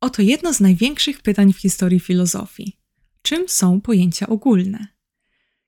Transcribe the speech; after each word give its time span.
Oto 0.00 0.22
jedno 0.22 0.54
z 0.54 0.60
największych 0.60 1.22
pytań 1.22 1.52
w 1.52 1.58
historii 1.58 2.00
filozofii. 2.00 2.78
Czym 3.22 3.48
są 3.48 3.80
pojęcia 3.80 4.26
ogólne? 4.26 4.86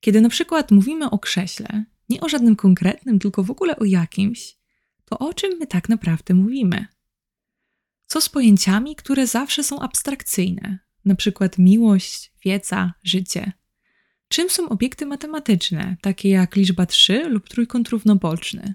Kiedy 0.00 0.20
na 0.20 0.28
przykład 0.28 0.70
mówimy 0.70 1.10
o 1.10 1.18
krześle, 1.18 1.84
nie 2.08 2.20
o 2.20 2.28
żadnym 2.28 2.56
konkretnym, 2.56 3.18
tylko 3.18 3.42
w 3.42 3.50
ogóle 3.50 3.76
o 3.76 3.84
jakimś, 3.84 4.56
to 5.04 5.18
o 5.18 5.34
czym 5.34 5.58
my 5.58 5.66
tak 5.66 5.88
naprawdę 5.88 6.34
mówimy? 6.34 6.86
Co 8.06 8.20
z 8.20 8.28
pojęciami, 8.28 8.96
które 8.96 9.26
zawsze 9.26 9.64
są 9.64 9.80
abstrakcyjne, 9.80 10.78
na 11.04 11.14
przykład 11.14 11.58
miłość, 11.58 12.32
wiedza, 12.44 12.94
życie? 13.02 13.52
Czym 14.28 14.50
są 14.50 14.68
obiekty 14.68 15.06
matematyczne, 15.06 15.96
takie 16.00 16.28
jak 16.28 16.56
liczba 16.56 16.86
3 16.86 17.28
lub 17.28 17.48
trójkąt 17.48 17.88
równoboczny? 17.88 18.74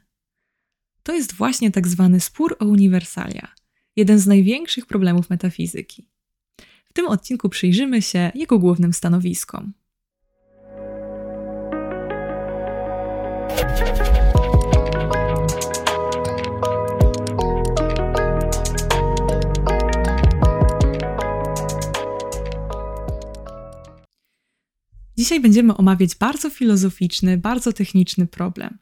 To 1.03 1.13
jest 1.13 1.33
właśnie 1.33 1.71
tak 1.71 1.87
zwany 1.87 2.19
spór 2.19 2.55
o 2.59 2.65
uniwersalia, 2.65 3.53
jeden 3.95 4.19
z 4.19 4.27
największych 4.27 4.85
problemów 4.85 5.29
metafizyki. 5.29 6.07
W 6.85 6.93
tym 6.93 7.05
odcinku 7.07 7.49
przyjrzymy 7.49 8.01
się 8.01 8.31
jego 8.35 8.59
głównym 8.59 8.93
stanowiskom. 8.93 9.73
Dzisiaj 25.17 25.39
będziemy 25.39 25.77
omawiać 25.77 26.15
bardzo 26.15 26.49
filozoficzny, 26.49 27.37
bardzo 27.37 27.73
techniczny 27.73 28.27
problem. 28.27 28.77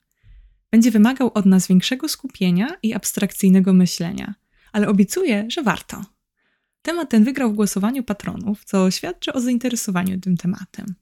Będzie 0.72 0.92
wymagał 0.92 1.32
od 1.34 1.45
nas 1.45 1.68
większego 1.68 2.09
skupienia 2.09 2.68
i 2.84 2.94
abstrakcyjnego 2.94 3.73
myślenia, 3.73 4.36
ale 4.73 4.88
obiecuję, 4.88 5.45
że 5.50 5.63
warto. 5.63 6.05
Temat 6.81 7.09
ten 7.09 7.23
wygrał 7.23 7.52
w 7.52 7.55
głosowaniu 7.55 8.04
patronów, 8.04 8.66
co 8.66 8.91
świadczy 8.91 9.34
o 9.34 9.41
zainteresowaniu 9.41 10.20
tym 10.20 10.38
tematem. 10.38 10.95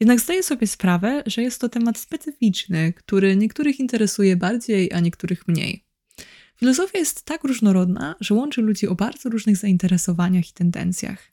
Jednak 0.00 0.20
zdaję 0.20 0.42
sobie 0.42 0.66
sprawę, 0.66 1.22
że 1.26 1.42
jest 1.42 1.60
to 1.60 1.68
temat 1.68 1.98
specyficzny, 1.98 2.92
który 2.92 3.36
niektórych 3.36 3.80
interesuje 3.80 4.36
bardziej, 4.36 4.92
a 4.92 5.00
niektórych 5.00 5.48
mniej. 5.48 5.84
Filozofia 6.56 6.98
jest 6.98 7.22
tak 7.22 7.44
różnorodna, 7.44 8.14
że 8.20 8.34
łączy 8.34 8.62
ludzi 8.62 8.88
o 8.88 8.94
bardzo 8.94 9.28
różnych 9.28 9.56
zainteresowaniach 9.56 10.50
i 10.50 10.52
tendencjach. 10.52 11.32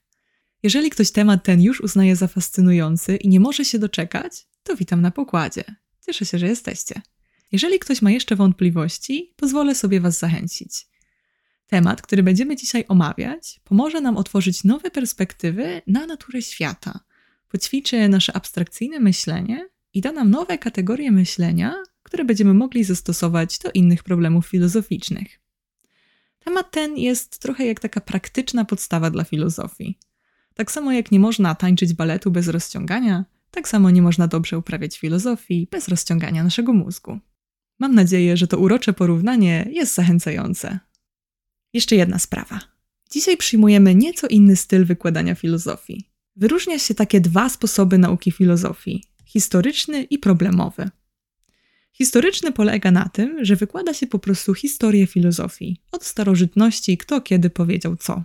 Jeżeli 0.62 0.90
ktoś 0.90 1.10
temat 1.10 1.44
ten 1.44 1.62
już 1.62 1.80
uznaje 1.80 2.16
za 2.16 2.28
fascynujący 2.28 3.16
i 3.16 3.28
nie 3.28 3.40
może 3.40 3.64
się 3.64 3.78
doczekać, 3.78 4.46
to 4.62 4.76
witam 4.76 5.00
na 5.00 5.10
pokładzie. 5.10 5.64
Cieszę 6.06 6.24
się, 6.24 6.38
że 6.38 6.46
jesteście. 6.46 7.02
Jeżeli 7.52 7.78
ktoś 7.78 8.02
ma 8.02 8.10
jeszcze 8.10 8.36
wątpliwości, 8.36 9.32
pozwolę 9.36 9.74
sobie 9.74 10.00
Was 10.00 10.18
zachęcić. 10.18 10.86
Temat, 11.68 12.02
który 12.02 12.22
będziemy 12.22 12.56
dzisiaj 12.56 12.84
omawiać, 12.88 13.60
pomoże 13.64 14.00
nam 14.00 14.16
otworzyć 14.16 14.64
nowe 14.64 14.90
perspektywy 14.90 15.82
na 15.86 16.06
naturę 16.06 16.42
świata, 16.42 17.00
poćwiczy 17.48 18.08
nasze 18.08 18.36
abstrakcyjne 18.36 19.00
myślenie 19.00 19.68
i 19.94 20.00
da 20.00 20.12
nam 20.12 20.30
nowe 20.30 20.58
kategorie 20.58 21.12
myślenia, 21.12 21.74
które 22.02 22.24
będziemy 22.24 22.54
mogli 22.54 22.84
zastosować 22.84 23.58
do 23.58 23.70
innych 23.70 24.02
problemów 24.02 24.46
filozoficznych. 24.46 25.40
Temat 26.38 26.70
ten 26.70 26.96
jest 26.96 27.38
trochę 27.38 27.66
jak 27.66 27.80
taka 27.80 28.00
praktyczna 28.00 28.64
podstawa 28.64 29.10
dla 29.10 29.24
filozofii. 29.24 29.98
Tak 30.54 30.72
samo 30.72 30.92
jak 30.92 31.12
nie 31.12 31.20
można 31.20 31.54
tańczyć 31.54 31.92
baletu 31.92 32.30
bez 32.30 32.48
rozciągania, 32.48 33.24
tak 33.50 33.68
samo 33.68 33.90
nie 33.90 34.02
można 34.02 34.26
dobrze 34.28 34.58
uprawiać 34.58 34.98
filozofii 34.98 35.68
bez 35.70 35.88
rozciągania 35.88 36.44
naszego 36.44 36.72
mózgu. 36.72 37.18
Mam 37.78 37.94
nadzieję, 37.94 38.36
że 38.36 38.46
to 38.46 38.58
urocze 38.58 38.92
porównanie 38.92 39.68
jest 39.70 39.94
zachęcające. 39.94 40.78
Jeszcze 41.78 41.96
jedna 41.96 42.18
sprawa. 42.18 42.60
Dzisiaj 43.10 43.36
przyjmujemy 43.36 43.94
nieco 43.94 44.26
inny 44.26 44.56
styl 44.56 44.84
wykładania 44.84 45.34
filozofii. 45.34 46.10
Wyróżnia 46.36 46.78
się 46.78 46.94
takie 46.94 47.20
dwa 47.20 47.48
sposoby 47.48 47.98
nauki 47.98 48.32
filozofii: 48.32 49.04
historyczny 49.24 50.02
i 50.02 50.18
problemowy. 50.18 50.90
Historyczny 51.92 52.52
polega 52.52 52.90
na 52.90 53.08
tym, 53.08 53.44
że 53.44 53.56
wykłada 53.56 53.94
się 53.94 54.06
po 54.06 54.18
prostu 54.18 54.54
historię 54.54 55.06
filozofii, 55.06 55.80
od 55.92 56.04
starożytności, 56.04 56.98
kto 56.98 57.20
kiedy 57.20 57.50
powiedział 57.50 57.96
co. 57.96 58.24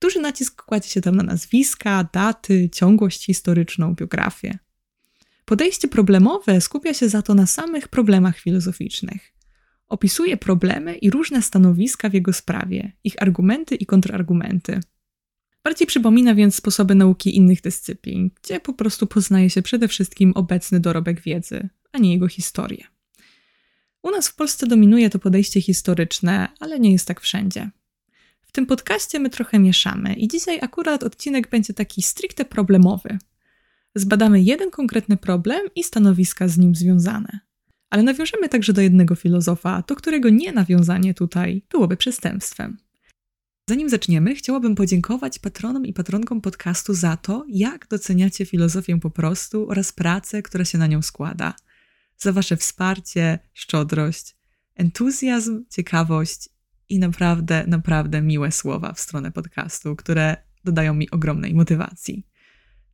Duży 0.00 0.20
nacisk 0.20 0.62
kładzie 0.62 0.88
się 0.88 1.00
tam 1.00 1.16
na 1.16 1.22
nazwiska, 1.22 2.08
daty, 2.12 2.68
ciągłość 2.72 3.24
historyczną, 3.24 3.94
biografię. 3.94 4.58
Podejście 5.44 5.88
problemowe 5.88 6.60
skupia 6.60 6.94
się 6.94 7.08
za 7.08 7.22
to 7.22 7.34
na 7.34 7.46
samych 7.46 7.88
problemach 7.88 8.38
filozoficznych. 8.38 9.37
Opisuje 9.88 10.36
problemy 10.36 10.96
i 10.96 11.10
różne 11.10 11.42
stanowiska 11.42 12.08
w 12.08 12.14
jego 12.14 12.32
sprawie, 12.32 12.92
ich 13.04 13.22
argumenty 13.22 13.74
i 13.74 13.86
kontrargumenty. 13.86 14.80
Bardziej 15.64 15.86
przypomina 15.86 16.34
więc 16.34 16.54
sposoby 16.54 16.94
nauki 16.94 17.36
innych 17.36 17.60
dyscyplin, 17.60 18.30
gdzie 18.42 18.60
po 18.60 18.72
prostu 18.72 19.06
poznaje 19.06 19.50
się 19.50 19.62
przede 19.62 19.88
wszystkim 19.88 20.32
obecny 20.34 20.80
dorobek 20.80 21.20
wiedzy, 21.20 21.68
a 21.92 21.98
nie 21.98 22.12
jego 22.12 22.28
historię. 22.28 22.84
U 24.02 24.10
nas 24.10 24.28
w 24.28 24.34
Polsce 24.34 24.66
dominuje 24.66 25.10
to 25.10 25.18
podejście 25.18 25.60
historyczne, 25.60 26.48
ale 26.60 26.80
nie 26.80 26.92
jest 26.92 27.08
tak 27.08 27.20
wszędzie. 27.20 27.70
W 28.40 28.52
tym 28.52 28.66
podcaście 28.66 29.20
my 29.20 29.30
trochę 29.30 29.58
mieszamy 29.58 30.14
i 30.14 30.28
dzisiaj 30.28 30.58
akurat 30.62 31.02
odcinek 31.02 31.50
będzie 31.50 31.74
taki 31.74 32.02
stricte 32.02 32.44
problemowy. 32.44 33.18
Zbadamy 33.94 34.42
jeden 34.42 34.70
konkretny 34.70 35.16
problem 35.16 35.60
i 35.74 35.84
stanowiska 35.84 36.48
z 36.48 36.58
nim 36.58 36.74
związane. 36.74 37.47
Ale 37.90 38.02
nawiążemy 38.02 38.48
także 38.48 38.72
do 38.72 38.80
jednego 38.80 39.14
filozofa, 39.14 39.84
do 39.86 39.96
którego 39.96 40.28
nie 40.28 40.52
nawiązanie 40.52 41.14
tutaj 41.14 41.62
byłoby 41.70 41.96
przestępstwem. 41.96 42.78
Zanim 43.68 43.88
zaczniemy, 43.88 44.34
chciałabym 44.34 44.74
podziękować 44.74 45.38
patronom 45.38 45.86
i 45.86 45.92
patronkom 45.92 46.40
podcastu 46.40 46.94
za 46.94 47.16
to, 47.16 47.44
jak 47.48 47.86
doceniacie 47.88 48.46
filozofię 48.46 49.00
po 49.00 49.10
prostu 49.10 49.70
oraz 49.70 49.92
pracę, 49.92 50.42
która 50.42 50.64
się 50.64 50.78
na 50.78 50.86
nią 50.86 51.02
składa. 51.02 51.54
Za 52.16 52.32
wasze 52.32 52.56
wsparcie, 52.56 53.38
szczodrość, 53.54 54.36
entuzjazm, 54.74 55.64
ciekawość 55.70 56.48
i 56.88 56.98
naprawdę, 56.98 57.64
naprawdę 57.66 58.22
miłe 58.22 58.52
słowa 58.52 58.92
w 58.92 59.00
stronę 59.00 59.32
podcastu, 59.32 59.96
które 59.96 60.36
dodają 60.64 60.94
mi 60.94 61.10
ogromnej 61.10 61.54
motywacji. 61.54 62.26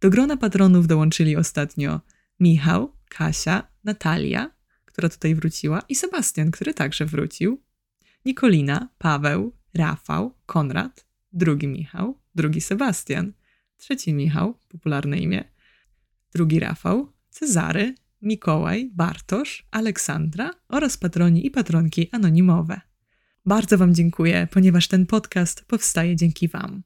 Do 0.01 0.11
grona 0.11 0.37
patronów 0.37 0.87
dołączyli 0.87 1.37
ostatnio 1.37 2.01
Michał, 2.41 2.93
Kasia, 3.09 3.69
Natalia, 3.85 4.51
która 4.95 5.09
tutaj 5.09 5.35
wróciła, 5.35 5.83
i 5.89 5.95
Sebastian, 5.95 6.51
który 6.51 6.75
także 6.75 7.07
wrócił, 7.07 7.63
Nikolina, 8.25 8.89
Paweł, 8.99 9.53
Rafał, 9.75 10.35
Konrad, 10.47 11.07
drugi 11.33 11.67
Michał, 11.69 12.19
drugi 12.35 12.61
Sebastian, 12.61 13.33
trzeci 13.77 14.13
Michał, 14.13 14.59
popularne 14.69 15.19
imię, 15.19 15.45
drugi 16.33 16.61
Rafał, 16.61 17.13
Cezary, 17.31 17.95
Mikołaj, 18.23 18.91
Bartosz, 18.93 19.67
Aleksandra 19.71 20.51
oraz 20.69 20.97
patroni 20.97 21.47
i 21.47 21.51
patronki 21.51 22.09
anonimowe. 22.13 22.81
Bardzo 23.47 23.79
Wam 23.79 23.95
dziękuję, 23.95 24.49
ponieważ 24.51 24.89
ten 24.89 25.07
podcast 25.07 25.65
powstaje 25.65 26.17
dzięki 26.17 26.49
Wam. 26.49 26.83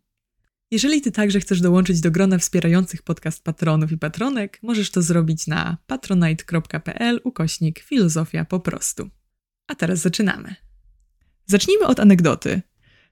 Jeżeli 0.71 1.01
Ty 1.01 1.13
także 1.13 1.41
chcesz 1.41 1.61
dołączyć 1.61 2.01
do 2.01 2.11
grona 2.11 2.39
wspierających 2.39 3.03
podcast 3.03 3.45
patronów 3.45 3.93
i 3.93 3.99
patronek, 3.99 4.59
możesz 4.63 4.91
to 4.91 5.03
zrobić 5.03 5.47
na 5.47 5.77
patronite.pl 5.87 7.21
ukośnik 7.25 7.79
filozofia 7.79 8.45
po 8.45 8.61
prostu. 8.61 9.11
A 9.67 9.75
teraz 9.75 9.99
zaczynamy. 9.99 10.55
Zacznijmy 11.47 11.87
od 11.87 12.01
anegdoty. 12.01 12.63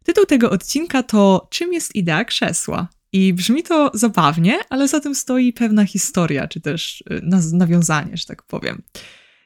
Tytuł 0.05 0.27
tego 0.27 0.51
odcinka 0.51 1.03
to 1.03 1.49
Czym 1.51 1.73
jest 1.73 1.95
idea 1.95 2.25
krzesła? 2.25 2.89
I 3.13 3.35
brzmi 3.35 3.63
to 3.63 3.91
zabawnie, 3.95 4.59
ale 4.71 4.89
za 4.89 5.01
tym 5.01 5.15
stoi 5.15 5.53
pewna 5.53 5.85
historia, 5.85 6.49
czy 6.49 6.61
też 6.61 7.05
y, 7.11 7.21
nawiązanie, 7.53 8.17
że 8.17 8.25
tak 8.25 8.43
powiem. 8.43 8.83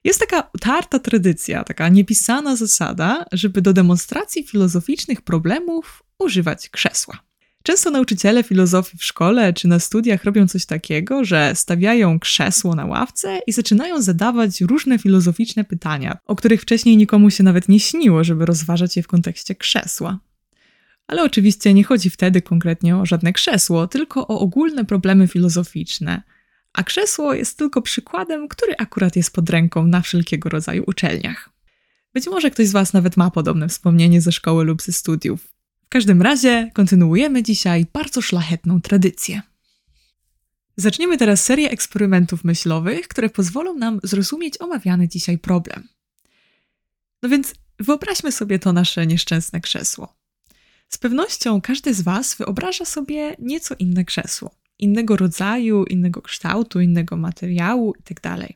Jest 0.05 0.21
taka 0.21 0.51
utarta 0.55 0.99
tradycja, 0.99 1.65
taka 1.65 1.89
niepisana 1.89 2.57
zasada, 2.57 3.25
żeby 3.33 3.63
do 3.63 3.73
demonstracji 3.73 4.47
filozoficznych 4.47 5.23
problemów 5.23 6.03
używać 6.19 6.69
krzesła. 6.69 7.30
Często 7.63 7.91
nauczyciele 7.91 8.43
filozofii 8.43 8.99
w 8.99 9.05
szkole 9.05 9.53
czy 9.53 9.69
na 9.69 9.79
studiach 9.79 10.25
robią 10.25 10.49
coś 10.49 10.67
takiego, 10.67 11.25
że 11.25 11.53
stawiają 11.55 12.19
krzesło 12.19 12.75
na 12.75 12.87
ławce 12.87 13.41
i 13.47 13.53
zaczynają 13.53 14.03
zadawać 14.03 14.61
różne 14.61 14.99
filozoficzne 14.99 15.65
pytania, 15.65 16.19
o 16.27 16.37
których 16.37 16.63
wcześniej 16.63 16.97
nikomu 16.97 17.31
się 17.31 17.45
nawet 17.45 17.69
nie 17.69 17.81
śniło, 17.81 18.25
żeby 18.25 18.47
rozważać 18.47 18.97
je 18.97 19.03
w 19.03 19.09
kontekście 19.09 19.55
krzesła. 19.55 20.19
Ale 21.07 21.23
oczywiście 21.23 21.75
nie 21.75 21.85
chodzi 21.85 22.11
wtedy 22.11 22.43
konkretnie 22.43 22.97
o 22.97 23.07
żadne 23.07 23.33
krzesło, 23.33 23.87
tylko 23.87 24.29
o 24.29 24.41
ogólne 24.41 24.85
problemy 24.85 25.29
filozoficzne. 25.29 26.23
A 26.73 26.83
krzesło 26.83 27.35
jest 27.35 27.59
tylko 27.59 27.83
przykładem, 27.83 28.49
który 28.49 28.75
akurat 28.79 29.17
jest 29.17 29.35
pod 29.35 29.51
ręką 29.51 29.87
na 29.87 30.01
wszelkiego 30.01 30.49
rodzaju 30.49 30.85
uczelniach. 30.87 31.51
Być 32.15 32.27
może 32.27 32.51
ktoś 32.51 32.67
z 32.67 32.73
Was 32.73 32.93
nawet 32.93 33.17
ma 33.17 33.31
podobne 33.31 33.69
wspomnienie 33.69 34.21
ze 34.21 34.33
szkoły 34.33 34.65
lub 34.65 34.83
ze 34.83 34.93
studiów. 34.93 35.60
W 35.91 35.93
każdym 35.93 36.23
razie 36.23 36.71
kontynuujemy 36.75 37.43
dzisiaj 37.43 37.87
bardzo 37.93 38.21
szlachetną 38.21 38.81
tradycję. 38.81 39.43
Zaczniemy 40.77 41.19
teraz 41.19 41.45
serię 41.45 41.71
eksperymentów 41.71 42.45
myślowych, 42.45 43.09
które 43.09 43.31
pozwolą 43.31 43.75
nam 43.75 44.01
zrozumieć 44.03 44.61
omawiany 44.61 45.09
dzisiaj 45.09 45.39
problem. 45.39 45.89
No 47.23 47.29
więc 47.29 47.55
wyobraźmy 47.79 48.33
sobie 48.33 48.59
to 48.59 48.73
nasze 48.73 49.07
nieszczęsne 49.07 49.61
krzesło. 49.61 50.17
Z 50.89 50.99
pewnością 50.99 51.61
każdy 51.61 51.95
z 51.95 52.01
Was 52.01 52.35
wyobraża 52.35 52.85
sobie 52.85 53.37
nieco 53.39 53.75
inne 53.79 54.05
krzesło. 54.05 54.51
Innego 54.79 55.17
rodzaju, 55.17 55.85
innego 55.85 56.23
kształtu, 56.23 56.81
innego 56.81 57.17
materiału 57.17 57.95
itd. 57.97 58.21
Tak 58.21 58.53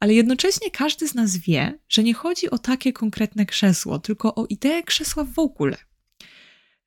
Ale 0.00 0.14
jednocześnie 0.14 0.70
każdy 0.70 1.08
z 1.08 1.14
nas 1.14 1.36
wie, 1.36 1.78
że 1.88 2.02
nie 2.02 2.14
chodzi 2.14 2.50
o 2.50 2.58
takie 2.58 2.92
konkretne 2.92 3.46
krzesło, 3.46 3.98
tylko 3.98 4.34
o 4.34 4.46
ideę 4.46 4.82
krzesła 4.82 5.24
w 5.24 5.38
ogóle. 5.38 5.89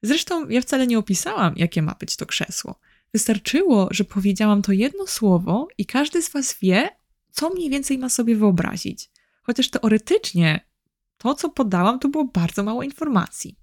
Zresztą 0.04 0.50
ja 0.50 0.62
wcale 0.62 0.88
nie 0.88 1.00
opisałam, 1.00 1.54
jakie 1.58 1.82
ma 1.82 1.96
być 2.00 2.16
to 2.16 2.26
krzesło. 2.26 2.80
Wystarczyło, 3.14 3.88
że 3.92 4.04
powiedziałam 4.04 4.62
to 4.62 4.72
jedno 4.72 5.08
słowo 5.08 5.68
i 5.78 5.86
każdy 5.86 6.22
z 6.22 6.30
Was 6.30 6.56
wie, 6.62 6.90
co 7.32 7.50
mniej 7.50 7.70
więcej 7.70 7.98
ma 7.98 8.10
sobie 8.10 8.36
wyobrazić. 8.36 9.10
Chociaż 9.44 9.70
teoretycznie 9.70 10.66
to, 11.18 11.36
co 11.36 11.50
podałam, 11.50 12.00
to 12.00 12.10
było 12.10 12.26
bardzo 12.26 12.64
mało 12.64 12.84
informacji. 12.84 13.58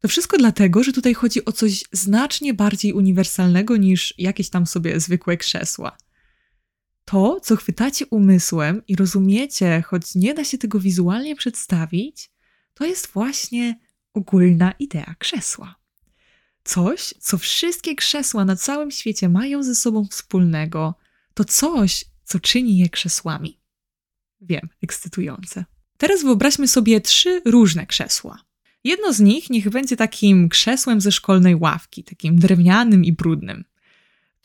To 0.00 0.08
wszystko 0.08 0.38
dlatego, 0.38 0.82
że 0.82 0.92
tutaj 0.92 1.14
chodzi 1.14 1.44
o 1.44 1.52
coś 1.52 1.84
znacznie 1.92 2.54
bardziej 2.54 2.92
uniwersalnego 2.92 3.76
niż 3.76 4.14
jakieś 4.18 4.50
tam 4.50 4.66
sobie 4.66 5.00
zwykłe 5.00 5.36
krzesła. 5.36 5.96
To, 7.04 7.40
co 7.40 7.56
chwytacie 7.56 8.06
umysłem 8.06 8.82
i 8.88 8.96
rozumiecie, 8.96 9.82
choć 9.86 10.14
nie 10.14 10.34
da 10.34 10.44
się 10.44 10.58
tego 10.58 10.80
wizualnie 10.80 11.36
przedstawić, 11.36 12.30
to 12.74 12.84
jest 12.84 13.06
właśnie 13.06 13.78
ogólna 14.16 14.72
idea 14.78 15.14
krzesła. 15.18 15.76
Coś, 16.64 17.14
co 17.18 17.38
wszystkie 17.38 17.94
krzesła 17.94 18.44
na 18.44 18.56
całym 18.56 18.90
świecie 18.90 19.28
mają 19.28 19.62
ze 19.62 19.74
sobą 19.74 20.04
wspólnego, 20.04 20.94
to 21.34 21.44
coś, 21.44 22.04
co 22.24 22.40
czyni 22.40 22.78
je 22.78 22.88
krzesłami. 22.88 23.58
Wiem, 24.40 24.68
ekscytujące. 24.82 25.64
Teraz 25.98 26.22
wyobraźmy 26.22 26.68
sobie 26.68 27.00
trzy 27.00 27.42
różne 27.44 27.86
krzesła. 27.86 28.38
Jedno 28.84 29.12
z 29.12 29.20
nich 29.20 29.50
niech 29.50 29.70
będzie 29.70 29.96
takim 29.96 30.48
krzesłem 30.48 31.00
ze 31.00 31.12
szkolnej 31.12 31.54
ławki, 31.54 32.04
takim 32.04 32.38
drewnianym 32.38 33.04
i 33.04 33.12
brudnym. 33.12 33.64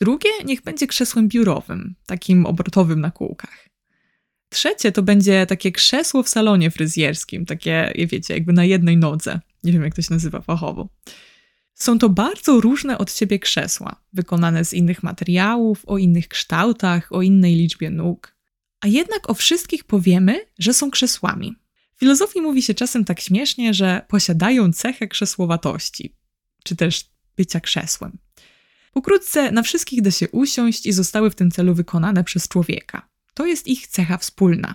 Drugie 0.00 0.30
niech 0.44 0.62
będzie 0.62 0.86
krzesłem 0.86 1.28
biurowym, 1.28 1.94
takim 2.06 2.46
obrotowym 2.46 3.00
na 3.00 3.10
kółkach. 3.10 3.68
Trzecie 4.48 4.92
to 4.92 5.02
będzie 5.02 5.46
takie 5.46 5.72
krzesło 5.72 6.22
w 6.22 6.28
salonie 6.28 6.70
fryzjerskim, 6.70 7.46
takie, 7.46 7.92
wiecie, 7.96 8.34
jakby 8.34 8.52
na 8.52 8.64
jednej 8.64 8.96
nodze. 8.96 9.40
Nie 9.64 9.72
wiem, 9.72 9.82
jak 9.82 9.94
to 9.94 10.02
się 10.02 10.14
nazywa 10.14 10.40
fachowo. 10.40 10.88
Są 11.74 11.98
to 11.98 12.08
bardzo 12.08 12.60
różne 12.60 12.98
od 12.98 13.12
siebie 13.12 13.38
krzesła, 13.38 14.04
wykonane 14.12 14.64
z 14.64 14.72
innych 14.72 15.02
materiałów, 15.02 15.82
o 15.86 15.98
innych 15.98 16.28
kształtach, 16.28 17.12
o 17.12 17.22
innej 17.22 17.54
liczbie 17.54 17.90
nóg. 17.90 18.36
A 18.80 18.86
jednak 18.86 19.30
o 19.30 19.34
wszystkich 19.34 19.84
powiemy, 19.84 20.46
że 20.58 20.74
są 20.74 20.90
krzesłami. 20.90 21.56
Filozofii 21.96 22.40
mówi 22.40 22.62
się 22.62 22.74
czasem 22.74 23.04
tak 23.04 23.20
śmiesznie, 23.20 23.74
że 23.74 24.02
posiadają 24.08 24.72
cechę 24.72 25.08
krzesłowatości, 25.08 26.16
czy 26.64 26.76
też 26.76 27.10
bycia 27.36 27.60
krzesłem. 27.60 28.18
Pokrótce, 28.92 29.52
na 29.52 29.62
wszystkich 29.62 30.02
da 30.02 30.10
się 30.10 30.28
usiąść 30.28 30.86
i 30.86 30.92
zostały 30.92 31.30
w 31.30 31.34
tym 31.34 31.50
celu 31.50 31.74
wykonane 31.74 32.24
przez 32.24 32.48
człowieka. 32.48 33.08
To 33.34 33.46
jest 33.46 33.66
ich 33.66 33.86
cecha 33.86 34.18
wspólna. 34.18 34.74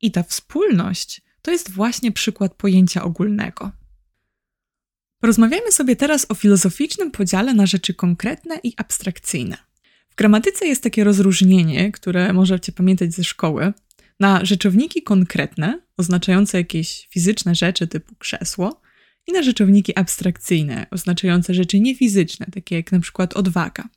I 0.00 0.10
ta 0.10 0.22
wspólność 0.22 1.22
to 1.42 1.50
jest 1.50 1.70
właśnie 1.70 2.12
przykład 2.12 2.54
pojęcia 2.54 3.02
ogólnego. 3.02 3.72
Porozmawiamy 5.24 5.72
sobie 5.72 5.96
teraz 5.96 6.26
o 6.28 6.34
filozoficznym 6.34 7.10
podziale 7.10 7.54
na 7.54 7.66
rzeczy 7.66 7.94
konkretne 7.94 8.60
i 8.62 8.72
abstrakcyjne. 8.76 9.56
W 10.10 10.14
gramatyce 10.14 10.66
jest 10.66 10.82
takie 10.82 11.04
rozróżnienie, 11.04 11.92
które 11.92 12.32
możecie 12.32 12.72
pamiętać 12.72 13.14
ze 13.14 13.24
szkoły, 13.24 13.72
na 14.20 14.44
rzeczowniki 14.44 15.02
konkretne, 15.02 15.80
oznaczające 15.96 16.58
jakieś 16.58 17.08
fizyczne 17.10 17.54
rzeczy 17.54 17.86
typu 17.86 18.14
krzesło, 18.14 18.80
i 19.26 19.32
na 19.32 19.42
rzeczowniki 19.42 19.98
abstrakcyjne, 19.98 20.86
oznaczające 20.90 21.54
rzeczy 21.54 21.80
niefizyczne, 21.80 22.46
takie 22.52 22.76
jak 22.76 22.92
na 22.92 23.00
przykład 23.00 23.34
odwaga. 23.34 23.88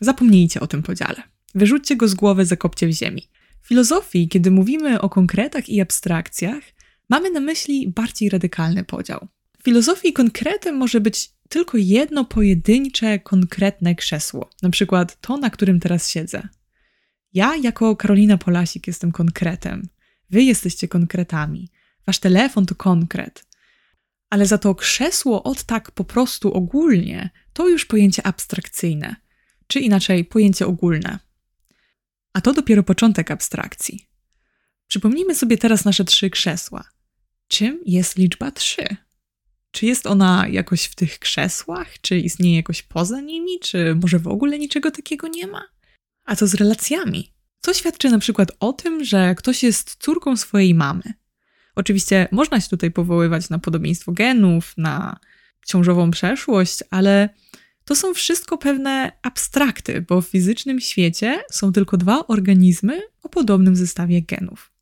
Zapomnijcie 0.00 0.60
o 0.60 0.66
tym 0.66 0.82
podziale. 0.82 1.22
Wyrzućcie 1.54 1.96
go 1.96 2.08
z 2.08 2.14
głowy, 2.14 2.46
zakopcie 2.46 2.86
w 2.86 2.92
ziemi. 2.92 3.28
W 3.62 3.68
filozofii, 3.68 4.28
kiedy 4.28 4.50
mówimy 4.50 5.00
o 5.00 5.08
konkretach 5.08 5.68
i 5.68 5.80
abstrakcjach, 5.80 6.62
mamy 7.08 7.30
na 7.30 7.40
myśli 7.40 7.88
bardziej 7.88 8.28
radykalny 8.28 8.84
podział. 8.84 9.28
W 9.62 9.64
filozofii 9.64 10.12
konkretem 10.12 10.76
może 10.76 11.00
być 11.00 11.30
tylko 11.48 11.78
jedno 11.78 12.24
pojedyncze, 12.24 13.18
konkretne 13.18 13.94
krzesło, 13.94 14.50
na 14.62 14.70
przykład 14.70 15.20
to, 15.20 15.36
na 15.36 15.50
którym 15.50 15.80
teraz 15.80 16.10
siedzę. 16.10 16.48
Ja, 17.32 17.56
jako 17.56 17.96
Karolina 17.96 18.38
Polasik, 18.38 18.86
jestem 18.86 19.12
konkretem. 19.12 19.88
Wy 20.30 20.42
jesteście 20.42 20.88
konkretami. 20.88 21.70
Wasz 22.06 22.18
telefon 22.18 22.66
to 22.66 22.74
konkret. 22.74 23.44
Ale 24.30 24.46
za 24.46 24.58
to 24.58 24.74
krzesło 24.74 25.42
od 25.42 25.62
tak 25.64 25.90
po 25.90 26.04
prostu 26.04 26.52
ogólnie 26.52 27.30
to 27.52 27.68
już 27.68 27.84
pojęcie 27.84 28.26
abstrakcyjne, 28.26 29.16
czy 29.66 29.80
inaczej 29.80 30.24
pojęcie 30.24 30.66
ogólne. 30.66 31.18
A 32.32 32.40
to 32.40 32.52
dopiero 32.52 32.82
początek 32.82 33.30
abstrakcji. 33.30 34.08
Przypomnijmy 34.86 35.34
sobie 35.34 35.58
teraz 35.58 35.84
nasze 35.84 36.04
trzy 36.04 36.30
krzesła. 36.30 36.84
Czym 37.48 37.80
jest 37.86 38.18
liczba 38.18 38.50
trzy? 38.50 38.96
Czy 39.72 39.86
jest 39.86 40.06
ona 40.06 40.48
jakoś 40.48 40.84
w 40.84 40.94
tych 40.94 41.18
krzesłach? 41.18 42.00
Czy 42.00 42.18
istnieje 42.18 42.56
jakoś 42.56 42.82
poza 42.82 43.20
nimi? 43.20 43.60
Czy 43.60 43.94
może 44.02 44.18
w 44.18 44.28
ogóle 44.28 44.58
niczego 44.58 44.90
takiego 44.90 45.28
nie 45.28 45.46
ma? 45.46 45.62
A 46.24 46.36
co 46.36 46.46
z 46.46 46.54
relacjami? 46.54 47.32
Co 47.60 47.74
świadczy 47.74 48.10
na 48.10 48.18
przykład 48.18 48.48
o 48.60 48.72
tym, 48.72 49.04
że 49.04 49.34
ktoś 49.34 49.62
jest 49.62 49.96
córką 50.00 50.36
swojej 50.36 50.74
mamy? 50.74 51.02
Oczywiście 51.74 52.28
można 52.32 52.60
się 52.60 52.68
tutaj 52.68 52.90
powoływać 52.90 53.50
na 53.50 53.58
podobieństwo 53.58 54.12
genów, 54.12 54.74
na 54.76 55.20
ciążową 55.66 56.10
przeszłość, 56.10 56.78
ale 56.90 57.28
to 57.84 57.94
są 57.96 58.14
wszystko 58.14 58.58
pewne 58.58 59.12
abstrakty, 59.22 60.00
bo 60.08 60.20
w 60.20 60.28
fizycznym 60.28 60.80
świecie 60.80 61.42
są 61.50 61.72
tylko 61.72 61.96
dwa 61.96 62.26
organizmy 62.26 63.02
o 63.22 63.28
podobnym 63.28 63.76
zestawie 63.76 64.22
genów. 64.22 64.72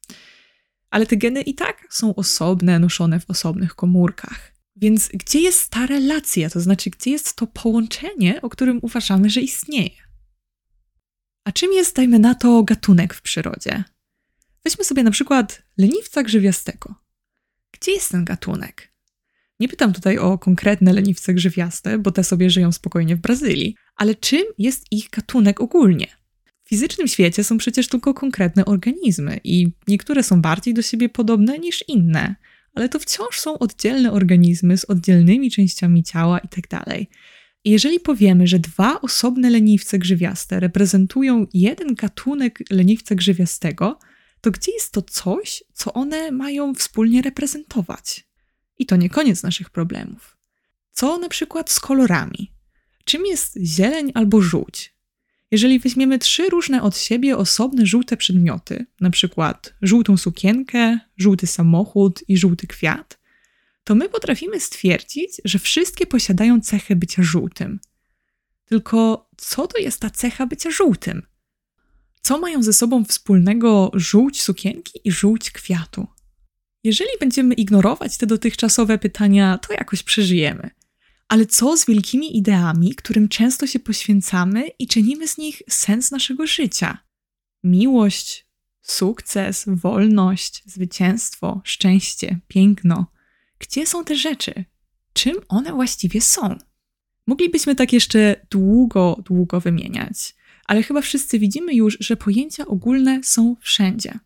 Ale 0.90 1.06
te 1.06 1.16
geny 1.16 1.42
i 1.42 1.54
tak 1.54 1.86
są 1.90 2.14
osobne, 2.14 2.78
noszone 2.78 3.20
w 3.20 3.30
osobnych 3.30 3.74
komórkach. 3.74 4.59
Więc 4.80 5.08
gdzie 5.08 5.40
jest 5.40 5.70
ta 5.70 5.86
relacja, 5.86 6.50
to 6.50 6.60
znaczy 6.60 6.90
gdzie 6.90 7.10
jest 7.10 7.36
to 7.36 7.46
połączenie, 7.46 8.42
o 8.42 8.48
którym 8.48 8.78
uważamy, 8.82 9.30
że 9.30 9.40
istnieje? 9.40 9.90
A 11.44 11.52
czym 11.52 11.72
jest, 11.72 11.96
dajmy 11.96 12.18
na 12.18 12.34
to, 12.34 12.62
gatunek 12.62 13.14
w 13.14 13.22
przyrodzie? 13.22 13.84
Weźmy 14.64 14.84
sobie 14.84 15.02
na 15.02 15.10
przykład 15.10 15.62
leniwca 15.78 16.22
grzywiastego. 16.22 16.94
Gdzie 17.72 17.92
jest 17.92 18.10
ten 18.10 18.24
gatunek? 18.24 18.92
Nie 19.60 19.68
pytam 19.68 19.92
tutaj 19.92 20.18
o 20.18 20.38
konkretne 20.38 20.92
leniwce 20.92 21.34
grzywiaste, 21.34 21.98
bo 21.98 22.10
te 22.10 22.24
sobie 22.24 22.50
żyją 22.50 22.72
spokojnie 22.72 23.16
w 23.16 23.20
Brazylii, 23.20 23.76
ale 23.96 24.14
czym 24.14 24.44
jest 24.58 24.86
ich 24.90 25.10
gatunek 25.10 25.60
ogólnie? 25.60 26.06
W 26.64 26.68
fizycznym 26.68 27.08
świecie 27.08 27.44
są 27.44 27.58
przecież 27.58 27.88
tylko 27.88 28.14
konkretne 28.14 28.64
organizmy 28.64 29.40
i 29.44 29.68
niektóre 29.88 30.22
są 30.22 30.42
bardziej 30.42 30.74
do 30.74 30.82
siebie 30.82 31.08
podobne 31.08 31.58
niż 31.58 31.84
inne, 31.88 32.34
ale 32.74 32.88
to 32.88 32.98
wciąż 32.98 33.40
są 33.40 33.58
oddzielne 33.58 34.12
organizmy 34.12 34.78
z 34.78 34.84
oddzielnymi 34.84 35.50
częściami 35.50 36.02
ciała 36.02 36.38
itd. 36.38 36.68
Tak 36.68 36.98
I 37.64 37.70
jeżeli 37.70 38.00
powiemy, 38.00 38.46
że 38.46 38.58
dwa 38.58 39.00
osobne 39.00 39.50
leniwce 39.50 39.98
grzywiaste 39.98 40.60
reprezentują 40.60 41.46
jeden 41.54 41.94
gatunek 41.94 42.58
leniwca 42.70 43.14
grzywiastego, 43.14 43.98
to 44.40 44.50
gdzie 44.50 44.72
jest 44.72 44.92
to 44.92 45.02
coś, 45.02 45.64
co 45.72 45.92
one 45.92 46.30
mają 46.30 46.74
wspólnie 46.74 47.22
reprezentować? 47.22 48.28
I 48.78 48.86
to 48.86 48.96
nie 48.96 49.10
koniec 49.10 49.42
naszych 49.42 49.70
problemów. 49.70 50.36
Co 50.92 51.18
na 51.18 51.28
przykład 51.28 51.70
z 51.70 51.80
kolorami? 51.80 52.52
Czym 53.04 53.26
jest 53.26 53.58
zieleń 53.64 54.12
albo 54.14 54.40
żółć? 54.40 54.94
Jeżeli 55.50 55.78
weźmiemy 55.78 56.18
trzy 56.18 56.48
różne 56.48 56.82
od 56.82 56.98
siebie 56.98 57.36
osobne 57.36 57.86
żółte 57.86 58.16
przedmioty, 58.16 58.86
na 59.00 59.10
przykład 59.10 59.74
żółtą 59.82 60.16
sukienkę, 60.16 60.98
żółty 61.16 61.46
samochód 61.46 62.24
i 62.28 62.36
żółty 62.36 62.66
kwiat, 62.66 63.20
to 63.84 63.94
my 63.94 64.08
potrafimy 64.08 64.60
stwierdzić, 64.60 65.40
że 65.44 65.58
wszystkie 65.58 66.06
posiadają 66.06 66.60
cechę 66.60 66.96
bycia 66.96 67.22
żółtym. 67.22 67.80
Tylko 68.64 69.28
co 69.36 69.66
to 69.66 69.78
jest 69.78 70.00
ta 70.00 70.10
cecha 70.10 70.46
bycia 70.46 70.70
żółtym? 70.70 71.22
Co 72.22 72.38
mają 72.38 72.62
ze 72.62 72.72
sobą 72.72 73.04
wspólnego 73.04 73.90
żółć 73.94 74.42
sukienki 74.42 75.00
i 75.04 75.12
żółć 75.12 75.50
kwiatu? 75.50 76.06
Jeżeli 76.84 77.10
będziemy 77.20 77.54
ignorować 77.54 78.18
te 78.18 78.26
dotychczasowe 78.26 78.98
pytania, 78.98 79.58
to 79.58 79.72
jakoś 79.72 80.02
przeżyjemy. 80.02 80.70
Ale 81.30 81.46
co 81.46 81.76
z 81.76 81.86
wielkimi 81.86 82.36
ideami, 82.36 82.94
którym 82.94 83.28
często 83.28 83.66
się 83.66 83.78
poświęcamy 83.78 84.68
i 84.78 84.86
czynimy 84.86 85.28
z 85.28 85.38
nich 85.38 85.62
sens 85.68 86.10
naszego 86.10 86.46
życia? 86.46 86.98
Miłość, 87.64 88.46
sukces, 88.80 89.64
wolność, 89.66 90.62
zwycięstwo, 90.66 91.60
szczęście, 91.64 92.38
piękno. 92.48 93.06
Gdzie 93.58 93.86
są 93.86 94.04
te 94.04 94.16
rzeczy? 94.16 94.64
Czym 95.12 95.36
one 95.48 95.72
właściwie 95.72 96.20
są? 96.20 96.58
Moglibyśmy 97.26 97.74
tak 97.74 97.92
jeszcze 97.92 98.46
długo, 98.50 99.22
długo 99.24 99.60
wymieniać, 99.60 100.34
ale 100.66 100.82
chyba 100.82 101.00
wszyscy 101.00 101.38
widzimy 101.38 101.74
już, 101.74 101.96
że 102.00 102.16
pojęcia 102.16 102.66
ogólne 102.66 103.20
są 103.22 103.56
wszędzie. 103.60 104.18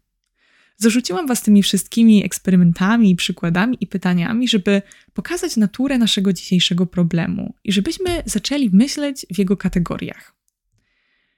Zarzuciłam 0.77 1.27
Was 1.27 1.43
tymi 1.43 1.63
wszystkimi 1.63 2.25
eksperymentami, 2.25 3.17
przykładami 3.17 3.77
i 3.81 3.87
pytaniami, 3.87 4.49
żeby 4.49 4.83
pokazać 5.13 5.57
naturę 5.57 5.99
naszego 5.99 6.33
dzisiejszego 6.33 6.87
problemu 6.87 7.55
i 7.65 7.73
żebyśmy 7.73 8.23
zaczęli 8.27 8.71
myśleć 8.73 9.27
w 9.35 9.39
jego 9.39 9.57
kategoriach. 9.57 10.35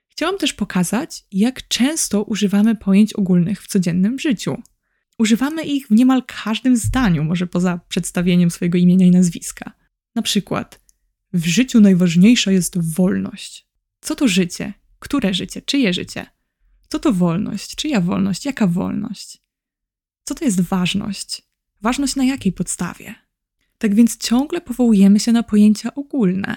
Chciałam 0.08 0.38
też 0.38 0.52
pokazać, 0.52 1.24
jak 1.32 1.68
często 1.68 2.22
używamy 2.22 2.76
pojęć 2.76 3.12
ogólnych 3.12 3.62
w 3.62 3.66
codziennym 3.66 4.18
życiu. 4.18 4.62
Używamy 5.18 5.62
ich 5.62 5.86
w 5.86 5.90
niemal 5.90 6.22
każdym 6.26 6.76
zdaniu, 6.76 7.24
może 7.24 7.46
poza 7.46 7.80
przedstawieniem 7.88 8.50
swojego 8.50 8.78
imienia 8.78 9.06
i 9.06 9.10
nazwiska. 9.10 9.72
Na 10.14 10.22
przykład, 10.22 10.80
w 11.32 11.46
życiu 11.46 11.80
najważniejsza 11.80 12.52
jest 12.52 12.94
wolność. 12.94 13.68
Co 14.00 14.14
to 14.14 14.28
życie? 14.28 14.72
Które 14.98 15.34
życie? 15.34 15.62
Czyje 15.62 15.92
życie? 15.92 16.26
Co 16.88 16.98
to 16.98 17.12
wolność? 17.12 17.76
Czyja 17.76 18.00
wolność? 18.00 18.44
Jaka 18.44 18.66
wolność? 18.66 19.42
Co 20.24 20.34
to 20.34 20.44
jest 20.44 20.60
ważność? 20.60 21.42
Ważność 21.80 22.16
na 22.16 22.24
jakiej 22.24 22.52
podstawie? 22.52 23.14
Tak 23.78 23.94
więc 23.94 24.16
ciągle 24.16 24.60
powołujemy 24.60 25.20
się 25.20 25.32
na 25.32 25.42
pojęcia 25.42 25.94
ogólne. 25.94 26.56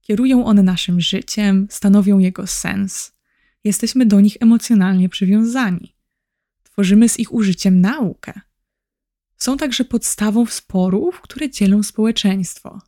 Kierują 0.00 0.44
one 0.44 0.62
naszym 0.62 1.00
życiem, 1.00 1.66
stanowią 1.70 2.18
jego 2.18 2.46
sens. 2.46 3.12
Jesteśmy 3.64 4.06
do 4.06 4.20
nich 4.20 4.36
emocjonalnie 4.40 5.08
przywiązani. 5.08 5.96
Tworzymy 6.62 7.08
z 7.08 7.18
ich 7.18 7.32
użyciem 7.32 7.80
naukę. 7.80 8.40
Są 9.36 9.56
także 9.56 9.84
podstawą 9.84 10.46
sporów, 10.46 11.20
które 11.20 11.50
dzielą 11.50 11.82
społeczeństwo. 11.82 12.78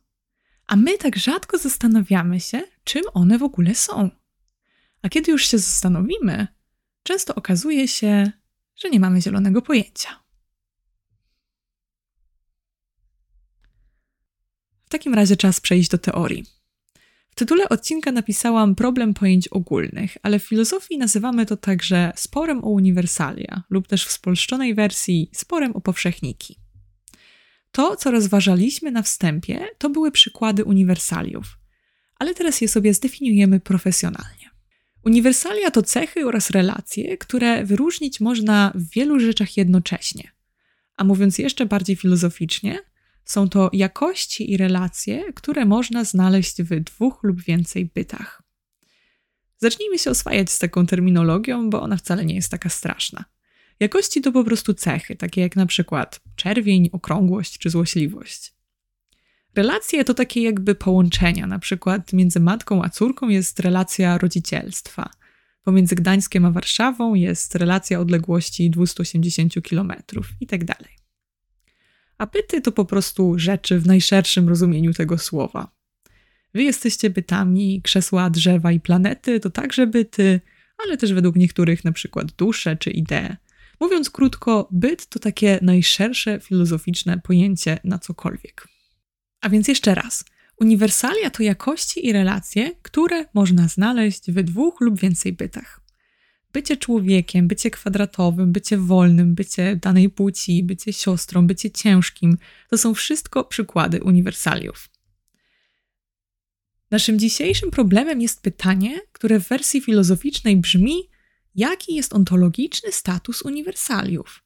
A 0.67 0.75
my 0.75 0.97
tak 0.97 1.17
rzadko 1.17 1.57
zastanawiamy 1.57 2.39
się, 2.39 2.63
czym 2.83 3.03
one 3.13 3.37
w 3.37 3.43
ogóle 3.43 3.75
są. 3.75 4.09
A 5.01 5.09
kiedy 5.09 5.31
już 5.31 5.47
się 5.47 5.57
zastanowimy, 5.57 6.47
często 7.03 7.35
okazuje 7.35 7.87
się, 7.87 8.31
że 8.75 8.89
nie 8.89 8.99
mamy 8.99 9.21
zielonego 9.21 9.61
pojęcia. 9.61 10.23
W 14.85 14.89
takim 14.89 15.13
razie 15.13 15.37
czas 15.37 15.59
przejść 15.59 15.89
do 15.89 15.97
teorii. 15.97 16.45
W 17.29 17.35
tytule 17.35 17.69
odcinka 17.69 18.11
napisałam 18.11 18.75
problem 18.75 19.13
pojęć 19.13 19.47
ogólnych, 19.47 20.17
ale 20.23 20.39
w 20.39 20.43
filozofii 20.43 20.97
nazywamy 20.97 21.45
to 21.45 21.57
także 21.57 22.11
sporem 22.15 22.63
o 22.63 22.69
uniwersalia 22.69 23.63
lub 23.69 23.87
też 23.87 24.05
w 24.05 24.11
spolszczonej 24.11 24.75
wersji 24.75 25.29
sporem 25.33 25.75
o 25.75 25.81
powszechniki. 25.81 26.59
To, 27.71 27.95
co 27.95 28.11
rozważaliśmy 28.11 28.91
na 28.91 29.01
wstępie, 29.01 29.67
to 29.77 29.89
były 29.89 30.11
przykłady 30.11 30.63
uniwersaliów, 30.63 31.57
ale 32.19 32.33
teraz 32.33 32.61
je 32.61 32.67
sobie 32.67 32.93
zdefiniujemy 32.93 33.59
profesjonalnie. 33.59 34.42
Uniwersalia 35.05 35.71
to 35.71 35.81
cechy 35.81 36.25
oraz 36.25 36.49
relacje, 36.49 37.17
które 37.17 37.65
wyróżnić 37.65 38.19
można 38.19 38.71
w 38.75 38.89
wielu 38.89 39.19
rzeczach 39.19 39.57
jednocześnie. 39.57 40.31
A 40.95 41.03
mówiąc 41.03 41.37
jeszcze 41.37 41.65
bardziej 41.65 41.95
filozoficznie, 41.95 42.79
są 43.25 43.49
to 43.49 43.69
jakości 43.73 44.51
i 44.51 44.57
relacje, 44.57 45.33
które 45.33 45.65
można 45.65 46.03
znaleźć 46.03 46.61
w 46.61 46.79
dwóch 46.79 47.19
lub 47.23 47.41
więcej 47.41 47.85
bytach. 47.85 48.41
Zacznijmy 49.57 49.99
się 49.99 50.09
oswajać 50.09 50.51
z 50.51 50.59
taką 50.59 50.85
terminologią, 50.85 51.69
bo 51.69 51.81
ona 51.81 51.97
wcale 51.97 52.25
nie 52.25 52.35
jest 52.35 52.51
taka 52.51 52.69
straszna. 52.69 53.25
Jakości 53.79 54.21
to 54.21 54.31
po 54.31 54.43
prostu 54.43 54.73
cechy, 54.73 55.15
takie 55.15 55.41
jak 55.41 55.55
na 55.55 55.65
przykład 55.65 56.19
czerwień, 56.35 56.89
okrągłość 56.91 57.57
czy 57.57 57.69
złośliwość. 57.69 58.53
Relacje 59.55 60.03
to 60.03 60.13
takie 60.13 60.41
jakby 60.41 60.75
połączenia, 60.75 61.47
na 61.47 61.59
przykład 61.59 62.13
między 62.13 62.39
matką 62.39 62.83
a 62.83 62.89
córką 62.89 63.29
jest 63.29 63.59
relacja 63.59 64.17
rodzicielstwa. 64.17 65.09
Pomiędzy 65.63 65.95
Gdańskiem 65.95 66.45
a 66.45 66.51
Warszawą 66.51 67.13
jest 67.13 67.55
relacja 67.55 67.99
odległości 67.99 68.69
280 68.69 69.53
km 69.69 69.93
itd. 70.39 70.65
Tak 70.65 71.03
a 72.17 72.25
byty 72.25 72.61
to 72.61 72.71
po 72.71 72.85
prostu 72.85 73.33
rzeczy 73.37 73.79
w 73.79 73.87
najszerszym 73.87 74.49
rozumieniu 74.49 74.93
tego 74.93 75.17
słowa. 75.17 75.71
Wy 76.53 76.63
jesteście 76.63 77.09
bytami, 77.09 77.81
krzesła, 77.81 78.29
drzewa 78.29 78.71
i 78.71 78.79
planety 78.79 79.39
to 79.39 79.49
także 79.49 79.87
byty, 79.87 80.41
ale 80.77 80.97
też 80.97 81.13
według 81.13 81.35
niektórych 81.35 81.85
na 81.85 81.91
przykład 81.91 82.31
dusze 82.31 82.77
czy 82.77 82.91
idee. 82.91 83.35
Mówiąc 83.79 84.09
krótko, 84.09 84.67
byt 84.71 85.07
to 85.07 85.19
takie 85.19 85.59
najszersze 85.61 86.39
filozoficzne 86.39 87.19
pojęcie 87.19 87.79
na 87.83 87.99
cokolwiek. 87.99 88.72
A 89.43 89.49
więc 89.49 89.67
jeszcze 89.67 89.95
raz. 89.95 90.25
Uniwersalia 90.61 91.29
to 91.29 91.43
jakości 91.43 92.07
i 92.07 92.13
relacje, 92.13 92.71
które 92.81 93.25
można 93.33 93.67
znaleźć 93.67 94.31
w 94.31 94.43
dwóch 94.43 94.81
lub 94.81 94.99
więcej 94.99 95.33
bytach. 95.33 95.81
Bycie 96.53 96.77
człowiekiem, 96.77 97.47
bycie 97.47 97.71
kwadratowym, 97.71 98.51
bycie 98.51 98.77
wolnym, 98.77 99.35
bycie 99.35 99.75
danej 99.75 100.09
płci, 100.09 100.63
bycie 100.63 100.93
siostrą, 100.93 101.47
bycie 101.47 101.71
ciężkim 101.71 102.37
to 102.69 102.77
są 102.77 102.93
wszystko 102.93 103.43
przykłady 103.43 104.03
uniwersaliów. 104.03 104.89
Naszym 106.91 107.19
dzisiejszym 107.19 107.71
problemem 107.71 108.21
jest 108.21 108.41
pytanie, 108.41 108.99
które 109.11 109.39
w 109.39 109.47
wersji 109.47 109.81
filozoficznej 109.81 110.57
brzmi: 110.57 111.09
jaki 111.55 111.95
jest 111.95 112.13
ontologiczny 112.13 112.91
status 112.91 113.41
uniwersaliów? 113.41 114.43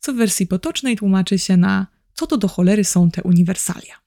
Co 0.00 0.12
w 0.12 0.16
wersji 0.16 0.46
potocznej 0.46 0.96
tłumaczy 0.96 1.38
się 1.38 1.56
na 1.56 1.86
co 2.14 2.26
to 2.26 2.36
do 2.36 2.48
cholery 2.48 2.84
są 2.84 3.10
te 3.10 3.22
uniwersalia. 3.22 3.99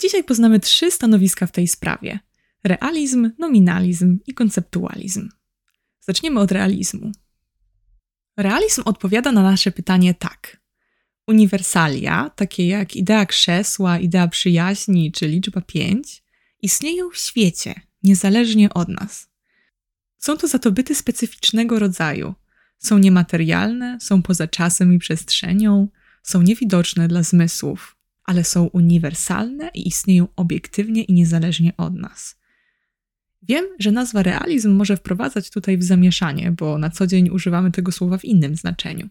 Dzisiaj 0.00 0.24
poznamy 0.24 0.60
trzy 0.60 0.90
stanowiska 0.90 1.46
w 1.46 1.52
tej 1.52 1.68
sprawie: 1.68 2.18
realizm, 2.64 3.30
nominalizm 3.38 4.18
i 4.26 4.34
konceptualizm. 4.34 5.28
Zaczniemy 6.00 6.40
od 6.40 6.52
realizmu. 6.52 7.12
Realizm 8.36 8.82
odpowiada 8.84 9.32
na 9.32 9.42
nasze 9.42 9.72
pytanie 9.72 10.14
tak. 10.14 10.64
Uniwersalia, 11.26 12.30
takie 12.36 12.68
jak 12.68 12.96
idea 12.96 13.26
krzesła, 13.26 13.98
idea 13.98 14.28
przyjaźni 14.28 15.12
czy 15.12 15.28
liczba 15.28 15.60
pięć, 15.60 16.22
istnieją 16.62 17.10
w 17.10 17.16
świecie, 17.16 17.74
niezależnie 18.02 18.74
od 18.74 18.88
nas. 18.88 19.28
Są 20.18 20.36
to 20.36 20.48
za 20.48 20.58
to 20.58 20.72
byty 20.72 20.94
specyficznego 20.94 21.78
rodzaju. 21.78 22.34
Są 22.78 22.98
niematerialne, 22.98 23.98
są 24.00 24.22
poza 24.22 24.48
czasem 24.48 24.92
i 24.94 24.98
przestrzenią, 24.98 25.88
są 26.22 26.42
niewidoczne 26.42 27.08
dla 27.08 27.22
zmysłów, 27.22 27.93
ale 28.24 28.44
są 28.44 28.64
uniwersalne 28.64 29.70
i 29.74 29.88
istnieją 29.88 30.28
obiektywnie 30.36 31.02
i 31.02 31.12
niezależnie 31.12 31.76
od 31.76 31.94
nas. 31.94 32.36
Wiem, 33.48 33.64
że 33.78 33.92
nazwa 33.92 34.22
realizm 34.22 34.72
może 34.72 34.96
wprowadzać 34.96 35.50
tutaj 35.50 35.78
w 35.78 35.84
zamieszanie, 35.84 36.52
bo 36.52 36.78
na 36.78 36.90
co 36.90 37.06
dzień 37.06 37.30
używamy 37.30 37.70
tego 37.70 37.92
słowa 37.92 38.18
w 38.18 38.24
innym 38.24 38.56
znaczeniu. 38.56 39.08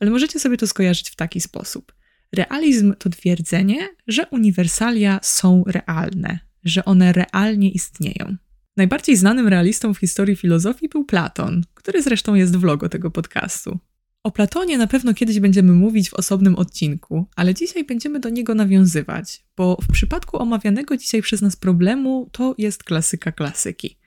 Ale 0.00 0.10
możecie 0.10 0.40
sobie 0.40 0.56
to 0.56 0.66
skojarzyć 0.66 1.10
w 1.10 1.16
taki 1.16 1.40
sposób. 1.40 1.94
Realizm 2.32 2.94
to 2.98 3.10
twierdzenie, 3.10 3.88
że 4.06 4.26
uniwersalia 4.30 5.20
są 5.22 5.64
realne, 5.66 6.38
że 6.64 6.84
one 6.84 7.12
realnie 7.12 7.70
istnieją. 7.70 8.36
Najbardziej 8.76 9.16
znanym 9.16 9.48
realistą 9.48 9.94
w 9.94 9.98
historii 9.98 10.36
filozofii 10.36 10.88
był 10.88 11.04
Platon, 11.04 11.62
który 11.74 12.02
zresztą 12.02 12.34
jest 12.34 12.56
w 12.56 12.64
logo 12.64 12.88
tego 12.88 13.10
podcastu. 13.10 13.78
O 14.26 14.30
Platonie 14.30 14.78
na 14.78 14.86
pewno 14.86 15.14
kiedyś 15.14 15.40
będziemy 15.40 15.72
mówić 15.72 16.10
w 16.10 16.14
osobnym 16.14 16.56
odcinku, 16.56 17.26
ale 17.36 17.54
dzisiaj 17.54 17.84
będziemy 17.84 18.20
do 18.20 18.28
niego 18.28 18.54
nawiązywać, 18.54 19.44
bo 19.56 19.78
w 19.82 19.92
przypadku 19.92 20.42
omawianego 20.42 20.96
dzisiaj 20.96 21.22
przez 21.22 21.42
nas 21.42 21.56
problemu 21.56 22.28
to 22.32 22.54
jest 22.58 22.84
klasyka 22.84 23.32
klasyki. 23.32 23.98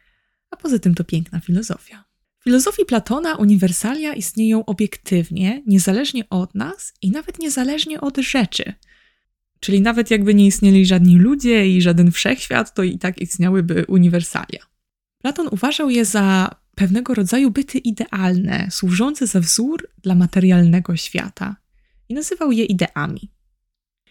A 0.52 0.56
poza 0.58 0.80
tym 0.80 0.96
to 0.96 1.04
piękna 1.04 1.40
filozofia. 1.40 2.04
W 2.40 2.44
filozofii 2.44 2.86
Platona 2.86 3.36
uniwersalia 3.36 4.14
istnieją 4.14 4.66
obiektywnie, 4.66 5.64
niezależnie 5.68 6.30
od 6.30 6.56
nas 6.56 6.94
i 7.02 7.12
nawet 7.12 7.40
niezależnie 7.40 8.02
od 8.02 8.18
rzeczy. 8.18 8.74
Czyli 9.60 9.82
nawet 9.82 10.12
jakby 10.12 10.34
nie 10.34 10.46
istnieli 10.46 10.86
żadni 10.86 11.18
ludzie 11.18 11.68
i 11.68 11.82
żaden 11.82 12.12
wszechświat, 12.12 12.74
to 12.74 12.84
i 12.84 12.98
tak 12.98 13.22
istniałyby 13.22 13.86
uniwersalia. 13.88 14.60
Platon 15.22 15.48
uważał 15.52 15.90
je 15.90 16.06
za 16.06 16.56
pewnego 16.80 17.14
rodzaju 17.14 17.52
byty 17.52 17.78
idealne, 17.78 18.68
służące 18.72 19.28
za 19.28 19.40
wzór 19.40 19.90
dla 20.04 20.16
materialnego 20.16 20.96
świata 20.96 21.56
i 22.10 22.14
nazywał 22.14 22.52
je 22.52 22.66
ideami. 22.66 23.32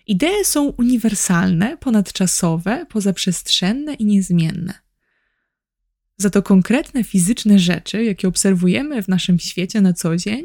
Idee 0.07 0.45
są 0.45 0.65
uniwersalne, 0.65 1.77
ponadczasowe, 1.77 2.87
pozaprzestrzenne 2.87 3.95
i 3.95 4.05
niezmienne. 4.05 4.75
Za 6.17 6.31
to 6.31 6.43
konkretne 6.43 7.05
fizyczne 7.05 7.59
rzeczy, 7.59 8.05
jakie 8.05 8.29
obserwujemy 8.29 9.03
w 9.03 9.09
naszym 9.09 9.39
świecie 9.39 9.81
na 9.81 9.93
co 9.93 10.17
dzień, 10.17 10.45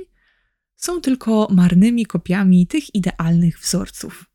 są 0.75 1.01
tylko 1.01 1.47
marnymi 1.51 2.05
kopiami 2.05 2.67
tych 2.67 2.95
idealnych 2.95 3.59
wzorców. 3.59 4.25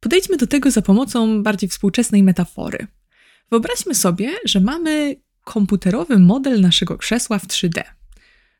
Podejdźmy 0.00 0.36
do 0.36 0.46
tego 0.46 0.70
za 0.70 0.82
pomocą 0.82 1.42
bardziej 1.42 1.68
współczesnej 1.68 2.22
metafory. 2.22 2.86
Wyobraźmy 3.50 3.94
sobie, 3.94 4.30
że 4.44 4.60
mamy 4.60 5.23
komputerowy 5.44 6.18
model 6.18 6.60
naszego 6.60 6.98
krzesła 6.98 7.38
w 7.38 7.46
3D. 7.46 7.82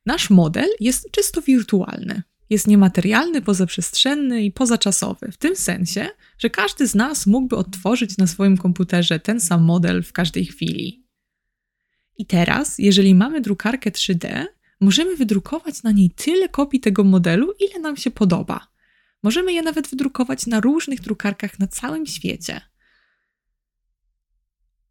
Nasz 0.06 0.30
model 0.30 0.68
jest 0.80 1.10
czysto 1.10 1.42
wirtualny. 1.42 2.22
Jest 2.50 2.66
niematerialny, 2.66 3.42
pozaprzestrzenny 3.42 4.44
i 4.44 4.52
pozaczasowy, 4.52 5.32
w 5.32 5.36
tym 5.36 5.56
sensie, 5.56 6.08
że 6.38 6.50
każdy 6.50 6.86
z 6.86 6.94
nas 6.94 7.26
mógłby 7.26 7.56
odtworzyć 7.56 8.18
na 8.18 8.26
swoim 8.26 8.56
komputerze 8.56 9.20
ten 9.20 9.40
sam 9.40 9.62
model 9.62 10.02
w 10.02 10.12
każdej 10.12 10.44
chwili. 10.44 11.04
I 12.18 12.26
teraz, 12.26 12.78
jeżeli 12.78 13.14
mamy 13.14 13.40
drukarkę 13.40 13.90
3D, 13.90 14.46
Możemy 14.80 15.16
wydrukować 15.16 15.82
na 15.82 15.92
niej 15.92 16.10
tyle 16.10 16.48
kopii 16.48 16.80
tego 16.80 17.04
modelu, 17.04 17.52
ile 17.60 17.80
nam 17.80 17.96
się 17.96 18.10
podoba. 18.10 18.68
Możemy 19.22 19.52
je 19.52 19.62
nawet 19.62 19.88
wydrukować 19.88 20.46
na 20.46 20.60
różnych 20.60 21.00
drukarkach 21.00 21.58
na 21.58 21.66
całym 21.66 22.06
świecie. 22.06 22.60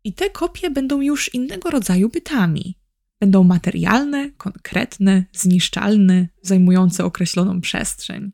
I 0.03 0.13
te 0.13 0.29
kopie 0.29 0.69
będą 0.69 1.01
już 1.01 1.33
innego 1.33 1.69
rodzaju 1.69 2.09
bytami. 2.09 2.77
Będą 3.19 3.43
materialne, 3.43 4.31
konkretne, 4.31 5.25
zniszczalne, 5.33 6.27
zajmujące 6.41 7.05
określoną 7.05 7.61
przestrzeń. 7.61 8.31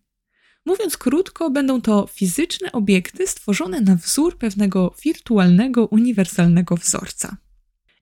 Mówiąc 0.66 0.98
krótko, 0.98 1.50
będą 1.50 1.82
to 1.82 2.08
fizyczne 2.14 2.72
obiekty 2.72 3.28
stworzone 3.28 3.82
na 3.82 3.96
wzór 3.96 4.38
pewnego 4.38 4.96
wirtualnego, 5.04 5.86
uniwersalnego 5.86 6.76
wzorca. 6.76 7.38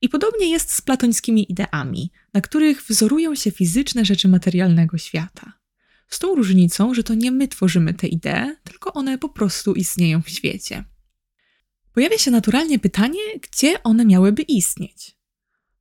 I 0.02 0.10
podobnie 0.10 0.52
jest 0.52 0.72
z 0.72 0.82
platońskimi 0.82 1.52
ideami, 1.52 2.12
na 2.34 2.42
których 2.42 2.84
wzorują 2.84 3.36
się 3.36 3.52
fizyczne 3.52 4.06
rzeczy 4.06 4.28
materialnego 4.28 4.98
świata. 4.98 5.54
Z 6.10 6.20
tą 6.20 6.36
różnicą, 6.36 6.94
że 6.94 7.04
to 7.04 7.14
nie 7.14 7.32
my 7.32 7.48
tworzymy 7.48 7.94
te 7.94 8.08
idee, 8.08 8.56
tylko 8.64 8.94
one 8.94 9.18
po 9.18 9.30
prostu 9.30 9.74
istnieją 9.74 10.22
w 10.22 10.30
świecie. 10.30 10.84
Pojawia 11.98 12.18
się 12.18 12.32
naturalnie 12.32 12.80
pytanie, 12.80 13.20
gdzie 13.42 13.84
one 13.84 14.06
miałyby 14.06 14.42
istnieć. 14.42 15.18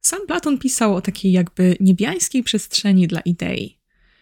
Sam 0.01 0.27
Platon 0.27 0.59
pisał 0.59 0.95
o 0.95 1.01
takiej 1.01 1.33
jakby 1.33 1.77
niebiańskiej 1.81 2.43
przestrzeni 2.43 3.07
dla 3.07 3.21
idei. 3.21 3.79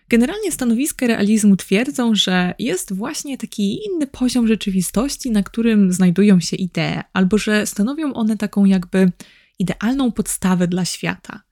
Generalnie 0.08 0.52
stanowiska 0.52 1.06
realizmu 1.06 1.56
twierdzą, 1.56 2.14
że 2.14 2.54
jest 2.58 2.92
właśnie 2.92 3.38
taki 3.38 3.86
inny 3.86 4.06
poziom 4.06 4.48
rzeczywistości, 4.48 5.30
na 5.30 5.42
którym 5.42 5.92
znajdują 5.92 6.40
się 6.40 6.56
idee, 6.56 7.02
albo 7.12 7.38
że 7.38 7.66
stanowią 7.66 8.12
one 8.14 8.36
taką 8.36 8.64
jakby 8.64 9.12
idealną 9.58 10.12
podstawę 10.12 10.68
dla 10.68 10.84
świata. 10.84 11.42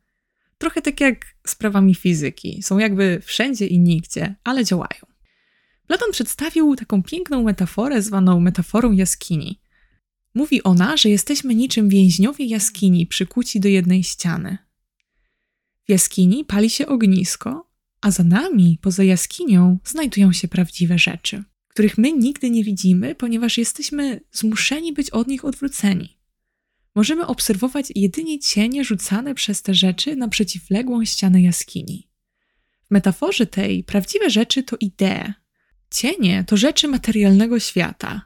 Trochę 0.59 0.83
tak 0.83 1.01
jak 1.01 1.27
z 1.47 1.55
prawami 1.55 1.95
fizyki, 1.95 2.63
są 2.63 2.79
jakby 2.79 3.21
wszędzie 3.25 3.67
i 3.67 3.79
nigdzie, 3.79 4.35
ale 4.45 4.65
działają. 4.65 5.07
Platon 5.87 6.13
przedstawił 6.13 6.77
taką 6.77 7.03
piękną 7.03 7.43
metaforę 7.43 8.03
zwaną 8.03 8.41
metaforą 8.41 8.93
jaskini. 8.93 9.62
Mówi 10.35 10.63
ona, 10.63 10.97
że 10.97 11.09
jesteśmy 11.09 11.55
niczym 11.55 11.89
więźniowie 11.89 12.45
jaskini 12.45 13.07
przykuci 13.07 13.61
do 13.61 13.69
jednej 13.69 14.03
ściany. 14.03 14.59
W 15.85 15.91
jaskini 15.91 16.45
pali 16.45 16.71
się 16.71 16.87
ognisko, 16.87 17.71
a 18.01 18.11
za 18.11 18.25
nami, 18.25 18.79
poza 18.83 19.05
jaskinią, 19.05 19.79
znajdują 19.85 20.33
się 20.33 20.49
prawdziwe 20.49 20.99
rzeczy, 20.99 21.45
których 21.69 21.99
my 21.99 22.13
nigdy 22.13 22.51
nie 22.51 22.65
widzimy, 22.65 23.15
ponieważ 23.15 23.59
jesteśmy 23.59 24.21
zmuszeni 24.33 24.93
być 24.93 25.11
od 25.11 25.29
nich 25.29 25.45
odwróceni. 25.45 26.19
Możemy 26.95 27.27
obserwować 27.27 27.87
jedynie 27.95 28.39
cienie 28.39 28.85
rzucane 28.85 29.35
przez 29.35 29.63
te 29.63 29.75
rzeczy 29.75 30.17
na 30.17 30.29
przeciwległą 30.29 31.05
ścianę 31.05 31.43
jaskini. 31.43 32.09
W 32.85 32.91
metaforze 32.91 33.47
tej 33.47 33.85
prawdziwe 33.85 34.31
rzeczy 34.31 34.63
to 34.63 34.77
idee. 34.81 35.33
Cienie 35.91 36.45
to 36.47 36.57
rzeczy 36.57 36.89
materialnego 36.89 37.61
świata, 37.61 38.23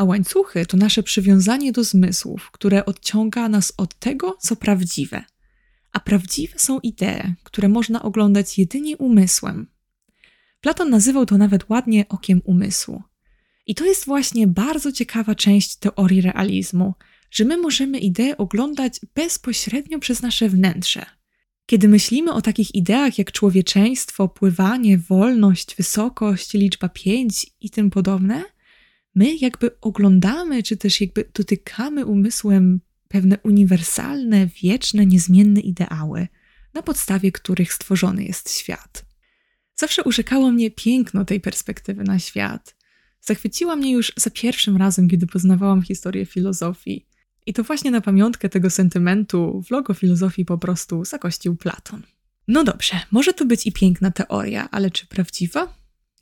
a 0.00 0.04
łańcuchy 0.04 0.66
to 0.66 0.76
nasze 0.76 1.02
przywiązanie 1.02 1.72
do 1.72 1.84
zmysłów, 1.84 2.50
które 2.52 2.84
odciąga 2.84 3.48
nas 3.48 3.72
od 3.76 3.94
tego, 3.94 4.36
co 4.40 4.56
prawdziwe. 4.56 5.24
A 5.92 6.00
prawdziwe 6.00 6.58
są 6.58 6.80
idee, 6.80 7.34
które 7.42 7.68
można 7.68 8.02
oglądać 8.02 8.58
jedynie 8.58 8.96
umysłem. 8.96 9.66
Platon 10.60 10.90
nazywał 10.90 11.26
to 11.26 11.38
nawet 11.38 11.70
ładnie 11.70 12.08
okiem 12.08 12.40
umysłu. 12.44 13.02
I 13.66 13.74
to 13.74 13.84
jest 13.84 14.04
właśnie 14.04 14.46
bardzo 14.46 14.92
ciekawa 14.92 15.34
część 15.34 15.76
teorii 15.76 16.20
realizmu, 16.20 16.94
że 17.30 17.44
my 17.44 17.56
możemy 17.56 17.98
idee 17.98 18.36
oglądać 18.38 19.00
bezpośrednio 19.14 19.98
przez 19.98 20.22
nasze 20.22 20.48
wnętrze. 20.48 21.06
Kiedy 21.66 21.88
myślimy 21.88 22.32
o 22.32 22.42
takich 22.42 22.74
ideach 22.74 23.18
jak 23.18 23.32
człowieczeństwo, 23.32 24.28
pływanie, 24.28 24.98
wolność, 24.98 25.76
wysokość, 25.76 26.54
liczba 26.54 26.88
pięć 26.88 27.46
i 27.60 27.70
tym 27.70 27.90
podobne, 27.90 28.44
my 29.14 29.36
jakby 29.36 29.80
oglądamy, 29.80 30.62
czy 30.62 30.76
też 30.76 31.00
jakby 31.00 31.30
dotykamy 31.34 32.06
umysłem 32.06 32.80
pewne 33.08 33.38
uniwersalne, 33.42 34.46
wieczne, 34.62 35.06
niezmienne 35.06 35.60
ideały, 35.60 36.28
na 36.74 36.82
podstawie 36.82 37.32
których 37.32 37.72
stworzony 37.72 38.24
jest 38.24 38.50
świat. 38.50 39.04
Zawsze 39.76 40.04
urzekało 40.04 40.50
mnie 40.50 40.70
piękno 40.70 41.24
tej 41.24 41.40
perspektywy 41.40 42.04
na 42.04 42.18
świat. 42.18 42.76
Zachwyciła 43.20 43.76
mnie 43.76 43.92
już 43.92 44.12
za 44.16 44.30
pierwszym 44.30 44.76
razem, 44.76 45.08
kiedy 45.08 45.26
poznawałam 45.26 45.82
historię 45.82 46.26
filozofii. 46.26 47.06
I 47.46 47.52
to 47.52 47.64
właśnie 47.64 47.90
na 47.90 48.00
pamiątkę 48.00 48.48
tego 48.48 48.70
sentymentu 48.70 49.62
w 49.66 49.70
logo 49.70 49.94
filozofii 49.94 50.44
po 50.44 50.58
prostu 50.58 51.04
zakościł 51.04 51.56
Platon. 51.56 52.02
No 52.48 52.64
dobrze, 52.64 53.00
może 53.10 53.32
to 53.32 53.44
być 53.44 53.66
i 53.66 53.72
piękna 53.72 54.10
teoria, 54.10 54.68
ale 54.70 54.90
czy 54.90 55.06
prawdziwa? 55.06 55.74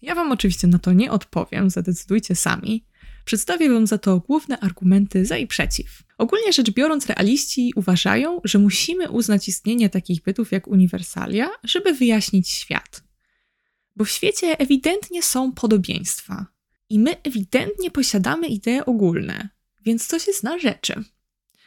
Ja 0.03 0.15
Wam 0.15 0.33
oczywiście 0.33 0.67
na 0.67 0.79
to 0.79 0.93
nie 0.93 1.13
odpowiem, 1.13 1.71
zadecydujcie 1.71 2.35
sami. 2.35 2.85
Przedstawię 3.29 3.71
Wam 3.71 3.87
za 3.87 3.99
to 3.99 4.21
główne 4.21 4.61
argumenty 4.61 5.27
za 5.27 5.37
i 5.37 5.47
przeciw. 5.47 6.03
Ogólnie 6.19 6.53
rzecz 6.53 6.71
biorąc, 6.71 7.07
realiści 7.07 7.73
uważają, 7.77 8.41
że 8.45 8.59
musimy 8.59 9.11
uznać 9.11 9.49
istnienie 9.49 9.91
takich 9.91 10.23
bytów 10.23 10.53
jak 10.53 10.69
uniwersalia, 10.69 11.51
żeby 11.65 11.93
wyjaśnić 11.93 12.49
świat. 12.49 13.03
Bo 13.97 14.05
w 14.05 14.11
świecie 14.11 14.59
ewidentnie 14.59 15.23
są 15.23 15.53
podobieństwa. 15.53 16.47
I 16.89 16.99
my 16.99 17.23
ewidentnie 17.23 17.91
posiadamy 17.91 18.47
idee 18.47 18.81
ogólne, 18.87 19.49
więc 19.85 20.07
coś 20.07 20.27
jest 20.27 20.43
na 20.43 20.59
rzeczy. 20.59 21.05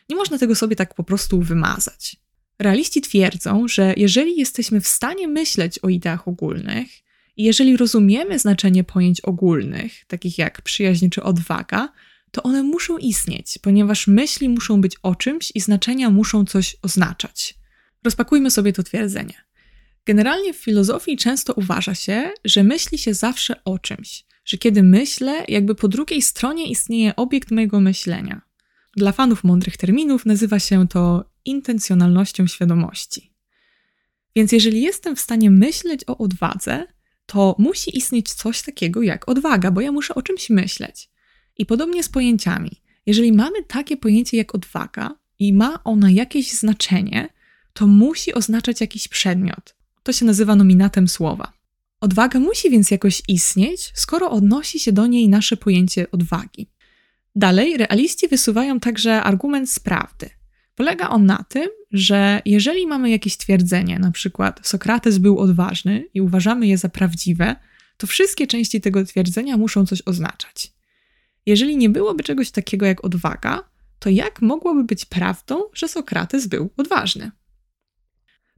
Nie 0.10 0.16
można 0.16 0.38
tego 0.38 0.56
sobie 0.56 0.76
tak 0.76 0.94
po 0.94 1.04
prostu 1.04 1.42
wymazać. 1.42 2.16
Realiści 2.60 3.02
twierdzą, 3.02 3.68
że 3.68 3.94
jeżeli 3.98 4.38
jesteśmy 4.38 4.82
w 4.82 4.88
stanie 4.88 5.28
myśleć 5.28 5.80
o 5.80 5.90
ideach 5.90 6.28
ogólnych, 6.28 6.88
jeżeli 7.44 7.78
rozumiemy 7.78 8.40
znaczenie 8.40 8.84
pojęć 8.84 9.22
ogólnych, 9.22 10.06
takich 10.06 10.38
jak 10.38 10.62
przyjaźń 10.62 11.10
czy 11.10 11.24
odwaga, 11.24 11.90
to 12.32 12.44
one 12.44 12.64
muszą 12.64 12.98
istnieć, 12.98 13.58
ponieważ 13.62 14.08
myśli 14.08 14.50
muszą 14.50 14.82
być 14.82 14.96
o 15.04 15.16
czymś 15.16 15.52
i 15.56 15.60
znaczenia 15.60 16.10
muszą 16.10 16.46
coś 16.46 16.76
oznaczać. 16.82 17.56
Rozpakujmy 18.04 18.52
sobie 18.52 18.74
to 18.74 18.84
twierdzenie. 18.84 19.34
Generalnie 20.06 20.54
w 20.54 20.58
filozofii 20.58 21.18
często 21.18 21.54
uważa 21.54 21.96
się, 21.96 22.32
że 22.46 22.64
myśli 22.64 22.98
się 22.98 23.14
zawsze 23.14 23.64
o 23.64 23.80
czymś, 23.80 24.26
że 24.46 24.58
kiedy 24.58 24.84
myślę, 24.84 25.46
jakby 25.48 25.76
po 25.76 25.88
drugiej 25.88 26.22
stronie 26.22 26.70
istnieje 26.70 27.16
obiekt 27.16 27.52
mojego 27.52 27.80
myślenia. 27.80 28.42
Dla 28.96 29.12
fanów 29.12 29.44
mądrych 29.44 29.78
terminów 29.78 30.26
nazywa 30.26 30.60
się 30.60 30.88
to 30.88 31.26
intencjonalnością 31.46 32.48
świadomości. 32.48 33.34
Więc 34.36 34.52
jeżeli 34.52 34.82
jestem 34.82 35.16
w 35.16 35.20
stanie 35.20 35.52
myśleć 35.52 36.02
o 36.08 36.18
odwadze, 36.18 36.88
to 37.32 37.56
musi 37.60 37.98
istnieć 37.98 38.34
coś 38.34 38.62
takiego 38.62 39.02
jak 39.02 39.30
odwaga, 39.30 39.72
bo 39.72 39.82
ja 39.82 39.92
muszę 39.92 40.16
o 40.16 40.22
czymś 40.22 40.50
myśleć. 40.50 41.10
I 41.58 41.66
podobnie 41.66 42.04
z 42.04 42.10
pojęciami. 42.10 42.72
Jeżeli 43.06 43.32
mamy 43.32 43.64
takie 43.64 43.98
pojęcie 43.98 44.38
jak 44.38 44.56
odwaga 44.56 45.16
i 45.40 45.54
ma 45.54 45.84
ona 45.84 46.12
jakieś 46.12 46.54
znaczenie, 46.54 47.30
to 47.74 47.88
musi 47.88 48.34
oznaczać 48.34 48.82
jakiś 48.82 49.08
przedmiot. 49.08 49.76
To 50.04 50.14
się 50.14 50.26
nazywa 50.26 50.56
nominatem 50.56 51.08
słowa. 51.08 51.54
Odwaga 52.02 52.40
musi 52.40 52.70
więc 52.70 52.92
jakoś 52.92 53.22
istnieć, 53.28 53.92
skoro 53.96 54.32
odnosi 54.32 54.80
się 54.80 54.92
do 54.92 55.08
niej 55.08 55.30
nasze 55.30 55.58
pojęcie 55.58 56.12
odwagi. 56.12 56.70
Dalej, 57.36 57.78
realiści 57.78 58.28
wysuwają 58.28 58.80
także 58.80 59.24
argument 59.24 59.70
z 59.70 59.80
prawdy. 59.80 60.30
Polega 60.76 61.10
on 61.10 61.26
na 61.26 61.46
tym, 61.50 61.70
że 61.92 62.42
jeżeli 62.46 62.88
mamy 62.88 63.10
jakieś 63.10 63.38
twierdzenie, 63.38 64.00
na 64.00 64.12
przykład 64.12 64.60
Sokrates 64.68 65.18
był 65.18 65.40
odważny 65.40 66.06
i 66.14 66.22
uważamy 66.22 66.68
je 66.68 66.78
za 66.78 66.90
prawdziwe, 66.90 67.56
to 67.98 68.08
wszystkie 68.08 68.48
części 68.48 68.82
tego 68.82 69.06
twierdzenia 69.06 69.58
muszą 69.58 69.86
coś 69.86 70.02
oznaczać. 70.06 70.74
Jeżeli 71.46 71.78
nie 71.78 71.90
byłoby 71.90 72.24
czegoś 72.24 72.52
takiego 72.52 72.86
jak 72.86 73.06
odwaga, 73.06 73.64
to 74.00 74.10
jak 74.10 74.42
mogłoby 74.42 74.84
być 74.84 75.06
prawdą, 75.06 75.62
że 75.74 75.88
Sokrates 75.88 76.48
był 76.48 76.70
odważny? 76.78 77.32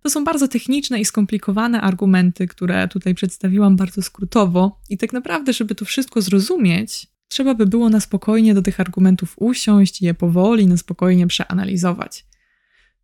To 0.04 0.10
są 0.10 0.24
bardzo 0.24 0.48
techniczne 0.48 1.00
i 1.00 1.06
skomplikowane 1.06 1.82
argumenty, 1.82 2.48
które 2.48 2.88
tutaj 2.88 3.16
przedstawiłam 3.16 3.76
bardzo 3.76 4.02
skrótowo, 4.02 4.80
i 4.90 4.98
tak 4.98 5.14
naprawdę, 5.14 5.54
żeby 5.54 5.76
to 5.76 5.86
wszystko 5.86 6.22
zrozumieć, 6.22 7.08
trzeba 7.34 7.56
by 7.56 7.66
było 7.66 7.90
na 7.90 8.00
spokojnie 8.00 8.54
do 8.54 8.62
tych 8.62 8.80
argumentów 8.80 9.34
usiąść 9.36 10.02
i 10.02 10.06
je 10.06 10.14
powoli, 10.14 10.68
na 10.68 10.78
spokojnie 10.78 11.28
przeanalizować. 11.28 12.26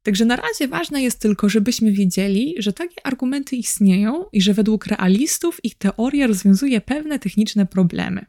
Także 0.04 0.26
na 0.26 0.36
razie 0.36 0.68
ważne 0.68 1.02
jest 1.02 1.20
tylko, 1.20 1.50
żebyśmy 1.50 1.92
wiedzieli, 1.92 2.56
że 2.58 2.74
takie 2.74 3.06
argumenty 3.06 3.56
istnieją 3.56 4.26
i 4.34 4.42
że 4.42 4.54
według 4.54 4.86
realistów 4.86 5.66
ich 5.66 5.76
teoria 5.76 6.28
rozwiązuje 6.28 6.82
pewne 6.82 7.20
techniczne 7.20 7.66
problemy. 7.66 8.26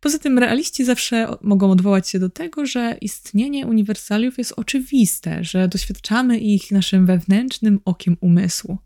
Poza 0.00 0.18
tym 0.18 0.38
realiści 0.38 0.84
zawsze 0.84 1.28
mogą 1.42 1.70
odwołać 1.70 2.08
się 2.08 2.18
do 2.18 2.28
tego, 2.28 2.66
że 2.66 2.96
istnienie 3.00 3.66
uniwersaliów 3.66 4.38
jest 4.38 4.52
oczywiste, 4.56 5.44
że 5.44 5.68
doświadczamy 5.68 6.38
ich 6.38 6.70
naszym 6.70 7.06
wewnętrznym 7.06 7.80
okiem 7.84 8.16
umysłu. 8.20 8.78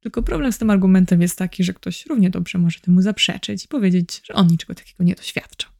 Tylko 0.00 0.22
problem 0.22 0.52
z 0.52 0.58
tym 0.58 0.70
argumentem 0.70 1.22
jest 1.22 1.38
taki, 1.38 1.64
że 1.64 1.74
ktoś 1.74 2.06
równie 2.06 2.30
dobrze 2.30 2.58
może 2.58 2.80
temu 2.80 3.02
zaprzeczyć 3.02 3.64
i 3.64 3.68
powiedzieć, 3.68 4.20
że 4.24 4.34
on 4.34 4.46
niczego 4.46 4.74
takiego 4.74 5.04
nie 5.04 5.14
doświadcza. 5.14 5.73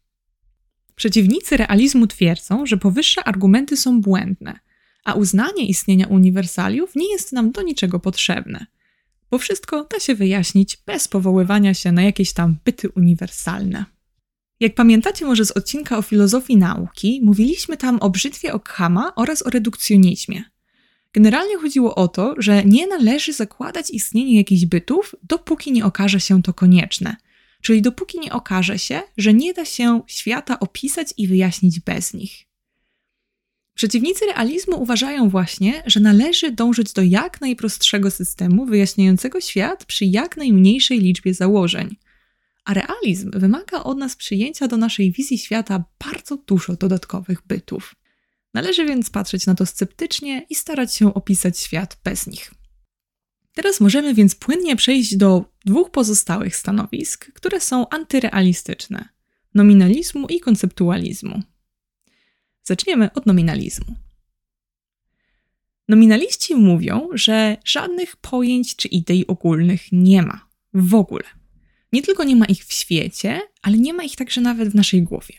Przeciwnicy 0.97 1.57
realizmu 1.57 2.07
twierdzą, 2.07 2.67
że 2.67 2.77
powyższe 2.77 3.25
argumenty 3.25 3.77
są 3.77 4.01
błędne, 4.01 4.59
a 5.05 5.13
uznanie 5.15 5.67
istnienia 5.67 6.07
uniwersaliów 6.07 6.97
nie 6.97 7.13
jest 7.13 7.33
nam 7.33 7.53
do 7.53 7.63
niczego 7.63 8.01
potrzebne. 8.01 8.67
bo 9.31 9.39
wszystko 9.39 9.85
da 9.85 10.01
się 10.01 10.15
wyjaśnić 10.15 10.79
bez 10.87 11.09
powoływania 11.09 11.75
się 11.75 11.93
na 11.93 12.03
jakieś 12.03 12.33
tam 12.33 12.57
byty 12.65 12.89
uniwersalne. 12.89 13.85
Jak 14.61 14.75
pamiętacie 14.75 15.27
może 15.27 15.45
z 15.45 15.51
odcinka 15.51 15.99
o 15.99 16.03
filozofii 16.03 16.57
nauki, 16.57 17.21
mówiliśmy 17.23 17.77
tam 17.77 17.99
o 17.99 18.11
brzytwie 18.11 18.53
Ockhama 18.53 19.15
oraz 19.15 19.47
o 19.47 19.51
redukcjonizmie. 19.51 20.45
Generalnie 21.13 21.57
chodziło 21.59 21.95
o 21.95 22.09
to, 22.09 22.35
że 22.39 22.65
nie 22.65 22.87
należy 22.87 23.33
zakładać 23.33 23.91
istnienia 23.91 24.39
jakichś 24.39 24.65
bytów, 24.65 25.15
dopóki 25.23 25.73
nie 25.73 25.85
okaże 25.85 26.21
się 26.21 26.43
to 26.43 26.55
konieczne. 26.55 27.17
Czyli 27.65 27.83
dopóki 27.83 28.21
nie 28.21 28.33
okaże 28.33 28.79
się, 28.79 29.03
że 29.17 29.35
nie 29.35 29.55
da 29.55 29.65
się 29.65 30.03
świata 30.07 30.61
opisać 30.61 31.15
i 31.17 31.29
wyjaśnić 31.29 31.81
bez 31.81 32.15
nich. 32.15 32.45
Przeciwnicy 33.75 34.27
realizmu 34.27 34.83
uważają 34.83 35.29
właśnie, 35.29 35.83
że 35.87 36.01
należy 36.01 36.53
dążyć 36.53 36.93
do 36.93 37.03
jak 37.03 37.41
najprostszego 37.41 38.11
systemu 38.11 38.67
wyjaśniającego 38.67 39.41
świat 39.41 39.85
przy 39.85 40.05
jak 40.05 40.37
najmniejszej 40.37 41.01
liczbie 41.01 41.35
założeń. 41.35 41.97
A 42.65 42.75
realizm 42.75 43.31
wymaga 43.31 43.83
od 43.83 43.99
nas 43.99 44.17
przyjęcia 44.17 44.69
do 44.69 44.77
naszej 44.77 45.13
wizji 45.13 45.39
świata 45.39 45.85
bardzo 46.05 46.37
dużo 46.37 46.77
dodatkowych 46.77 47.47
bytów. 47.47 47.95
Należy 48.55 48.87
więc 48.87 49.11
patrzeć 49.11 49.47
na 49.47 49.55
to 49.55 49.67
sceptycznie 49.67 50.47
i 50.51 50.55
starać 50.55 50.95
się 50.95 51.15
opisać 51.15 51.59
świat 51.59 51.99
bez 52.05 52.27
nich. 52.27 52.64
Teraz 53.55 53.81
możemy 53.81 54.15
więc 54.15 54.35
płynnie 54.35 54.77
przejść 54.77 55.17
do 55.17 55.45
dwóch 55.65 55.91
pozostałych 55.91 56.57
stanowisk, 56.57 57.33
które 57.33 57.61
są 57.61 57.89
antyrealistyczne: 57.89 59.09
nominalizmu 59.55 60.27
i 60.27 60.41
konceptualizmu. 60.41 61.43
Zaczniemy 62.63 63.13
od 63.13 63.27
nominalizmu. 63.27 63.95
Nominaliści 65.89 66.55
mówią, 66.55 67.09
że 67.13 67.57
żadnych 67.65 68.17
pojęć 68.17 68.77
czy 68.77 68.89
idei 68.89 69.27
ogólnych 69.27 69.93
nie 69.93 70.23
ma 70.23 70.49
w 70.75 70.95
ogóle. 70.95 71.25
Nie 71.93 72.03
tylko 72.03 72.25
nie 72.25 72.37
ma 72.37 72.45
ich 72.45 72.65
w 72.65 72.73
świecie, 72.73 73.41
ale 73.63 73.79
nie 73.79 73.95
ma 73.95 74.05
ich 74.05 74.17
także 74.17 74.41
nawet 74.41 74.69
w 74.69 74.75
naszej 74.75 75.03
głowie. 75.03 75.35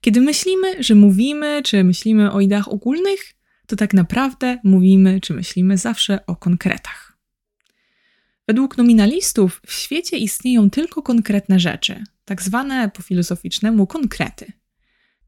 Kiedy 0.00 0.20
myślimy, 0.20 0.82
że 0.82 0.94
mówimy 0.94 1.60
czy 1.64 1.84
myślimy 1.84 2.32
o 2.32 2.40
ideach 2.40 2.68
ogólnych, 2.68 3.34
to 3.66 3.76
tak 3.76 3.94
naprawdę 3.94 4.58
mówimy 4.64 5.20
czy 5.20 5.34
myślimy 5.34 5.78
zawsze 5.78 6.26
o 6.26 6.36
konkretach. 6.36 7.05
Według 8.46 8.76
nominalistów 8.76 9.60
w 9.66 9.72
świecie 9.72 10.16
istnieją 10.16 10.70
tylko 10.70 11.02
konkretne 11.02 11.60
rzeczy, 11.60 12.04
tak 12.24 12.42
zwane 12.42 12.90
po 12.90 13.02
filozoficznemu 13.02 13.86
konkrety. 13.86 14.52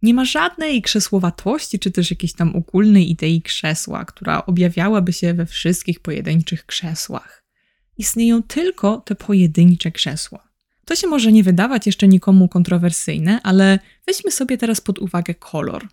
Nie 0.03 0.15
ma 0.15 0.25
żadnej 0.25 0.83
krzesłowatości, 0.83 1.79
czy 1.79 1.91
też 1.91 2.11
jakiejś 2.11 2.33
tam 2.33 2.57
ogólnej 2.57 3.11
idei 3.11 3.43
krzesła, 3.43 4.05
która 4.05 4.47
objawiałaby 4.47 5.13
się 5.13 5.35
we 5.35 5.47
wszystkich 5.47 6.01
pojedynczych 6.01 6.67
krzesłach. 6.67 7.45
Istnieją 7.99 8.43
tylko 8.43 8.97
te 8.97 9.15
pojedyncze 9.15 9.91
krzesła. 9.93 10.49
To 10.85 10.97
się 10.97 11.07
może 11.07 11.33
nie 11.33 11.43
wydawać 11.43 11.87
jeszcze 11.87 12.09
nikomu 12.09 12.49
kontrowersyjne, 12.49 13.41
ale 13.43 13.79
weźmy 14.07 14.31
sobie 14.31 14.59
teraz 14.59 14.81
pod 14.81 14.99
uwagę 14.99 15.35
kolor. 15.35 15.89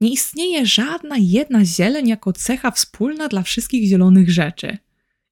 Nie 0.00 0.10
istnieje 0.10 0.66
żadna 0.66 1.16
jedna 1.18 1.64
zieleń 1.64 2.08
jako 2.08 2.32
cecha 2.32 2.70
wspólna 2.70 3.28
dla 3.28 3.42
wszystkich 3.42 3.88
zielonych 3.88 4.30
rzeczy. 4.30 4.78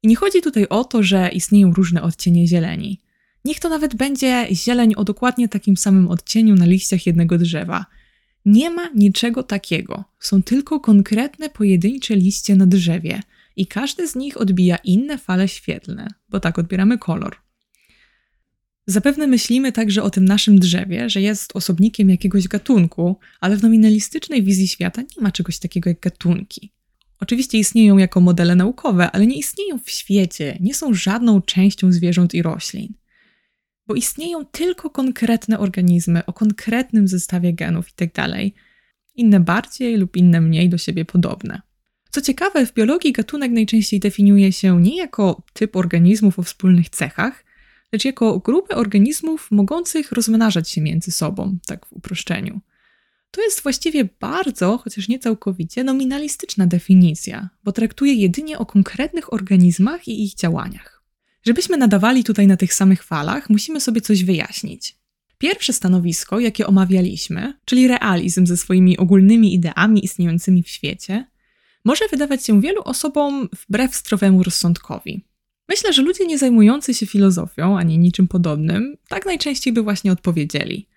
I 0.03 0.09
nie 0.09 0.17
chodzi 0.17 0.43
tutaj 0.43 0.67
o 0.69 0.85
to, 0.85 1.03
że 1.03 1.31
istnieją 1.33 1.73
różne 1.73 2.03
odcienie 2.03 2.47
zieleni. 2.47 3.01
Niech 3.45 3.61
to 3.61 3.69
nawet 3.69 3.95
będzie 3.95 4.47
zieleń 4.53 4.95
o 4.95 5.05
dokładnie 5.05 5.49
takim 5.49 5.77
samym 5.77 6.09
odcieniu 6.09 6.55
na 6.55 6.67
liściach 6.67 7.07
jednego 7.07 7.39
drzewa. 7.39 7.87
Nie 8.45 8.71
ma 8.71 8.89
niczego 8.95 9.43
takiego. 9.43 10.05
Są 10.21 10.43
tylko 10.43 10.81
konkretne, 10.81 11.51
pojedyncze 11.51 12.17
liście 12.17 12.57
na 12.57 12.67
drzewie 12.67 13.23
i 13.57 13.67
każdy 13.67 14.09
z 14.09 14.17
nich 14.17 14.41
odbija 14.41 14.77
inne 14.77 15.19
fale 15.19 15.49
świetlne, 15.49 16.09
bo 16.29 16.41
tak 16.41 16.59
odbieramy 16.59 16.99
kolor. 16.99 17.37
Zapewne 18.87 19.27
myślimy 19.27 19.73
także 19.73 20.03
o 20.03 20.11
tym 20.11 20.25
naszym 20.25 20.59
drzewie, 20.59 21.11
że 21.11 21.21
jest 21.21 21.57
osobnikiem 21.57 22.11
jakiegoś 22.11 22.49
gatunku, 22.49 23.19
ale 23.41 23.57
w 23.57 23.63
nominalistycznej 23.63 24.43
wizji 24.43 24.69
świata 24.69 25.03
nie 25.03 25.23
ma 25.23 25.33
czegoś 25.33 25.59
takiego 25.59 25.91
jak 25.91 26.01
gatunki. 26.01 26.73
Oczywiście 27.21 27.59
istnieją 27.59 27.99
jako 27.99 28.21
modele 28.21 28.55
naukowe, 28.55 29.11
ale 29.11 29.27
nie 29.27 29.39
istnieją 29.39 29.79
w 29.79 29.91
świecie, 29.91 30.59
nie 30.61 30.75
są 30.75 30.95
żadną 30.95 31.43
częścią 31.43 31.93
zwierząt 31.93 32.35
i 32.35 32.43
roślin 32.43 32.95
bo 33.89 33.95
istnieją 33.95 34.45
tylko 34.45 34.91
konkretne 34.91 35.59
organizmy 35.59 36.27
o 36.27 36.33
konkretnym 36.33 37.09
zestawie 37.09 37.53
genów 37.53 37.87
itd. 37.89 38.13
Tak 38.13 38.33
inne 39.15 39.41
bardziej 39.41 39.97
lub 39.97 40.17
inne 40.17 40.41
mniej 40.41 40.69
do 40.69 40.79
siebie 40.79 41.05
podobne. 41.05 41.63
Co 42.11 42.21
ciekawe, 42.21 42.67
w 42.67 42.75
biologii 42.75 43.13
gatunek 43.13 43.53
najczęściej 43.53 44.01
definiuje 44.01 44.53
się 44.53 44.81
nie 44.81 44.97
jako 44.97 45.43
typ 45.53 45.77
organizmów 45.77 46.39
o 46.39 46.43
wspólnych 46.43 46.91
cechach, 46.91 47.45
lecz 47.93 48.05
jako 48.05 48.39
grupę 48.39 48.77
organizmów 48.77 49.49
mogących 49.51 50.13
rozmnażać 50.13 50.71
się 50.71 50.81
między 50.81 51.11
sobą, 51.11 51.59
tak 51.67 51.87
w 51.87 51.93
uproszczeniu. 51.93 52.61
To 53.31 53.43
jest 53.43 53.63
właściwie 53.63 54.09
bardzo, 54.21 54.79
chociaż 54.79 55.09
nie 55.09 55.19
całkowicie, 55.19 55.85
nominalistyczna 55.85 56.67
definicja, 56.67 57.49
bo 57.65 57.73
traktuje 57.73 58.15
jedynie 58.15 58.59
o 58.59 58.67
konkretnych 58.67 59.33
organizmach 59.33 60.09
i 60.09 60.25
ich 60.25 60.35
działaniach. 60.35 61.03
Żebyśmy 61.47 61.77
nadawali 61.77 62.25
tutaj 62.25 62.47
na 62.47 62.57
tych 62.57 62.75
samych 62.75 63.03
falach, 63.03 63.51
musimy 63.51 63.81
sobie 63.81 64.01
coś 64.01 64.25
wyjaśnić. 64.25 64.97
Pierwsze 65.39 65.73
stanowisko, 65.73 66.41
jakie 66.41 66.67
omawialiśmy, 66.67 67.55
czyli 67.65 67.89
realizm 67.89 68.47
ze 68.47 68.57
swoimi 68.57 68.99
ogólnymi 68.99 69.55
ideami 69.55 70.05
istniejącymi 70.05 70.63
w 70.63 70.69
świecie, 70.69 71.27
może 71.85 72.09
wydawać 72.09 72.47
się 72.47 72.61
wielu 72.61 72.83
osobom 72.83 73.49
wbrew 73.53 73.97
zdrowemu 73.97 74.43
rozsądkowi. 74.43 75.25
Myślę, 75.69 75.93
że 75.93 76.03
ludzie 76.03 76.27
nie 76.27 76.39
zajmujący 76.39 76.95
się 76.95 77.07
filozofią 77.07 77.79
ani 77.79 77.99
niczym 77.99 78.29
podobnym 78.29 78.97
tak 79.09 79.27
najczęściej 79.27 79.73
by 79.73 79.83
właśnie 79.83 80.13
odpowiedzieli. 80.13 80.89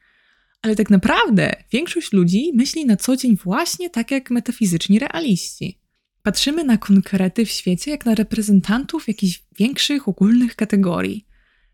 Ale 0.61 0.75
tak 0.75 0.89
naprawdę 0.89 1.63
większość 1.71 2.11
ludzi 2.11 2.51
myśli 2.53 2.85
na 2.85 2.97
co 2.97 3.15
dzień 3.15 3.37
właśnie 3.37 3.89
tak 3.89 4.11
jak 4.11 4.31
metafizyczni 4.31 4.99
realiści. 4.99 5.79
Patrzymy 6.23 6.63
na 6.63 6.77
konkrety 6.77 7.45
w 7.45 7.49
świecie 7.49 7.91
jak 7.91 8.05
na 8.05 8.15
reprezentantów 8.15 9.07
jakichś 9.07 9.43
większych, 9.59 10.07
ogólnych 10.07 10.55
kategorii. 10.55 11.25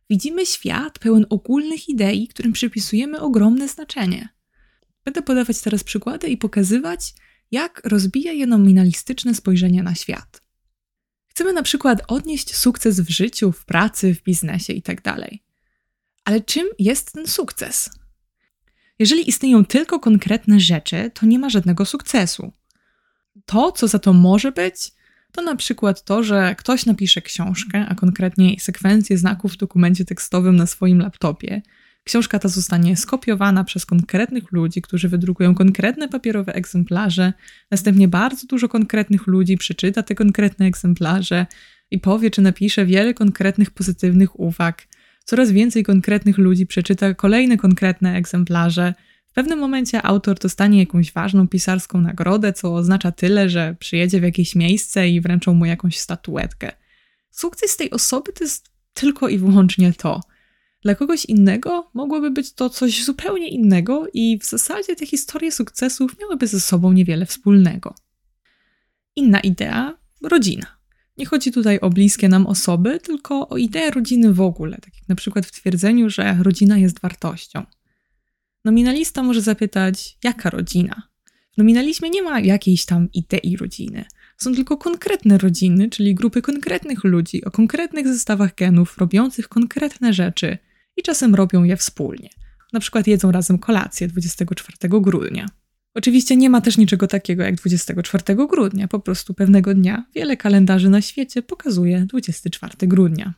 Widzimy 0.10 0.46
świat 0.46 1.00
pełen 1.00 1.26
ogólnych 1.30 1.90
idei, 1.90 2.28
którym 2.28 2.54
przypisujemy 2.54 3.20
ogromne 3.20 3.68
znaczenie. 3.68 4.30
Będę 5.06 5.22
podawać 5.22 5.62
teraz 5.62 5.84
przykłady 5.84 6.28
i 6.28 6.38
pokazywać, 6.38 7.14
jak 7.52 7.82
rozbija 7.86 8.32
je 8.32 8.48
nominalistyczne 8.48 9.36
spojrzenie 9.36 9.84
na 9.84 9.96
świat. 9.96 10.42
Chcemy 11.28 11.54
na 11.54 11.64
przykład 11.64 12.02
odnieść 12.08 12.56
sukces 12.56 13.00
w 13.00 13.10
życiu, 13.10 13.52
w 13.52 13.66
pracy, 13.66 14.16
w 14.16 14.24
biznesie 14.24 14.74
itd. 14.74 15.02
Tak 15.02 15.30
Ale 16.26 16.42
czym 16.42 16.68
jest 16.80 17.12
ten 17.12 17.28
sukces? 17.28 17.90
Jeżeli 19.00 19.30
istnieją 19.30 19.66
tylko 19.66 20.00
konkretne 20.00 20.60
rzeczy, 20.60 21.12
to 21.14 21.26
nie 21.26 21.40
ma 21.40 21.50
żadnego 21.50 21.86
sukcesu 21.86 22.52
to, 23.46 23.72
co 23.72 23.88
za 23.88 24.00
to 24.00 24.14
może 24.14 24.52
być, 24.52 24.92
to 25.32 25.42
na 25.42 25.56
przykład 25.56 26.04
to, 26.04 26.24
że 26.24 26.56
ktoś 26.58 26.86
napisze 26.86 27.22
książkę, 27.22 27.86
a 27.90 27.96
konkretnie 27.96 28.60
sekwencję 28.60 29.18
znaków 29.18 29.54
w 29.54 29.58
dokumencie 29.58 30.06
tekstowym 30.06 30.56
na 30.56 30.68
swoim 30.68 31.00
laptopie. 31.00 31.62
Książka 32.04 32.40
ta 32.40 32.48
zostanie 32.48 32.98
skopiowana 32.98 33.64
przez 33.64 33.86
konkretnych 33.86 34.52
ludzi, 34.52 34.82
którzy 34.82 35.10
wydrukują 35.10 35.56
konkretne 35.56 36.10
papierowe 36.10 36.54
egzemplarze. 36.54 37.34
Następnie 37.72 38.08
bardzo 38.08 38.48
dużo 38.48 38.70
konkretnych 38.70 39.28
ludzi 39.28 39.58
przeczyta 39.58 40.04
te 40.04 40.16
konkretne 40.16 40.66
egzemplarze 40.66 41.46
i 41.92 42.00
powie, 42.00 42.32
czy 42.32 42.42
napisze 42.42 42.86
wiele 42.86 43.14
konkretnych 43.14 43.72
pozytywnych 43.72 44.40
uwag. 44.40 44.88
Coraz 45.30 45.52
więcej 45.52 45.84
konkretnych 45.84 46.38
ludzi 46.38 46.68
przeczyta 46.68 47.14
kolejne 47.14 47.58
konkretne 47.58 48.16
egzemplarze 48.16 48.94
pewnym 49.38 49.60
momencie 49.60 50.02
autor 50.02 50.40
dostanie 50.40 50.80
jakąś 50.80 51.14
ważną 51.14 51.48
pisarską 51.48 52.02
nagrodę, 52.02 52.54
co 52.54 52.76
oznacza 52.76 53.12
tyle, 53.12 53.50
że 53.50 53.76
przyjedzie 53.80 54.20
w 54.20 54.24
jakieś 54.24 54.56
miejsce 54.56 55.10
i 55.10 55.22
wręczą 55.22 55.54
mu 55.54 55.66
jakąś 55.66 56.00
statuetkę. 56.00 56.72
Sukces 57.32 57.78
tej 57.78 57.92
osoby 57.92 58.34
to 58.34 58.44
jest 58.44 58.70
tylko 58.94 59.30
i 59.30 59.38
wyłącznie 59.38 59.94
to. 59.94 60.22
Dla 60.82 60.96
kogoś 60.96 61.26
innego 61.26 61.90
mogłoby 61.94 62.32
być 62.32 62.54
to 62.54 62.70
coś 62.70 63.04
zupełnie 63.04 63.50
innego, 63.50 64.08
i 64.14 64.40
w 64.40 64.46
zasadzie 64.46 64.96
te 64.96 65.06
historie 65.06 65.52
sukcesów 65.52 66.20
miałyby 66.20 66.48
ze 66.48 66.60
sobą 66.60 66.94
niewiele 66.94 67.26
wspólnego. 67.26 67.96
Inna 69.16 69.40
idea 69.40 69.98
rodzina. 70.24 70.77
Nie 71.18 71.26
chodzi 71.26 71.52
tutaj 71.52 71.80
o 71.80 71.90
bliskie 71.90 72.30
nam 72.30 72.48
osoby, 72.48 73.00
tylko 73.00 73.50
o 73.50 73.58
ideę 73.58 73.92
rodziny 73.92 74.34
w 74.34 74.42
ogóle, 74.42 74.78
tak 74.78 74.96
jak 74.96 75.10
na 75.10 75.16
przykład 75.16 75.46
w 75.46 75.52
twierdzeniu, 75.52 76.10
że 76.10 76.38
rodzina 76.42 76.78
jest 76.78 77.00
wartością. 77.00 77.66
Nominalista 78.66 79.24
może 79.24 79.42
zapytać, 79.42 80.18
jaka 80.24 80.50
rodzina? 80.50 81.10
W 81.54 81.58
nominalizmie 81.58 82.10
nie 82.10 82.24
ma 82.24 82.40
jakiejś 82.40 82.86
tam 82.86 83.10
idei 83.14 83.58
rodziny. 83.58 84.06
Są 84.38 84.56
tylko 84.56 84.78
konkretne 84.78 85.38
rodziny, 85.38 85.90
czyli 85.90 86.16
grupy 86.16 86.42
konkretnych 86.42 87.04
ludzi 87.04 87.46
o 87.46 87.52
konkretnych 87.52 88.08
zestawach 88.08 88.56
genów, 88.56 88.98
robiących 88.98 89.48
konkretne 89.48 90.14
rzeczy 90.14 90.58
i 90.98 91.02
czasem 91.02 91.36
robią 91.36 91.64
je 91.64 91.78
wspólnie. 91.78 92.30
Na 92.74 92.80
przykład 92.80 93.08
jedzą 93.08 93.32
razem 93.32 93.60
kolację 93.60 94.08
24 94.08 95.02
grudnia. 95.02 95.46
Oczywiście 95.98 96.36
nie 96.36 96.50
ma 96.50 96.62
też 96.62 96.78
niczego 96.78 97.08
takiego 97.08 97.44
jak 97.44 97.56
24 97.56 98.48
grudnia, 98.48 98.88
po 98.88 99.00
prostu 99.00 99.34
pewnego 99.34 99.74
dnia 99.74 100.06
wiele 100.16 100.38
kalendarzy 100.38 100.90
na 100.90 101.02
świecie 101.02 101.42
pokazuje 101.42 102.06
24 102.06 102.88
grudnia. 102.88 103.34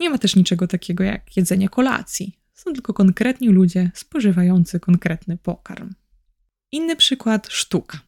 Nie 0.00 0.10
ma 0.10 0.18
też 0.18 0.36
niczego 0.36 0.66
takiego 0.66 1.04
jak 1.04 1.36
jedzenie 1.36 1.68
kolacji. 1.68 2.38
Są 2.54 2.72
tylko 2.72 2.94
konkretni 2.94 3.48
ludzie 3.48 3.90
spożywający 3.94 4.80
konkretny 4.80 5.36
pokarm. 5.36 5.90
Inny 6.72 6.96
przykład 6.96 7.48
sztuka. 7.50 8.00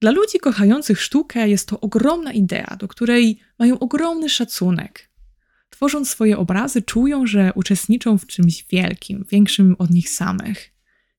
Dla 0.00 0.10
ludzi 0.10 0.38
kochających 0.38 1.00
sztukę 1.00 1.48
jest 1.48 1.68
to 1.68 1.80
ogromna 1.80 2.32
idea, 2.32 2.76
do 2.76 2.88
której 2.88 3.38
mają 3.58 3.78
ogromny 3.78 4.28
szacunek. 4.28 5.10
Tworząc 5.70 6.10
swoje 6.10 6.38
obrazy, 6.38 6.82
czują, 6.82 7.26
że 7.26 7.52
uczestniczą 7.54 8.18
w 8.18 8.26
czymś 8.26 8.66
wielkim, 8.70 9.24
większym 9.30 9.76
od 9.78 9.90
nich 9.90 10.08
samych. 10.08 10.75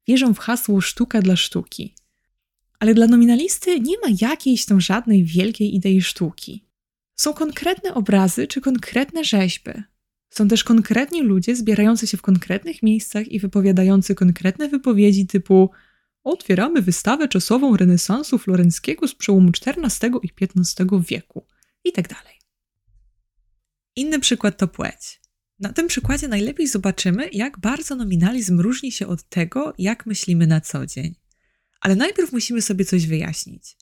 Wierzą 0.08 0.34
w 0.34 0.40
hasło 0.40 0.82
sztuka 0.82 1.22
dla 1.22 1.36
sztuki. 1.36 1.96
Ale 2.80 2.94
dla 2.94 3.08
nominalisty 3.08 3.80
nie 3.80 3.96
ma 3.98 4.08
jakiejś 4.22 4.66
tam 4.66 4.82
żadnej 4.82 5.24
wielkiej 5.24 5.76
idei 5.76 6.02
sztuki. 6.02 6.64
Są 7.16 7.34
konkretne 7.34 7.94
obrazy 7.94 8.48
czy 8.48 8.62
konkretne 8.62 9.24
rzeźby. 9.24 9.72
Są 10.30 10.48
też 10.48 10.64
konkretni 10.64 11.22
ludzie 11.22 11.56
zbierający 11.56 12.08
się 12.08 12.18
w 12.18 12.22
konkretnych 12.22 12.84
miejscach 12.84 13.28
i 13.28 13.40
wypowiadający 13.40 14.16
konkretne 14.16 14.70
wypowiedzi 14.70 15.28
typu 15.28 15.72
otwieramy 16.24 16.82
wystawę 16.82 17.28
czasową 17.28 17.78
renesansu 17.78 18.38
florenckiego 18.38 19.08
z 19.08 19.16
przełomu 19.16 19.52
XIV 19.66 20.12
i 20.24 20.30
XV 20.42 20.86
wieku 21.08 21.46
i 21.84 21.92
tak. 21.92 22.08
Inny 23.96 24.20
przykład 24.20 24.58
to 24.58 24.68
płeć. 24.68 25.22
Na 25.60 25.74
tym 25.74 25.88
przykładzie 25.88 26.28
najlepiej 26.28 26.68
zobaczymy, 26.68 27.30
jak 27.34 27.60
bardzo 27.60 27.96
nominalizm 27.96 28.60
różni 28.60 28.92
się 28.92 29.08
od 29.08 29.24
tego, 29.24 29.74
jak 29.78 30.06
myślimy 30.06 30.48
na 30.48 30.62
co 30.62 30.86
dzień. 30.86 31.16
Ale 31.82 31.96
najpierw 31.96 32.32
musimy 32.32 32.62
sobie 32.62 32.86
coś 32.86 33.08
wyjaśnić. 33.08 33.78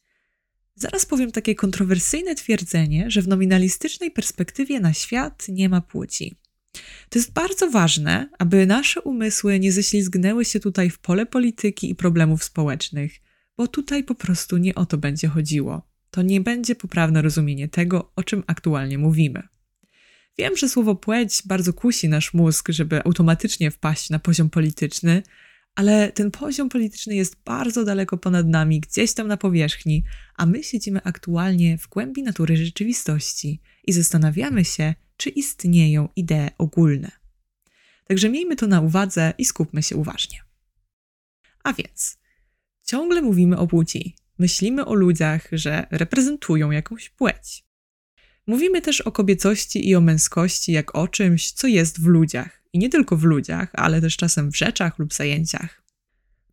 Zaraz 0.76 1.06
powiem 1.06 1.32
takie 1.32 1.56
kontrowersyjne 1.56 2.36
twierdzenie, 2.36 3.12
że 3.12 3.22
w 3.22 3.28
nominalistycznej 3.28 4.12
perspektywie 4.12 4.80
na 4.80 4.94
świat 4.94 5.46
nie 5.50 5.70
ma 5.70 5.82
płci. 5.82 6.36
To 7.10 7.20
jest 7.20 7.34
bardzo 7.34 7.72
ważne, 7.72 8.30
aby 8.40 8.66
nasze 8.66 9.02
umysły 9.02 9.60
nie 9.60 9.72
ześlizgnęły 9.72 10.46
się 10.46 10.60
tutaj 10.60 10.90
w 10.90 11.00
pole 11.00 11.26
polityki 11.26 11.90
i 11.90 11.96
problemów 11.96 12.44
społecznych, 12.44 13.12
bo 13.58 13.68
tutaj 13.68 14.04
po 14.04 14.16
prostu 14.16 14.58
nie 14.58 14.76
o 14.76 14.86
to 14.86 14.98
będzie 14.98 15.28
chodziło. 15.28 15.82
To 16.12 16.22
nie 16.22 16.42
będzie 16.42 16.76
poprawne 16.76 17.22
rozumienie 17.22 17.68
tego, 17.68 18.12
o 18.16 18.24
czym 18.24 18.44
aktualnie 18.48 18.98
mówimy. 18.98 19.48
Wiem, 20.38 20.58
że 20.58 20.70
słowo 20.70 20.96
płeć 20.96 21.42
bardzo 21.46 21.74
kusi 21.74 22.10
nasz 22.10 22.34
mózg, 22.34 22.70
żeby 22.70 23.04
automatycznie 23.04 23.72
wpaść 23.72 24.10
na 24.10 24.20
poziom 24.20 24.50
polityczny, 24.50 25.24
ale 25.76 26.12
ten 26.12 26.32
poziom 26.32 26.70
polityczny 26.70 27.16
jest 27.16 27.36
bardzo 27.46 27.86
daleko 27.86 28.18
ponad 28.18 28.48
nami, 28.48 28.80
gdzieś 28.80 29.14
tam 29.14 29.28
na 29.28 29.38
powierzchni, 29.38 30.04
a 30.36 30.46
my 30.46 30.64
siedzimy 30.64 31.04
aktualnie 31.04 31.78
w 31.78 31.88
głębi 31.88 32.24
natury 32.24 32.58
rzeczywistości 32.58 33.62
i 33.84 33.94
zastanawiamy 33.94 34.66
się, 34.66 34.94
czy 35.18 35.30
istnieją 35.30 36.10
idee 36.16 36.50
ogólne. 36.58 37.12
Także 38.08 38.30
miejmy 38.30 38.56
to 38.56 38.68
na 38.68 38.82
uwadze 38.82 39.34
i 39.38 39.46
skupmy 39.46 39.84
się 39.84 39.96
uważnie. 39.96 40.38
A 41.64 41.74
więc, 41.74 42.18
ciągle 42.84 43.22
mówimy 43.22 43.58
o 43.58 43.68
płci. 43.68 44.16
Myślimy 44.38 44.86
o 44.86 44.94
ludziach, 44.94 45.48
że 45.52 45.88
reprezentują 45.92 46.72
jakąś 46.72 47.10
płeć. 47.10 47.66
Mówimy 48.48 48.82
też 48.82 49.02
o 49.02 49.12
kobiecości 49.12 49.90
i 49.90 49.96
o 49.96 50.02
męskości 50.02 50.72
jak 50.72 50.96
o 50.96 51.08
czymś, 51.08 51.52
co 51.52 51.68
jest 51.68 52.02
w 52.02 52.06
ludziach. 52.06 52.64
I 52.74 52.80
nie 52.80 52.90
tylko 52.90 53.18
w 53.18 53.24
ludziach, 53.24 53.70
ale 53.74 54.02
też 54.02 54.18
czasem 54.18 54.52
w 54.52 54.58
rzeczach 54.58 55.00
lub 55.00 55.14
zajęciach. 55.14 55.84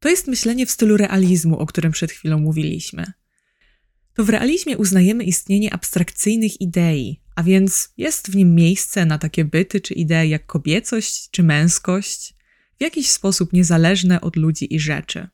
To 0.00 0.08
jest 0.08 0.26
myślenie 0.26 0.66
w 0.66 0.70
stylu 0.70 0.96
realizmu, 0.96 1.58
o 1.58 1.66
którym 1.66 1.92
przed 1.92 2.12
chwilą 2.12 2.38
mówiliśmy. 2.38 3.12
To 4.14 4.24
w 4.24 4.28
realizmie 4.28 4.78
uznajemy 4.78 5.24
istnienie 5.24 5.74
abstrakcyjnych 5.74 6.60
idei, 6.60 7.20
a 7.36 7.42
więc 7.42 7.88
jest 7.96 8.30
w 8.30 8.36
nim 8.36 8.54
miejsce 8.54 9.06
na 9.06 9.18
takie 9.18 9.44
byty 9.44 9.80
czy 9.80 9.94
idee 9.94 10.28
jak 10.28 10.46
kobiecość 10.46 11.30
czy 11.30 11.42
męskość, 11.42 12.34
w 12.78 12.82
jakiś 12.82 13.10
sposób 13.10 13.52
niezależne 13.52 14.20
od 14.20 14.36
ludzi 14.36 14.74
i 14.74 14.80
rzeczy. 14.80 15.28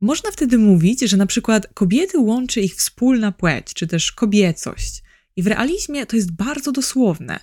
Można 0.00 0.30
wtedy 0.30 0.58
mówić, 0.58 1.00
że 1.00 1.16
na 1.16 1.26
przykład 1.26 1.66
kobiety 1.74 2.18
łączy 2.18 2.60
ich 2.60 2.74
wspólna 2.74 3.32
płeć, 3.32 3.74
czy 3.74 3.86
też 3.86 4.12
kobiecość. 4.12 5.02
I 5.36 5.42
w 5.42 5.46
realizmie 5.46 6.06
to 6.06 6.16
jest 6.16 6.32
bardzo 6.32 6.72
dosłowne. 6.72 7.40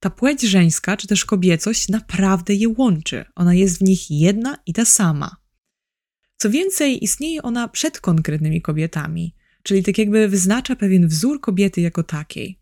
Ta 0.00 0.10
płeć 0.10 0.42
żeńska, 0.42 0.96
czy 0.96 1.06
też 1.06 1.24
kobiecość 1.24 1.88
naprawdę 1.88 2.54
je 2.54 2.68
łączy. 2.68 3.24
Ona 3.34 3.54
jest 3.54 3.78
w 3.78 3.82
nich 3.82 4.10
jedna 4.10 4.56
i 4.66 4.72
ta 4.72 4.84
sama. 4.84 5.36
Co 6.36 6.50
więcej, 6.50 7.04
istnieje 7.04 7.42
ona 7.42 7.68
przed 7.68 8.00
konkretnymi 8.00 8.62
kobietami, 8.62 9.34
czyli 9.62 9.82
tak 9.82 9.98
jakby 9.98 10.28
wyznacza 10.28 10.76
pewien 10.76 11.08
wzór 11.08 11.40
kobiety 11.40 11.80
jako 11.80 12.02
takiej. 12.02 12.58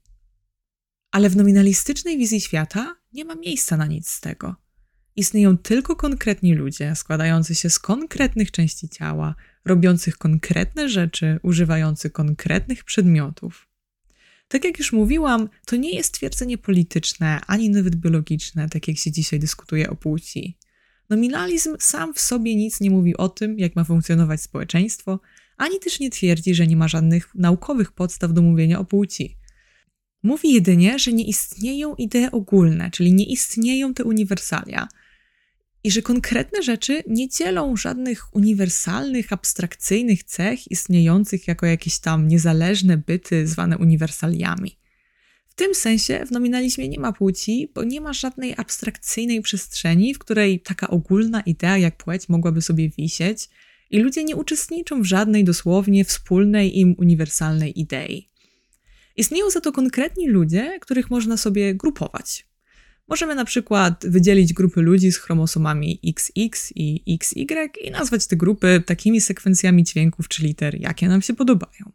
Ale 1.10 1.30
w 1.30 1.36
nominalistycznej 1.36 2.18
wizji 2.18 2.40
świata 2.40 2.96
nie 3.12 3.24
ma 3.24 3.34
miejsca 3.34 3.76
na 3.76 3.86
nic 3.86 4.08
z 4.08 4.20
tego. 4.20 4.56
Istnieją 5.16 5.58
tylko 5.58 5.96
konkretni 5.96 6.54
ludzie, 6.54 6.96
składający 6.96 7.54
się 7.54 7.70
z 7.70 7.78
konkretnych 7.78 8.50
części 8.50 8.88
ciała, 8.88 9.34
robiących 9.64 10.18
konkretne 10.18 10.88
rzeczy, 10.88 11.40
używający 11.42 12.10
konkretnych 12.10 12.84
przedmiotów. 12.84 13.69
Tak 14.50 14.64
jak 14.64 14.78
już 14.78 14.92
mówiłam, 14.92 15.48
to 15.66 15.76
nie 15.76 15.94
jest 15.94 16.14
twierdzenie 16.14 16.58
polityczne, 16.58 17.40
ani 17.46 17.70
nawet 17.70 17.96
biologiczne, 17.96 18.68
tak 18.68 18.88
jak 18.88 18.96
się 18.96 19.12
dzisiaj 19.12 19.38
dyskutuje 19.38 19.90
o 19.90 19.96
płci. 19.96 20.58
Nominalizm 21.10 21.76
sam 21.78 22.14
w 22.14 22.20
sobie 22.20 22.56
nic 22.56 22.80
nie 22.80 22.90
mówi 22.90 23.16
o 23.16 23.28
tym, 23.28 23.58
jak 23.58 23.76
ma 23.76 23.84
funkcjonować 23.84 24.42
społeczeństwo, 24.42 25.20
ani 25.56 25.78
też 25.78 26.00
nie 26.00 26.10
twierdzi, 26.10 26.54
że 26.54 26.66
nie 26.66 26.76
ma 26.76 26.88
żadnych 26.88 27.34
naukowych 27.34 27.92
podstaw 27.92 28.32
do 28.32 28.42
mówienia 28.42 28.78
o 28.78 28.84
płci. 28.84 29.36
Mówi 30.22 30.52
jedynie, 30.52 30.98
że 30.98 31.12
nie 31.12 31.24
istnieją 31.24 31.94
idee 31.94 32.30
ogólne, 32.32 32.90
czyli 32.90 33.12
nie 33.12 33.24
istnieją 33.24 33.94
te 33.94 34.04
uniwersalia. 34.04 34.88
I 35.84 35.90
że 35.90 36.02
konkretne 36.02 36.62
rzeczy 36.62 37.02
nie 37.06 37.28
dzielą 37.28 37.76
żadnych 37.76 38.34
uniwersalnych, 38.34 39.32
abstrakcyjnych 39.32 40.24
cech 40.24 40.70
istniejących 40.70 41.48
jako 41.48 41.66
jakieś 41.66 41.98
tam 41.98 42.28
niezależne 42.28 42.96
byty 42.96 43.46
zwane 43.46 43.78
uniwersaliami. 43.78 44.78
W 45.48 45.54
tym 45.54 45.74
sensie 45.74 46.26
w 46.26 46.30
nominalizmie 46.30 46.88
nie 46.88 47.00
ma 47.00 47.12
płci, 47.12 47.72
bo 47.74 47.84
nie 47.84 48.00
ma 48.00 48.12
żadnej 48.12 48.54
abstrakcyjnej 48.56 49.42
przestrzeni, 49.42 50.14
w 50.14 50.18
której 50.18 50.60
taka 50.60 50.88
ogólna 50.88 51.40
idea 51.40 51.78
jak 51.78 51.96
płeć 51.96 52.28
mogłaby 52.28 52.62
sobie 52.62 52.88
wisieć, 52.88 53.48
i 53.90 53.98
ludzie 53.98 54.24
nie 54.24 54.36
uczestniczą 54.36 55.02
w 55.02 55.04
żadnej 55.04 55.44
dosłownie 55.44 56.04
wspólnej 56.04 56.78
im 56.78 56.94
uniwersalnej 56.98 57.80
idei. 57.80 58.28
Istnieją 59.16 59.50
za 59.50 59.60
to 59.60 59.72
konkretni 59.72 60.28
ludzie, 60.28 60.78
których 60.80 61.10
można 61.10 61.36
sobie 61.36 61.74
grupować. 61.74 62.46
Możemy 63.10 63.34
na 63.34 63.44
przykład 63.44 64.04
wydzielić 64.08 64.52
grupy 64.52 64.80
ludzi 64.80 65.12
z 65.12 65.18
chromosomami 65.18 66.00
XX 66.06 66.72
i 66.74 67.14
XY 67.20 67.70
i 67.80 67.90
nazwać 67.90 68.26
te 68.26 68.36
grupy 68.36 68.82
takimi 68.86 69.20
sekwencjami 69.20 69.84
dźwięków 69.84 70.28
czy 70.28 70.42
liter, 70.42 70.80
jakie 70.80 71.08
nam 71.08 71.22
się 71.22 71.34
podobają. 71.34 71.92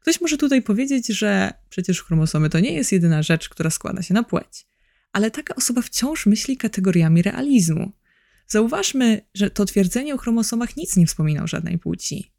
Ktoś 0.00 0.20
może 0.20 0.36
tutaj 0.36 0.62
powiedzieć, 0.62 1.06
że 1.06 1.52
przecież 1.68 2.02
chromosomy 2.02 2.50
to 2.50 2.60
nie 2.60 2.72
jest 2.72 2.92
jedyna 2.92 3.22
rzecz, 3.22 3.48
która 3.48 3.70
składa 3.70 4.02
się 4.02 4.14
na 4.14 4.22
płeć. 4.22 4.66
Ale 5.12 5.30
taka 5.30 5.54
osoba 5.54 5.82
wciąż 5.82 6.26
myśli 6.26 6.56
kategoriami 6.56 7.22
realizmu. 7.22 7.92
Zauważmy, 8.46 9.20
że 9.34 9.50
to 9.50 9.64
twierdzenie 9.64 10.14
o 10.14 10.18
chromosomach 10.18 10.76
nic 10.76 10.96
nie 10.96 11.06
wspomina 11.06 11.42
o 11.42 11.46
żadnej 11.46 11.78
płci. 11.78 12.32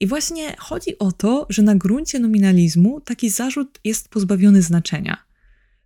I 0.00 0.06
właśnie 0.06 0.56
chodzi 0.58 0.98
o 0.98 1.12
to, 1.12 1.46
że 1.50 1.62
na 1.62 1.74
gruncie 1.74 2.18
nominalizmu 2.18 3.00
taki 3.00 3.30
zarzut 3.30 3.80
jest 3.84 4.08
pozbawiony 4.08 4.62
znaczenia. 4.62 5.31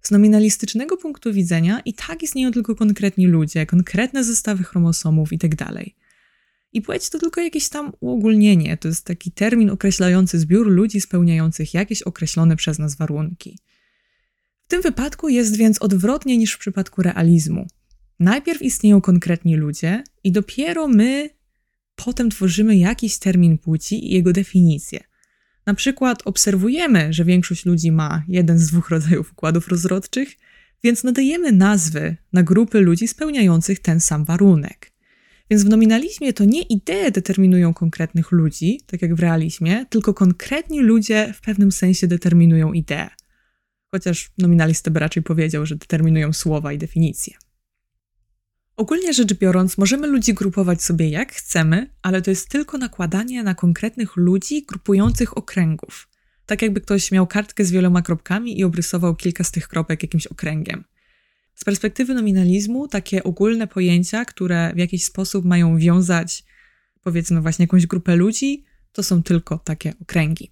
Z 0.07 0.11
nominalistycznego 0.11 0.97
punktu 0.97 1.33
widzenia 1.33 1.81
i 1.85 1.95
tak 1.95 2.23
istnieją 2.23 2.53
tylko 2.53 2.75
konkretni 2.75 3.27
ludzie, 3.27 3.66
konkretne 3.66 4.25
zestawy 4.25 4.64
chromosomów 4.64 5.33
itd. 5.33 5.57
Tak 5.57 5.87
I 6.73 6.83
płeć 6.83 7.11
to 7.11 7.19
tylko 7.19 7.40
jakieś 7.40 7.69
tam 7.69 7.92
uogólnienie, 8.01 8.77
to 8.77 8.88
jest 8.88 9.05
taki 9.05 9.31
termin 9.33 9.71
określający 9.71 10.38
zbiór 10.38 10.71
ludzi 10.71 11.01
spełniających 11.01 11.75
jakieś 11.75 12.03
określone 12.03 12.57
przez 12.57 12.79
nas 12.79 12.97
warunki. 12.97 13.59
W 14.64 14.69
tym 14.69 14.83
wypadku 14.83 15.29
jest 15.29 15.57
więc 15.57 15.83
odwrotnie 15.83 16.38
niż 16.38 16.53
w 16.53 16.59
przypadku 16.59 17.03
realizmu. 17.03 17.66
Najpierw 18.19 18.62
istnieją 18.62 19.01
konkretni 19.01 19.57
ludzie 19.57 20.05
i 20.25 20.33
dopiero 20.33 20.88
my 20.88 21.31
potem 21.97 22.31
tworzymy 22.31 22.77
jakiś 22.77 23.19
termin 23.19 23.59
płci 23.59 24.11
i 24.11 24.14
jego 24.14 24.33
definicję. 24.33 25.01
Na 25.66 25.74
przykład 25.74 26.22
obserwujemy, 26.24 27.12
że 27.12 27.24
większość 27.24 27.66
ludzi 27.66 27.92
ma 27.92 28.24
jeden 28.29 28.59
z 28.59 28.66
dwóch 28.66 28.90
rodzajów 28.90 29.33
układów 29.33 29.68
rozrodczych, 29.68 30.29
więc 30.85 31.05
nadajemy 31.05 31.52
nazwy 31.52 32.16
na 32.33 32.42
grupy 32.42 32.81
ludzi 32.81 33.09
spełniających 33.09 33.81
ten 33.81 34.00
sam 34.00 34.24
warunek. 34.24 34.92
Więc 35.50 35.64
w 35.64 35.68
nominalizmie 35.68 36.33
to 36.33 36.44
nie 36.44 36.62
idee 36.62 37.12
determinują 37.12 37.74
konkretnych 37.74 38.33
ludzi, 38.33 38.81
tak 38.87 39.02
jak 39.02 39.14
w 39.14 39.20
realizmie, 39.20 39.87
tylko 39.90 40.14
konkretni 40.14 40.81
ludzie 40.81 41.33
w 41.37 41.40
pewnym 41.40 41.72
sensie 41.72 42.07
determinują 42.07 42.72
ideę. 42.72 43.09
Chociaż 43.90 44.31
nominalista 44.38 44.90
by 44.90 45.00
raczej 45.00 45.22
powiedział, 45.22 45.66
że 45.66 45.76
determinują 45.76 46.33
słowa 46.33 46.72
i 46.72 46.79
definicje. 46.79 47.35
Ogólnie 48.76 49.14
rzecz 49.14 49.34
biorąc, 49.34 49.78
możemy 49.78 50.06
ludzi 50.06 50.34
grupować 50.34 50.82
sobie 50.82 51.08
jak 51.08 51.32
chcemy, 51.32 51.90
ale 52.02 52.22
to 52.22 52.30
jest 52.30 52.48
tylko 52.48 52.78
nakładanie 52.78 53.42
na 53.42 53.54
konkretnych 53.54 54.16
ludzi 54.16 54.62
grupujących 54.62 55.38
okręgów. 55.38 56.08
Tak 56.46 56.62
jakby 56.62 56.80
ktoś 56.80 57.12
miał 57.12 57.26
kartkę 57.26 57.64
z 57.64 57.70
wieloma 57.70 58.02
kropkami 58.02 58.58
i 58.58 58.64
obrysował 58.64 59.16
kilka 59.16 59.44
z 59.44 59.50
tych 59.50 59.68
kropek 59.68 60.02
jakimś 60.02 60.26
okręgiem. 60.26 60.84
Z 61.54 61.64
perspektywy 61.64 62.14
nominalizmu, 62.14 62.88
takie 62.88 63.24
ogólne 63.24 63.66
pojęcia, 63.66 64.24
które 64.24 64.72
w 64.74 64.78
jakiś 64.78 65.04
sposób 65.04 65.44
mają 65.44 65.78
wiązać, 65.78 66.44
powiedzmy, 67.02 67.40
właśnie 67.40 67.62
jakąś 67.62 67.86
grupę 67.86 68.16
ludzi, 68.16 68.64
to 68.92 69.02
są 69.02 69.22
tylko 69.22 69.58
takie 69.58 69.94
okręgi. 70.02 70.50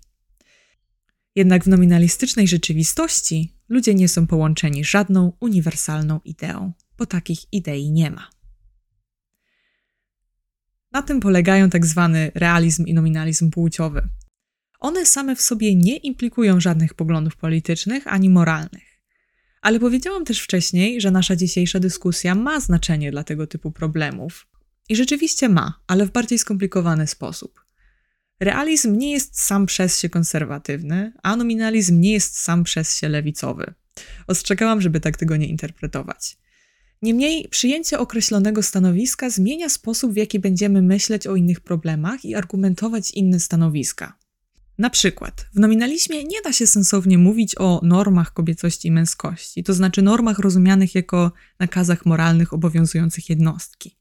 Jednak 1.34 1.64
w 1.64 1.68
nominalistycznej 1.68 2.48
rzeczywistości 2.48 3.56
ludzie 3.68 3.94
nie 3.94 4.08
są 4.08 4.26
połączeni 4.26 4.84
żadną 4.84 5.32
uniwersalną 5.40 6.20
ideą, 6.24 6.72
bo 6.98 7.06
takich 7.06 7.52
idei 7.52 7.90
nie 7.90 8.10
ma. 8.10 8.30
Na 10.92 11.02
tym 11.02 11.20
polegają 11.20 11.70
tak 11.70 11.86
zwany 11.86 12.32
realizm 12.34 12.86
i 12.86 12.94
nominalizm 12.94 13.50
płciowy. 13.50 14.08
One 14.80 15.06
same 15.06 15.36
w 15.36 15.40
sobie 15.40 15.74
nie 15.74 15.96
implikują 15.96 16.60
żadnych 16.60 16.94
poglądów 16.94 17.36
politycznych 17.36 18.06
ani 18.06 18.30
moralnych. 18.30 19.00
Ale 19.62 19.80
powiedziałam 19.80 20.24
też 20.24 20.40
wcześniej, 20.40 21.00
że 21.00 21.10
nasza 21.10 21.36
dzisiejsza 21.36 21.80
dyskusja 21.80 22.34
ma 22.34 22.60
znaczenie 22.60 23.10
dla 23.10 23.24
tego 23.24 23.46
typu 23.46 23.70
problemów. 23.70 24.46
I 24.88 24.96
rzeczywiście 24.96 25.48
ma, 25.48 25.80
ale 25.86 26.06
w 26.06 26.10
bardziej 26.10 26.38
skomplikowany 26.38 27.06
sposób. 27.06 27.64
Realizm 28.40 28.98
nie 28.98 29.12
jest 29.12 29.40
sam 29.40 29.66
przez 29.66 30.00
się 30.00 30.08
konserwatywny, 30.08 31.12
a 31.22 31.36
nominalizm 31.36 32.00
nie 32.00 32.12
jest 32.12 32.38
sam 32.38 32.64
przez 32.64 32.96
się 32.96 33.08
lewicowy. 33.08 33.74
Ostrzegałam, 34.26 34.80
żeby 34.80 35.00
tak 35.00 35.16
tego 35.16 35.36
nie 35.36 35.46
interpretować. 35.46 36.36
Niemniej 37.04 37.48
przyjęcie 37.48 37.98
określonego 37.98 38.62
stanowiska 38.62 39.30
zmienia 39.30 39.68
sposób, 39.68 40.12
w 40.12 40.16
jaki 40.16 40.38
będziemy 40.38 40.82
myśleć 40.82 41.26
o 41.26 41.36
innych 41.36 41.60
problemach 41.60 42.24
i 42.24 42.34
argumentować 42.34 43.10
inne 43.10 43.40
stanowiska. 43.40 44.18
Na 44.78 44.90
przykład, 44.90 45.46
w 45.54 45.58
nominalizmie 45.58 46.24
nie 46.24 46.42
da 46.44 46.52
się 46.52 46.66
sensownie 46.66 47.18
mówić 47.18 47.54
o 47.58 47.80
normach 47.82 48.32
kobiecości 48.32 48.88
i 48.88 48.90
męskości, 48.90 49.64
to 49.64 49.74
znaczy 49.74 50.02
normach 50.02 50.38
rozumianych 50.38 50.94
jako 50.94 51.32
nakazach 51.58 52.06
moralnych 52.06 52.52
obowiązujących 52.52 53.30
jednostki. 53.30 53.96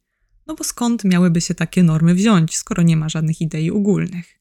No 0.48 0.56
bo 0.56 0.64
skąd 0.64 1.04
miałyby 1.04 1.42
się 1.42 1.56
takie 1.56 1.84
normy 1.84 2.14
wziąć, 2.16 2.58
skoro 2.58 2.84
nie 2.84 2.98
ma 2.98 3.10
żadnych 3.10 3.42
idei 3.42 3.72
ogólnych? 3.72 4.40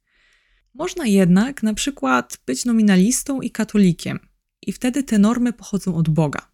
Można 0.74 1.06
jednak 1.06 1.62
na 1.62 1.74
przykład 1.74 2.38
być 2.46 2.64
nominalistą 2.64 3.40
i 3.40 3.50
katolikiem, 3.50 4.18
i 4.66 4.72
wtedy 4.72 5.02
te 5.02 5.18
normy 5.18 5.52
pochodzą 5.52 5.94
od 5.94 6.08
Boga. 6.08 6.52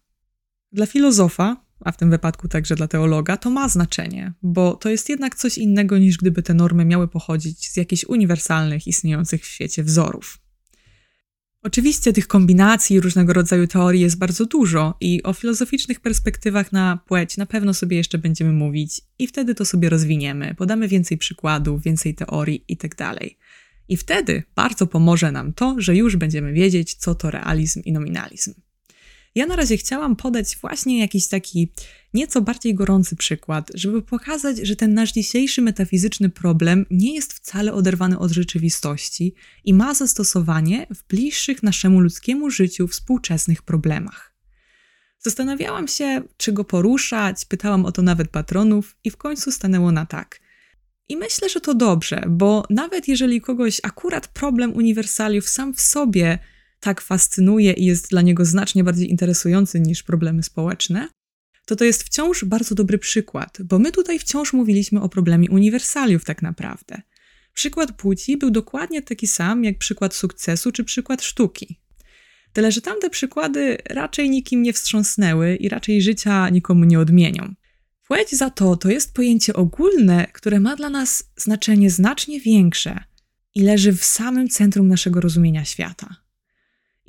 Dla 0.71 0.85
filozofa 0.85 1.68
a 1.81 1.91
w 1.91 1.97
tym 1.97 2.09
wypadku 2.09 2.47
także 2.47 2.75
dla 2.75 2.87
teologa, 2.87 3.37
to 3.37 3.49
ma 3.49 3.69
znaczenie, 3.69 4.33
bo 4.41 4.73
to 4.73 4.89
jest 4.89 5.09
jednak 5.09 5.35
coś 5.35 5.57
innego 5.57 5.97
niż 5.97 6.17
gdyby 6.17 6.43
te 6.43 6.53
normy 6.53 6.85
miały 6.85 7.07
pochodzić 7.07 7.71
z 7.71 7.77
jakichś 7.77 8.03
uniwersalnych, 8.03 8.87
istniejących 8.87 9.43
w 9.43 9.47
świecie 9.47 9.83
wzorów. 9.83 10.39
Oczywiście 11.63 12.13
tych 12.13 12.27
kombinacji 12.27 12.95
i 12.95 12.99
różnego 12.99 13.33
rodzaju 13.33 13.67
teorii 13.67 14.01
jest 14.01 14.17
bardzo 14.17 14.45
dużo 14.45 14.97
i 15.01 15.23
o 15.23 15.33
filozoficznych 15.33 15.99
perspektywach 15.99 16.71
na 16.71 16.99
płeć 17.07 17.37
na 17.37 17.45
pewno 17.45 17.73
sobie 17.73 17.97
jeszcze 17.97 18.17
będziemy 18.17 18.51
mówić 18.53 19.01
i 19.19 19.27
wtedy 19.27 19.55
to 19.55 19.65
sobie 19.65 19.89
rozwiniemy, 19.89 20.55
podamy 20.55 20.87
więcej 20.87 21.17
przykładów, 21.17 21.83
więcej 21.83 22.15
teorii 22.15 22.65
itd. 22.67 22.95
Tak 22.95 23.19
I 23.89 23.97
wtedy 23.97 24.43
bardzo 24.55 24.87
pomoże 24.87 25.31
nam 25.31 25.53
to, 25.53 25.75
że 25.77 25.95
już 25.95 26.15
będziemy 26.15 26.53
wiedzieć, 26.53 26.95
co 26.95 27.15
to 27.15 27.31
realizm 27.31 27.81
i 27.85 27.91
nominalizm. 27.91 28.53
Ja 29.35 29.45
na 29.45 29.55
razie 29.55 29.77
chciałam 29.77 30.15
podać 30.15 30.57
właśnie 30.61 30.99
jakiś 30.99 31.27
taki 31.27 31.71
nieco 32.13 32.41
bardziej 32.41 32.75
gorący 32.75 33.15
przykład, 33.15 33.71
żeby 33.73 34.01
pokazać, 34.01 34.57
że 34.57 34.75
ten 34.75 34.93
nasz 34.93 35.11
dzisiejszy 35.11 35.61
metafizyczny 35.61 36.29
problem 36.29 36.85
nie 36.91 37.15
jest 37.15 37.33
wcale 37.33 37.73
oderwany 37.73 38.19
od 38.19 38.31
rzeczywistości 38.31 39.33
i 39.63 39.73
ma 39.73 39.93
zastosowanie 39.93 40.87
w 40.95 41.07
bliższych 41.07 41.63
naszemu 41.63 41.99
ludzkiemu 41.99 42.49
życiu 42.49 42.87
współczesnych 42.87 43.61
problemach. 43.61 44.33
Zastanawiałam 45.19 45.87
się, 45.87 46.21
czy 46.37 46.51
go 46.53 46.63
poruszać, 46.63 47.45
pytałam 47.45 47.85
o 47.85 47.91
to 47.91 48.01
nawet 48.01 48.29
patronów 48.29 48.97
i 49.03 49.11
w 49.11 49.17
końcu 49.17 49.51
stanęło 49.51 49.91
na 49.91 50.05
tak. 50.05 50.39
I 51.09 51.17
myślę, 51.17 51.49
że 51.49 51.61
to 51.61 51.73
dobrze, 51.73 52.23
bo 52.27 52.63
nawet 52.69 53.07
jeżeli 53.07 53.41
kogoś 53.41 53.79
akurat 53.83 54.27
problem 54.27 54.73
uniwersaliów 54.73 55.49
sam 55.49 55.73
w 55.73 55.81
sobie 55.81 56.39
tak 56.79 57.01
fascynuje 57.01 57.73
i 57.73 57.85
jest 57.85 58.09
dla 58.09 58.21
niego 58.21 58.45
znacznie 58.45 58.83
bardziej 58.83 59.09
interesujący 59.09 59.79
niż 59.79 60.03
problemy 60.03 60.43
społeczne, 60.43 61.07
to 61.65 61.75
to 61.75 61.85
jest 61.85 62.03
wciąż 62.03 62.45
bardzo 62.45 62.75
dobry 62.75 62.97
przykład, 62.97 63.57
bo 63.63 63.79
my 63.79 63.91
tutaj 63.91 64.19
wciąż 64.19 64.53
mówiliśmy 64.53 65.01
o 65.01 65.09
problemie 65.09 65.49
uniwersaliów 65.49 66.25
tak 66.25 66.41
naprawdę. 66.41 67.01
Przykład 67.53 67.91
płci 67.91 68.37
był 68.37 68.51
dokładnie 68.51 69.01
taki 69.01 69.27
sam 69.27 69.63
jak 69.63 69.77
przykład 69.77 70.15
sukcesu 70.15 70.71
czy 70.71 70.83
przykład 70.83 71.23
sztuki. 71.23 71.79
Tyle, 72.53 72.71
że 72.71 72.81
tamte 72.81 73.09
przykłady 73.09 73.77
raczej 73.89 74.29
nikim 74.29 74.61
nie 74.61 74.73
wstrząsnęły 74.73 75.55
i 75.55 75.69
raczej 75.69 76.01
życia 76.01 76.49
nikomu 76.49 76.85
nie 76.85 76.99
odmienią. 76.99 77.53
Płeć 78.07 78.35
za 78.35 78.49
to 78.49 78.75
to 78.75 78.89
jest 78.89 79.13
pojęcie 79.13 79.53
ogólne, 79.53 80.27
które 80.33 80.59
ma 80.59 80.75
dla 80.75 80.89
nas 80.89 81.31
znaczenie 81.35 81.89
znacznie 81.89 82.39
większe 82.39 83.03
i 83.55 83.61
leży 83.61 83.93
w 83.93 84.05
samym 84.05 84.49
centrum 84.49 84.87
naszego 84.87 85.21
rozumienia 85.21 85.65
świata. 85.65 86.15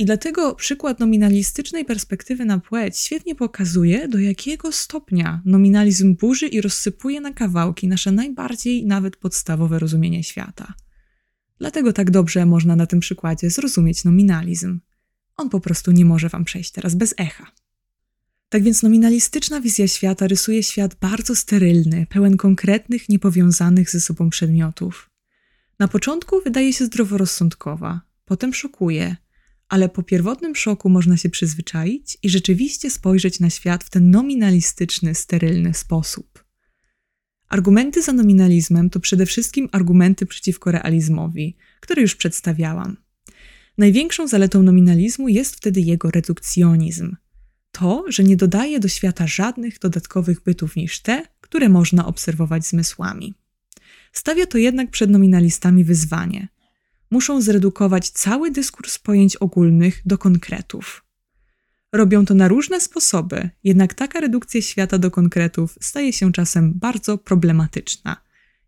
I 0.00 0.04
dlatego 0.04 0.54
przykład 0.54 1.00
nominalistycznej 1.00 1.84
perspektywy 1.84 2.44
na 2.44 2.58
płeć 2.58 2.98
świetnie 2.98 3.34
pokazuje, 3.34 4.08
do 4.08 4.18
jakiego 4.18 4.72
stopnia 4.72 5.42
nominalizm 5.44 6.16
burzy 6.16 6.46
i 6.46 6.60
rozsypuje 6.60 7.20
na 7.20 7.32
kawałki 7.32 7.88
nasze 7.88 8.12
najbardziej 8.12 8.86
nawet 8.86 9.16
podstawowe 9.16 9.78
rozumienie 9.78 10.24
świata. 10.24 10.74
Dlatego 11.58 11.92
tak 11.92 12.10
dobrze 12.10 12.46
można 12.46 12.76
na 12.76 12.86
tym 12.86 13.00
przykładzie 13.00 13.50
zrozumieć 13.50 14.04
nominalizm. 14.04 14.80
On 15.36 15.48
po 15.48 15.60
prostu 15.60 15.92
nie 15.92 16.04
może 16.04 16.28
wam 16.28 16.44
przejść 16.44 16.70
teraz 16.70 16.94
bez 16.94 17.14
echa. 17.16 17.46
Tak 18.48 18.62
więc 18.62 18.82
nominalistyczna 18.82 19.60
wizja 19.60 19.88
świata 19.88 20.26
rysuje 20.26 20.62
świat 20.62 20.94
bardzo 20.94 21.36
sterylny, 21.36 22.06
pełen 22.10 22.36
konkretnych, 22.36 23.08
niepowiązanych 23.08 23.90
ze 23.90 24.00
sobą 24.00 24.30
przedmiotów. 24.30 25.10
Na 25.78 25.88
początku 25.88 26.40
wydaje 26.44 26.72
się 26.72 26.84
zdroworozsądkowa, 26.84 28.00
potem 28.24 28.54
szokuje– 28.54 29.16
ale 29.70 29.88
po 29.88 30.02
pierwotnym 30.02 30.54
szoku 30.56 30.88
można 30.88 31.16
się 31.16 31.30
przyzwyczaić 31.30 32.18
i 32.22 32.30
rzeczywiście 32.30 32.90
spojrzeć 32.90 33.40
na 33.40 33.50
świat 33.50 33.84
w 33.84 33.90
ten 33.90 34.10
nominalistyczny, 34.10 35.14
sterylny 35.14 35.74
sposób. 35.74 36.44
Argumenty 37.48 38.02
za 38.02 38.12
nominalizmem 38.12 38.90
to 38.90 39.00
przede 39.00 39.26
wszystkim 39.26 39.68
argumenty 39.72 40.26
przeciwko 40.26 40.70
realizmowi, 40.70 41.56
które 41.80 42.02
już 42.02 42.16
przedstawiałam. 42.16 42.96
Największą 43.78 44.28
zaletą 44.28 44.62
nominalizmu 44.62 45.28
jest 45.28 45.56
wtedy 45.56 45.80
jego 45.80 46.10
redukcjonizm. 46.10 47.16
To, 47.72 48.04
że 48.08 48.24
nie 48.24 48.36
dodaje 48.36 48.80
do 48.80 48.88
świata 48.88 49.26
żadnych 49.26 49.78
dodatkowych 49.78 50.42
bytów 50.42 50.76
niż 50.76 51.00
te, 51.00 51.22
które 51.40 51.68
można 51.68 52.06
obserwować 52.06 52.66
zmysłami. 52.66 53.34
Stawia 54.12 54.46
to 54.46 54.58
jednak 54.58 54.90
przed 54.90 55.10
nominalistami 55.10 55.84
wyzwanie– 55.84 56.48
muszą 57.10 57.40
zredukować 57.40 58.10
cały 58.10 58.50
dyskurs 58.50 58.98
pojęć 58.98 59.36
ogólnych 59.36 60.02
do 60.06 60.18
konkretów. 60.18 61.04
Robią 61.92 62.24
to 62.24 62.34
na 62.34 62.48
różne 62.48 62.80
sposoby, 62.80 63.50
jednak 63.64 63.94
taka 63.94 64.20
redukcja 64.20 64.62
świata 64.62 64.98
do 64.98 65.10
konkretów 65.10 65.78
staje 65.80 66.12
się 66.12 66.32
czasem 66.32 66.72
bardzo 66.74 67.18
problematyczna 67.18 68.16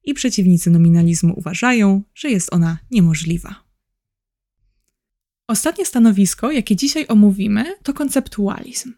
i 0.04 0.14
przeciwnicy 0.14 0.70
nominalizmu 0.70 1.34
uważają, 1.36 2.02
że 2.14 2.30
jest 2.30 2.52
ona 2.52 2.78
niemożliwa. 2.90 3.64
Ostatnie 5.48 5.86
stanowisko, 5.86 6.50
jakie 6.50 6.76
dzisiaj 6.76 7.06
omówimy, 7.08 7.64
to 7.82 7.94
konceptualizm. 7.94 8.92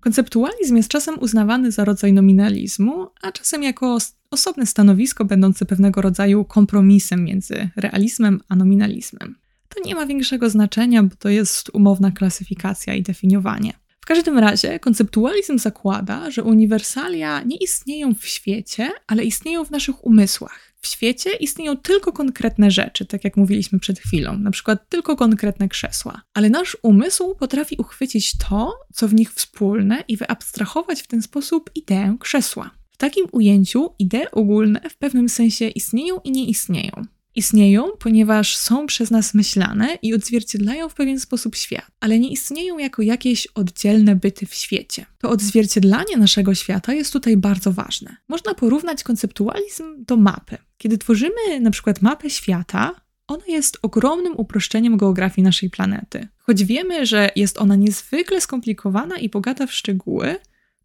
Konceptualizm 0.00 0.76
jest 0.76 0.88
czasem 0.88 1.18
uznawany 1.18 1.72
za 1.72 1.84
rodzaj 1.84 2.12
nominalizmu, 2.12 3.06
a 3.22 3.32
czasem 3.32 3.62
jako 3.62 3.98
osobne 4.30 4.66
stanowisko 4.66 5.24
będące 5.24 5.66
pewnego 5.66 6.00
rodzaju 6.00 6.44
kompromisem 6.44 7.24
między 7.24 7.68
realizmem 7.76 8.40
a 8.48 8.56
nominalizmem. 8.56 9.34
To 9.68 9.80
nie 9.84 9.94
ma 9.94 10.06
większego 10.06 10.50
znaczenia, 10.50 11.02
bo 11.02 11.16
to 11.18 11.28
jest 11.28 11.70
umowna 11.72 12.10
klasyfikacja 12.10 12.94
i 12.94 13.02
definiowanie. 13.02 13.72
W 14.00 14.06
każdym 14.06 14.38
razie 14.38 14.78
konceptualizm 14.78 15.58
zakłada, 15.58 16.30
że 16.30 16.42
uniwersalia 16.42 17.42
nie 17.42 17.56
istnieją 17.56 18.14
w 18.14 18.26
świecie, 18.26 18.90
ale 19.06 19.24
istnieją 19.24 19.64
w 19.64 19.70
naszych 19.70 20.04
umysłach. 20.04 20.69
W 20.80 20.86
świecie 20.86 21.34
istnieją 21.34 21.76
tylko 21.76 22.12
konkretne 22.12 22.70
rzeczy, 22.70 23.06
tak 23.06 23.24
jak 23.24 23.36
mówiliśmy 23.36 23.78
przed 23.78 23.98
chwilą, 23.98 24.38
na 24.38 24.50
przykład 24.50 24.88
tylko 24.88 25.16
konkretne 25.16 25.68
krzesła. 25.68 26.22
Ale 26.34 26.50
nasz 26.50 26.76
umysł 26.82 27.34
potrafi 27.34 27.76
uchwycić 27.78 28.38
to, 28.48 28.72
co 28.94 29.08
w 29.08 29.14
nich 29.14 29.32
wspólne 29.32 30.04
i 30.08 30.16
wyabstrahować 30.16 31.02
w 31.02 31.06
ten 31.06 31.22
sposób 31.22 31.70
ideę 31.74 32.16
krzesła 32.20 32.70
takim 33.00 33.26
ujęciu 33.32 33.90
idee 33.98 34.30
ogólne 34.32 34.80
w 34.90 34.96
pewnym 34.96 35.28
sensie 35.28 35.68
istnieją 35.68 36.20
i 36.24 36.30
nie 36.30 36.44
istnieją. 36.44 36.92
Istnieją, 37.34 37.90
ponieważ 37.98 38.56
są 38.56 38.86
przez 38.86 39.10
nas 39.10 39.34
myślane 39.34 39.98
i 40.02 40.14
odzwierciedlają 40.14 40.88
w 40.88 40.94
pewien 40.94 41.20
sposób 41.20 41.56
świat, 41.56 41.86
ale 42.00 42.18
nie 42.18 42.30
istnieją 42.30 42.78
jako 42.78 43.02
jakieś 43.02 43.46
oddzielne 43.46 44.16
byty 44.16 44.46
w 44.46 44.54
świecie. 44.54 45.06
To 45.18 45.30
odzwierciedlanie 45.30 46.16
naszego 46.16 46.54
świata 46.54 46.94
jest 46.94 47.12
tutaj 47.12 47.36
bardzo 47.36 47.72
ważne. 47.72 48.16
Można 48.28 48.54
porównać 48.54 49.02
konceptualizm 49.02 50.04
do 50.04 50.16
mapy. 50.16 50.58
Kiedy 50.78 50.98
tworzymy 50.98 51.60
na 51.60 51.70
przykład 51.70 52.02
mapę 52.02 52.30
świata, 52.30 52.94
ona 53.26 53.44
jest 53.48 53.78
ogromnym 53.82 54.34
uproszczeniem 54.36 54.96
geografii 54.96 55.44
naszej 55.44 55.70
planety. 55.70 56.28
Choć 56.38 56.64
wiemy, 56.64 57.06
że 57.06 57.30
jest 57.36 57.58
ona 57.58 57.76
niezwykle 57.76 58.40
skomplikowana 58.40 59.18
i 59.18 59.28
bogata 59.28 59.66
w 59.66 59.72
szczegóły, 59.72 60.36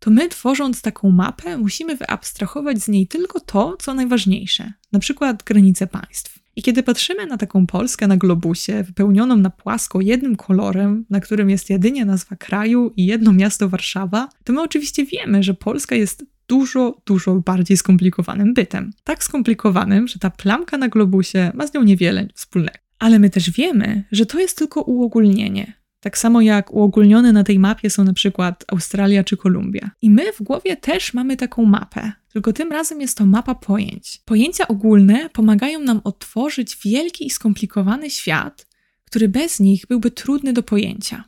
to 0.06 0.12
my 0.12 0.30
tworząc 0.30 0.82
taką 0.82 1.12
mapę 1.12 1.58
musimy 1.58 1.96
wyabstrahować 1.96 2.80
z 2.80 2.88
niej 2.88 3.08
tylko 3.08 3.40
to, 3.40 3.78
co 3.80 3.94
najważniejsze, 3.94 4.74
na 4.92 5.00
przykład 5.00 5.44
granice 5.44 5.88
państw. 5.88 6.40
I 6.56 6.62
kiedy 6.62 6.84
patrzymy 6.84 7.26
na 7.26 7.38
taką 7.38 7.68
Polskę 7.68 8.08
na 8.08 8.18
globusie, 8.18 8.84
wypełnioną 8.84 9.38
na 9.38 9.50
płasko 9.50 10.02
jednym 10.02 10.36
kolorem, 10.36 11.06
na 11.10 11.20
którym 11.20 11.50
jest 11.50 11.70
jedynie 11.70 12.06
nazwa 12.06 12.36
kraju 12.36 12.94
i 12.98 13.06
jedno 13.06 13.34
miasto 13.34 13.70
Warszawa, 13.70 14.30
to 14.44 14.54
my 14.54 14.62
oczywiście 14.62 15.06
wiemy, 15.06 15.44
że 15.44 15.54
Polska 15.54 15.96
jest 15.96 16.26
dużo, 16.48 17.02
dużo 17.06 17.36
bardziej 17.36 17.78
skomplikowanym 17.78 18.54
bytem. 18.54 18.92
Tak 19.04 19.24
skomplikowanym, 19.24 20.08
że 20.08 20.20
ta 20.20 20.30
plamka 20.30 20.78
na 20.78 20.90
globusie 20.90 21.52
ma 21.54 21.68
z 21.68 21.74
nią 21.74 21.84
niewiele 21.84 22.28
wspólnego. 22.34 22.78
Ale 23.00 23.20
my 23.20 23.30
też 23.30 23.52
wiemy, 23.52 24.04
że 24.12 24.26
to 24.26 24.40
jest 24.40 24.58
tylko 24.58 24.82
uogólnienie. 24.82 25.85
Tak 26.06 26.18
samo 26.18 26.42
jak 26.42 26.74
uogólnione 26.74 27.34
na 27.34 27.44
tej 27.44 27.60
mapie 27.60 27.90
są 27.90 28.04
na 28.04 28.14
przykład 28.14 28.66
Australia 28.68 29.24
czy 29.24 29.38
Kolumbia. 29.38 29.92
I 30.02 30.10
my 30.10 30.34
w 30.34 30.42
głowie 30.42 30.78
też 30.78 31.14
mamy 31.14 31.38
taką 31.38 31.66
mapę, 31.66 32.12
tylko 32.34 32.54
tym 32.54 32.72
razem 32.72 33.02
jest 33.02 33.18
to 33.18 33.26
mapa 33.26 33.56
pojęć. 33.56 34.22
Pojęcia 34.26 34.68
ogólne 34.68 35.30
pomagają 35.30 35.80
nam 35.80 36.02
otworzyć 36.04 36.78
wielki 36.86 37.26
i 37.26 37.30
skomplikowany 37.30 38.10
świat, 38.10 38.68
który 39.06 39.30
bez 39.30 39.60
nich 39.60 39.86
byłby 39.88 40.12
trudny 40.12 40.54
do 40.54 40.64
pojęcia. 40.64 41.24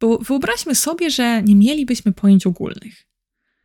Bo 0.00 0.18
wyobraźmy 0.18 0.74
sobie, 0.74 1.10
że 1.10 1.42
nie 1.42 1.56
mielibyśmy 1.56 2.12
pojęć 2.12 2.46
ogólnych. 2.46 3.06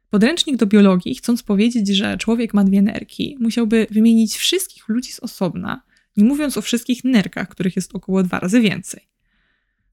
Podręcznik 0.09 0.57
do 0.57 0.65
biologii, 0.65 1.15
chcąc 1.15 1.43
powiedzieć, 1.43 1.87
że 1.87 2.17
człowiek 2.17 2.53
ma 2.53 2.63
dwie 2.63 2.81
nerki, 2.81 3.37
musiałby 3.39 3.87
wymienić 3.89 4.35
wszystkich 4.35 4.89
ludzi 4.89 5.11
z 5.11 5.19
osobna, 5.19 5.83
nie 6.17 6.23
mówiąc 6.23 6.57
o 6.57 6.61
wszystkich 6.61 7.03
nerkach, 7.03 7.49
których 7.49 7.75
jest 7.75 7.95
około 7.95 8.23
dwa 8.23 8.39
razy 8.39 8.61
więcej. 8.61 9.10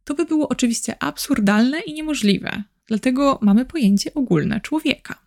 To 0.09 0.15
by 0.15 0.25
było 0.25 0.49
oczywiście 0.49 1.03
absurdalne 1.03 1.81
i 1.81 1.93
niemożliwe, 1.93 2.63
dlatego 2.87 3.39
mamy 3.43 3.65
pojęcie 3.65 4.15
ogólne 4.15 4.61
człowieka. 4.61 5.19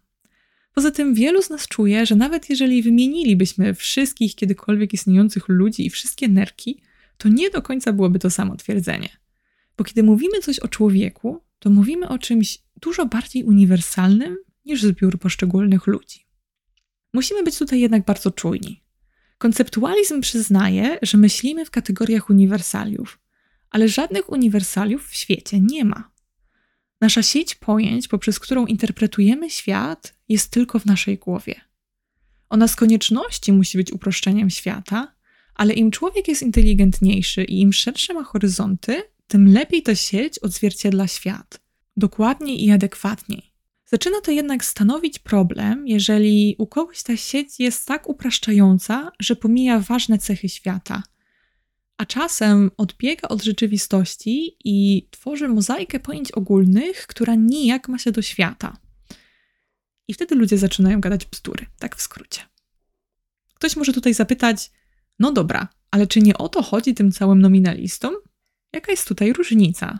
Poza 0.74 0.92
tym 0.92 1.14
wielu 1.14 1.42
z 1.42 1.50
nas 1.50 1.68
czuje, 1.68 2.06
że 2.06 2.16
nawet 2.16 2.50
jeżeli 2.50 2.84
wymienilibyśmy 2.84 3.74
wszystkich 3.74 4.36
kiedykolwiek 4.36 4.94
istniejących 4.94 5.48
ludzi 5.48 5.86
i 5.86 5.90
wszystkie 5.90 6.28
nerki, 6.28 6.82
to 7.18 7.30
nie 7.30 7.50
do 7.50 7.62
końca 7.62 7.94
byłoby 7.94 8.20
to 8.20 8.30
samo 8.30 8.56
twierdzenie. 8.56 9.10
Bo 9.78 9.84
kiedy 9.84 10.04
mówimy 10.04 10.40
coś 10.40 10.60
o 10.60 10.68
człowieku, 10.68 11.44
to 11.60 11.70
mówimy 11.70 12.10
o 12.10 12.20
czymś 12.20 12.60
dużo 12.82 13.06
bardziej 13.06 13.44
uniwersalnym 13.44 14.38
niż 14.66 14.82
zbiór 14.82 15.20
poszczególnych 15.20 15.88
ludzi. 15.88 16.26
Musimy 17.14 17.44
być 17.44 17.58
tutaj 17.58 17.80
jednak 17.80 18.06
bardzo 18.06 18.32
czujni. 18.32 18.84
Konceptualizm 19.38 20.22
przyznaje, 20.22 21.00
że 21.02 21.18
myślimy 21.18 21.66
w 21.66 21.72
kategoriach 21.72 22.30
uniwersaliów, 22.30 23.22
ale 23.72 23.88
żadnych 23.88 24.32
uniwersaliów 24.32 25.08
w 25.08 25.16
świecie 25.16 25.60
nie 25.60 25.86
ma. 25.86 26.12
Nasza 27.02 27.24
sieć 27.24 27.56
pojęć, 27.56 28.08
poprzez 28.08 28.40
którą 28.40 28.66
interpretujemy 28.66 29.50
świat, 29.50 30.16
jest 30.30 30.52
tylko 30.52 30.80
w 30.80 30.86
naszej 30.86 31.18
głowie. 31.18 31.62
Ona 32.50 32.68
z 32.68 32.76
konieczności 32.76 33.52
musi 33.52 33.78
być 33.78 33.92
uproszczeniem 33.92 34.50
świata, 34.50 35.16
ale 35.56 35.74
im 35.74 35.92
człowiek 35.92 36.28
jest 36.28 36.42
inteligentniejszy 36.42 37.44
i 37.44 37.62
im 37.62 37.74
szersze 37.74 38.14
ma 38.14 38.24
horyzonty, 38.24 39.04
tym 39.28 39.54
lepiej 39.54 39.84
ta 39.84 39.96
sieć 39.96 40.40
odzwierciedla 40.40 41.08
świat, 41.08 41.62
dokładniej 41.98 42.66
i 42.66 42.72
adekwatniej. 42.72 43.52
Zaczyna 43.86 44.22
to 44.22 44.32
jednak 44.32 44.66
stanowić 44.66 45.20
problem, 45.20 45.88
jeżeli 45.88 46.56
u 46.58 46.68
kogoś 46.68 47.04
ta 47.04 47.18
sieć 47.18 47.60
jest 47.60 47.88
tak 47.88 48.10
upraszczająca, 48.10 49.12
że 49.20 49.36
pomija 49.36 49.80
ważne 49.80 50.18
cechy 50.18 50.50
świata, 50.50 51.04
a 52.02 52.06
czasem 52.06 52.72
odbiega 52.78 53.28
od 53.28 53.44
rzeczywistości 53.44 54.58
i 54.66 55.08
tworzy 55.12 55.48
mozaikę 55.48 56.00
pojęć 56.00 56.32
ogólnych, 56.32 57.08
która 57.08 57.36
nijak 57.36 57.90
ma 57.90 57.98
się 57.98 58.12
do 58.12 58.22
świata. 58.22 58.78
I 60.08 60.14
wtedy 60.14 60.36
ludzie 60.36 60.58
zaczynają 60.58 61.02
gadać 61.02 61.26
bzdury, 61.26 61.66
tak 61.80 61.96
w 61.96 62.02
skrócie. 62.02 62.42
Ktoś 63.54 63.76
może 63.76 63.94
tutaj 63.94 64.14
zapytać: 64.14 64.72
No 65.20 65.32
dobra, 65.32 65.68
ale 65.92 66.08
czy 66.08 66.22
nie 66.22 66.38
o 66.38 66.50
to 66.50 66.62
chodzi 66.62 66.94
tym 66.94 67.12
całym 67.12 67.42
nominalistom? 67.42 68.14
Jaka 68.74 68.92
jest 68.92 69.08
tutaj 69.08 69.34
różnica? 69.34 70.00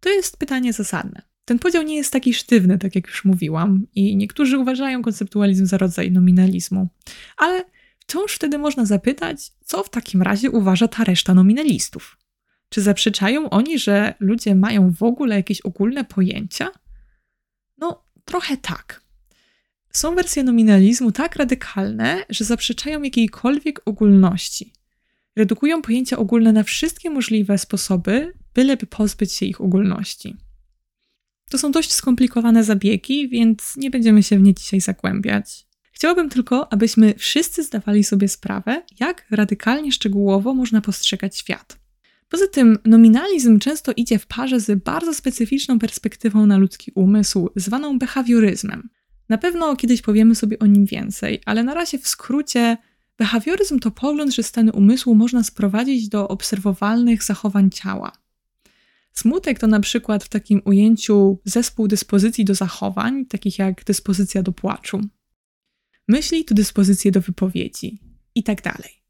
To 0.00 0.08
jest 0.08 0.36
pytanie 0.36 0.72
zasadne. 0.72 1.22
Ten 1.44 1.58
podział 1.58 1.82
nie 1.82 1.96
jest 1.96 2.12
taki 2.12 2.34
sztywny, 2.34 2.78
tak 2.78 2.94
jak 2.94 3.06
już 3.06 3.24
mówiłam, 3.24 3.86
i 3.94 4.16
niektórzy 4.16 4.58
uważają 4.58 5.02
konceptualizm 5.02 5.66
za 5.66 5.78
rodzaj 5.78 6.12
nominalizmu. 6.12 6.88
Ale 7.36 7.64
wciąż 8.06 8.34
wtedy 8.34 8.58
można 8.58 8.84
zapytać, 8.84 9.52
co 9.64 9.82
w 9.82 9.90
takim 9.90 10.22
razie 10.22 10.50
uważa 10.50 10.88
ta 10.88 11.04
reszta 11.04 11.34
nominalistów. 11.34 12.18
Czy 12.68 12.82
zaprzeczają 12.82 13.50
oni, 13.50 13.78
że 13.78 14.14
ludzie 14.20 14.54
mają 14.54 14.92
w 14.92 15.02
ogóle 15.02 15.36
jakieś 15.36 15.60
ogólne 15.60 16.04
pojęcia? 16.04 16.70
No, 17.78 18.04
trochę 18.24 18.56
tak. 18.56 19.02
Są 19.92 20.14
wersje 20.14 20.42
nominalizmu 20.42 21.12
tak 21.12 21.36
radykalne, 21.36 22.24
że 22.30 22.44
zaprzeczają 22.44 23.02
jakiejkolwiek 23.02 23.80
ogólności. 23.84 24.72
Redukują 25.36 25.82
pojęcia 25.82 26.18
ogólne 26.18 26.52
na 26.52 26.62
wszystkie 26.62 27.10
możliwe 27.10 27.58
sposoby, 27.58 28.32
byleby 28.54 28.86
pozbyć 28.86 29.32
się 29.32 29.46
ich 29.46 29.60
ogólności. 29.60 30.36
To 31.50 31.58
są 31.58 31.72
dość 31.72 31.92
skomplikowane 31.92 32.64
zabiegi, 32.64 33.28
więc 33.28 33.76
nie 33.76 33.90
będziemy 33.90 34.22
się 34.22 34.38
w 34.38 34.42
nie 34.42 34.54
dzisiaj 34.54 34.80
zagłębiać. 34.80 35.66
Chciałabym 35.94 36.28
tylko, 36.28 36.72
abyśmy 36.72 37.14
wszyscy 37.18 37.62
zdawali 37.62 38.04
sobie 38.04 38.28
sprawę, 38.28 38.82
jak 39.00 39.26
radykalnie 39.30 39.92
szczegółowo 39.92 40.54
można 40.54 40.80
postrzegać 40.80 41.38
świat. 41.38 41.78
Poza 42.28 42.46
tym, 42.46 42.78
nominalizm 42.84 43.58
często 43.58 43.92
idzie 43.96 44.18
w 44.18 44.26
parze 44.26 44.60
z 44.60 44.82
bardzo 44.82 45.14
specyficzną 45.14 45.78
perspektywą 45.78 46.46
na 46.46 46.58
ludzki 46.58 46.92
umysł, 46.94 47.48
zwaną 47.56 47.98
behawioryzmem. 47.98 48.88
Na 49.28 49.38
pewno 49.38 49.76
kiedyś 49.76 50.02
powiemy 50.02 50.34
sobie 50.34 50.58
o 50.58 50.66
nim 50.66 50.86
więcej, 50.86 51.40
ale 51.46 51.62
na 51.62 51.74
razie 51.74 51.98
w 51.98 52.08
skrócie, 52.08 52.76
behawioryzm 53.18 53.78
to 53.78 53.90
pogląd, 53.90 54.34
że 54.34 54.42
stany 54.42 54.72
umysłu 54.72 55.14
można 55.14 55.44
sprowadzić 55.44 56.08
do 56.08 56.28
obserwowalnych 56.28 57.22
zachowań 57.22 57.70
ciała. 57.70 58.12
Smutek 59.12 59.58
to 59.58 59.66
na 59.66 59.80
przykład 59.80 60.24
w 60.24 60.28
takim 60.28 60.62
ujęciu 60.64 61.38
zespół 61.44 61.88
dyspozycji 61.88 62.44
do 62.44 62.54
zachowań, 62.54 63.26
takich 63.26 63.58
jak 63.58 63.84
dyspozycja 63.84 64.42
do 64.42 64.52
płaczu. 64.52 65.00
Myśli 66.08 66.44
to 66.44 66.54
dyspozycje 66.54 67.12
do 67.12 67.20
wypowiedzi 67.20 67.98
i 68.34 68.42
tak 68.42 68.62
dalej. 68.62 69.04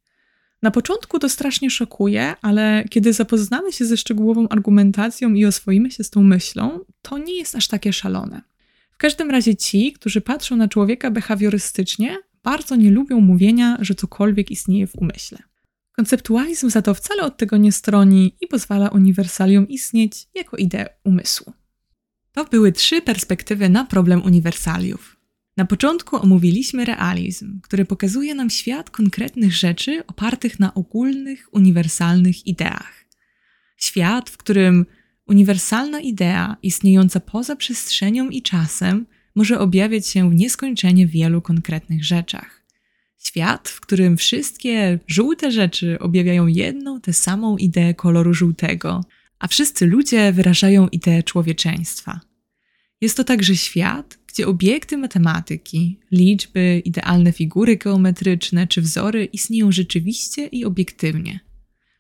Na 0.63 0.71
początku 0.71 1.19
to 1.19 1.29
strasznie 1.29 1.71
szokuje, 1.71 2.35
ale 2.43 2.85
kiedy 2.91 3.13
zapoznamy 3.13 3.73
się 3.73 3.85
ze 3.85 3.97
szczegółową 3.97 4.49
argumentacją 4.49 5.35
i 5.35 5.45
oswoimy 5.45 5.91
się 5.91 6.05
z 6.05 6.11
tą 6.11 6.23
myślą, 6.23 6.81
to 7.03 7.19
nie 7.19 7.39
jest 7.39 7.57
aż 7.57 7.69
takie 7.69 7.93
szalone. 7.93 8.43
W 8.91 8.97
każdym 8.97 9.31
razie 9.31 9.57
ci, 9.57 9.93
którzy 9.93 10.21
patrzą 10.21 10.57
na 10.57 10.69
człowieka 10.69 11.11
behawiorystycznie, 11.11 12.19
bardzo 12.43 12.77
nie 12.77 12.91
lubią 12.91 13.21
mówienia, 13.21 13.79
że 13.81 13.95
cokolwiek 13.95 14.51
istnieje 14.51 14.87
w 14.87 14.97
umyśle. 14.97 15.39
Konceptualizm 15.93 16.71
za 16.71 16.83
to 16.83 16.95
wcale 16.95 17.23
od 17.23 17.37
tego 17.37 17.57
nie 17.57 17.73
stroni 17.73 18.37
i 18.41 18.47
pozwala 18.47 18.89
uniwersaliom 18.89 19.69
istnieć 19.69 20.29
jako 20.35 20.57
ideę 20.57 20.89
umysłu. 21.05 21.53
To 22.33 22.45
były 22.45 22.73
trzy 22.73 23.03
perspektywy 23.03 23.69
na 23.69 23.85
problem 23.85 24.23
uniwersaliów. 24.23 25.17
Na 25.57 25.65
początku 25.65 26.17
omówiliśmy 26.17 26.85
realizm, 26.85 27.61
który 27.61 27.85
pokazuje 27.85 28.35
nam 28.35 28.51
świat 28.51 28.91
konkretnych 28.91 29.53
rzeczy 29.53 30.07
opartych 30.07 30.61
na 30.61 30.75
ogólnych, 30.75 31.49
uniwersalnych 31.53 32.47
ideach. 32.47 33.05
Świat, 33.77 34.31
w 34.31 34.37
którym 34.37 34.87
uniwersalna 35.27 36.01
idea 36.01 36.57
istniejąca 36.63 37.21
poza 37.21 37.57
przestrzenią 37.57 38.29
i 38.29 38.43
czasem 38.43 39.07
może 39.35 39.59
objawiać 39.59 40.07
się 40.07 40.31
w 40.31 40.35
nieskończenie 40.35 41.07
wielu 41.07 41.43
konkretnych 41.43 42.05
rzeczach. 42.05 42.65
Świat, 43.19 43.69
w 43.69 43.81
którym 43.81 44.17
wszystkie 44.17 44.99
żółte 45.07 45.53
rzeczy 45.53 45.99
objawiają 45.99 46.47
jedną, 46.47 47.01
tę 47.01 47.13
samą 47.13 47.57
ideę 47.57 47.95
koloru 47.95 48.35
żółtego, 48.35 49.05
a 49.39 49.49
wszyscy 49.49 49.87
ludzie 49.87 50.33
wyrażają 50.33 50.89
ideę 50.89 51.23
człowieczeństwa. 51.23 52.21
Jest 53.01 53.17
to 53.17 53.25
także 53.25 53.57
świat, 53.57 54.19
gdzie 54.35 54.47
obiekty 54.47 54.99
matematyki, 54.99 56.01
liczby, 56.12 56.82
idealne 56.85 57.32
figury 57.32 57.76
geometryczne 57.76 58.66
czy 58.66 58.82
wzory 58.82 59.24
istnieją 59.24 59.72
rzeczywiście 59.72 60.47
i 60.47 60.64
obiektywnie. 60.64 61.41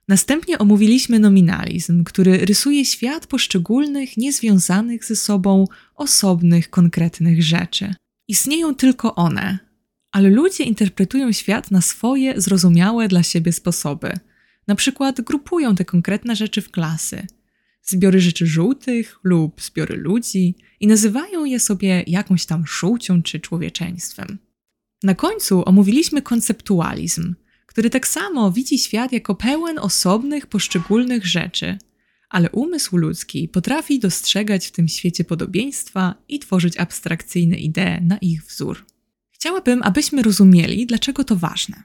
Następnie 0.08 0.58
omówiliśmy 0.58 1.18
nominalizm, 1.18 2.04
który 2.04 2.38
rysuje 2.38 2.84
świat 2.84 3.26
poszczególnych, 3.26 4.16
niezwiązanych 4.16 5.04
ze 5.04 5.16
sobą, 5.16 5.64
osobnych, 5.94 6.70
konkretnych 6.70 7.42
rzeczy. 7.42 7.94
Istnieją 8.28 8.74
tylko 8.74 9.14
one, 9.14 9.58
ale 10.12 10.30
ludzie 10.30 10.64
interpretują 10.64 11.32
świat 11.32 11.70
na 11.70 11.80
swoje 11.80 12.40
zrozumiałe 12.40 13.08
dla 13.08 13.22
siebie 13.22 13.52
sposoby. 13.52 14.12
Na 14.66 14.74
przykład 14.74 15.20
grupują 15.20 15.74
te 15.74 15.84
konkretne 15.84 16.36
rzeczy 16.36 16.62
w 16.62 16.70
klasy. 16.70 17.26
Zbiory 17.82 18.20
rzeczy 18.20 18.46
żółtych 18.46 19.18
lub 19.24 19.62
zbiory 19.62 19.96
ludzi 19.96 20.54
i 20.84 20.86
nazywają 20.86 21.44
je 21.44 21.60
sobie 21.60 22.04
jakąś 22.06 22.46
tam 22.46 22.66
żółcią 22.66 23.22
czy 23.22 23.40
człowieczeństwem. 23.40 24.38
Na 25.02 25.14
końcu 25.14 25.68
omówiliśmy 25.68 26.22
konceptualizm, 26.22 27.34
który 27.66 27.90
tak 27.90 28.08
samo 28.08 28.52
widzi 28.52 28.78
świat 28.78 29.12
jako 29.12 29.34
pełen 29.34 29.78
osobnych, 29.78 30.46
poszczególnych 30.46 31.26
rzeczy, 31.26 31.78
ale 32.30 32.50
umysł 32.50 32.96
ludzki 32.96 33.48
potrafi 33.48 33.98
dostrzegać 33.98 34.66
w 34.66 34.70
tym 34.70 34.88
świecie 34.88 35.24
podobieństwa 35.24 36.14
i 36.28 36.38
tworzyć 36.38 36.76
abstrakcyjne 36.76 37.56
idee 37.56 38.00
na 38.02 38.18
ich 38.18 38.44
wzór. 38.44 38.84
Chciałabym, 39.30 39.82
abyśmy 39.82 40.22
rozumieli, 40.22 40.86
dlaczego 40.86 41.24
to 41.24 41.36
ważne. 41.36 41.82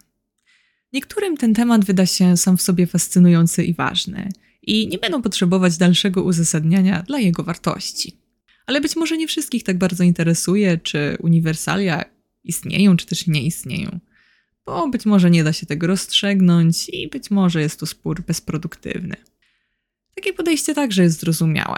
Niektórym 0.93 1.37
ten 1.37 1.53
temat 1.53 1.85
wyda 1.85 2.05
się 2.05 2.37
sam 2.37 2.57
w 2.57 2.61
sobie 2.61 2.87
fascynujący 2.87 3.63
i 3.63 3.73
ważny, 3.73 4.29
i 4.61 4.87
nie 4.87 4.97
będą 4.97 5.21
potrzebować 5.21 5.77
dalszego 5.77 6.23
uzasadniania 6.23 7.03
dla 7.03 7.19
jego 7.19 7.43
wartości. 7.43 8.28
Ale 8.69 8.81
być 8.81 8.95
może 8.95 9.17
nie 9.17 9.27
wszystkich 9.27 9.63
tak 9.63 9.77
bardzo 9.77 10.03
interesuje, 10.03 10.77
czy 10.77 11.17
uniwersalia 11.19 12.05
istnieją, 12.43 12.97
czy 12.97 13.05
też 13.05 13.27
nie 13.27 13.43
istnieją. 13.43 13.99
Bo 14.65 14.89
być 14.89 15.05
może 15.05 15.29
nie 15.29 15.43
da 15.43 15.53
się 15.53 15.65
tego 15.65 15.87
rozstrzygnąć 15.87 16.89
i 16.89 17.07
być 17.07 17.31
może 17.31 17.61
jest 17.61 17.79
to 17.79 17.85
spór 17.85 18.21
bezproduktywny. 18.21 19.15
Takie 20.15 20.33
podejście 20.33 20.73
także 20.73 21.03
jest 21.03 21.19
zrozumiałe, 21.19 21.77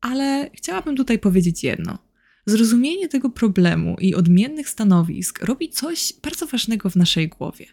ale 0.00 0.50
chciałabym 0.54 0.96
tutaj 0.96 1.18
powiedzieć 1.18 1.64
jedno. 1.64 1.98
Zrozumienie 2.46 3.08
tego 3.08 3.30
problemu 3.30 3.96
i 4.00 4.14
odmiennych 4.14 4.68
stanowisk 4.68 5.44
robi 5.44 5.68
coś 5.68 6.12
bardzo 6.22 6.46
ważnego 6.46 6.90
w 6.90 6.96
naszej 6.96 7.28
głowie. 7.28 7.66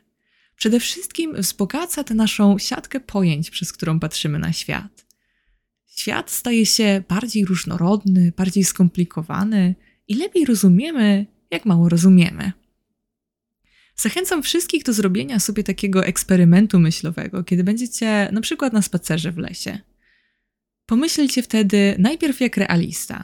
Przede 0.55 0.79
wszystkim 0.79 1.35
wzbogaca 1.35 2.03
tę 2.03 2.13
naszą 2.13 2.57
siatkę 2.59 2.99
pojęć, 2.99 3.49
przez 3.49 3.73
którą 3.73 3.99
patrzymy 3.99 4.39
na 4.39 4.53
świat. 4.53 4.96
Świat 5.99 6.31
staje 6.31 6.65
się 6.65 7.03
bardziej 7.07 7.45
różnorodny, 7.45 8.33
bardziej 8.37 8.63
skomplikowany 8.63 9.75
i 10.07 10.15
lepiej 10.15 10.45
rozumiemy, 10.45 11.25
jak 11.51 11.65
mało 11.65 11.89
rozumiemy. 11.89 12.51
Zachęcam 13.95 14.43
wszystkich 14.43 14.83
do 14.83 14.93
zrobienia 14.93 15.39
sobie 15.39 15.63
takiego 15.63 16.05
eksperymentu 16.05 16.79
myślowego, 16.79 17.43
kiedy 17.43 17.63
będziecie 17.63 18.29
na 18.31 18.41
przykład 18.41 18.73
na 18.73 18.81
spacerze 18.81 19.31
w 19.31 19.37
lesie. 19.37 19.79
Pomyślcie 20.85 21.43
wtedy 21.43 21.95
najpierw 21.99 22.41
jak 22.41 22.57
realista. 22.57 23.23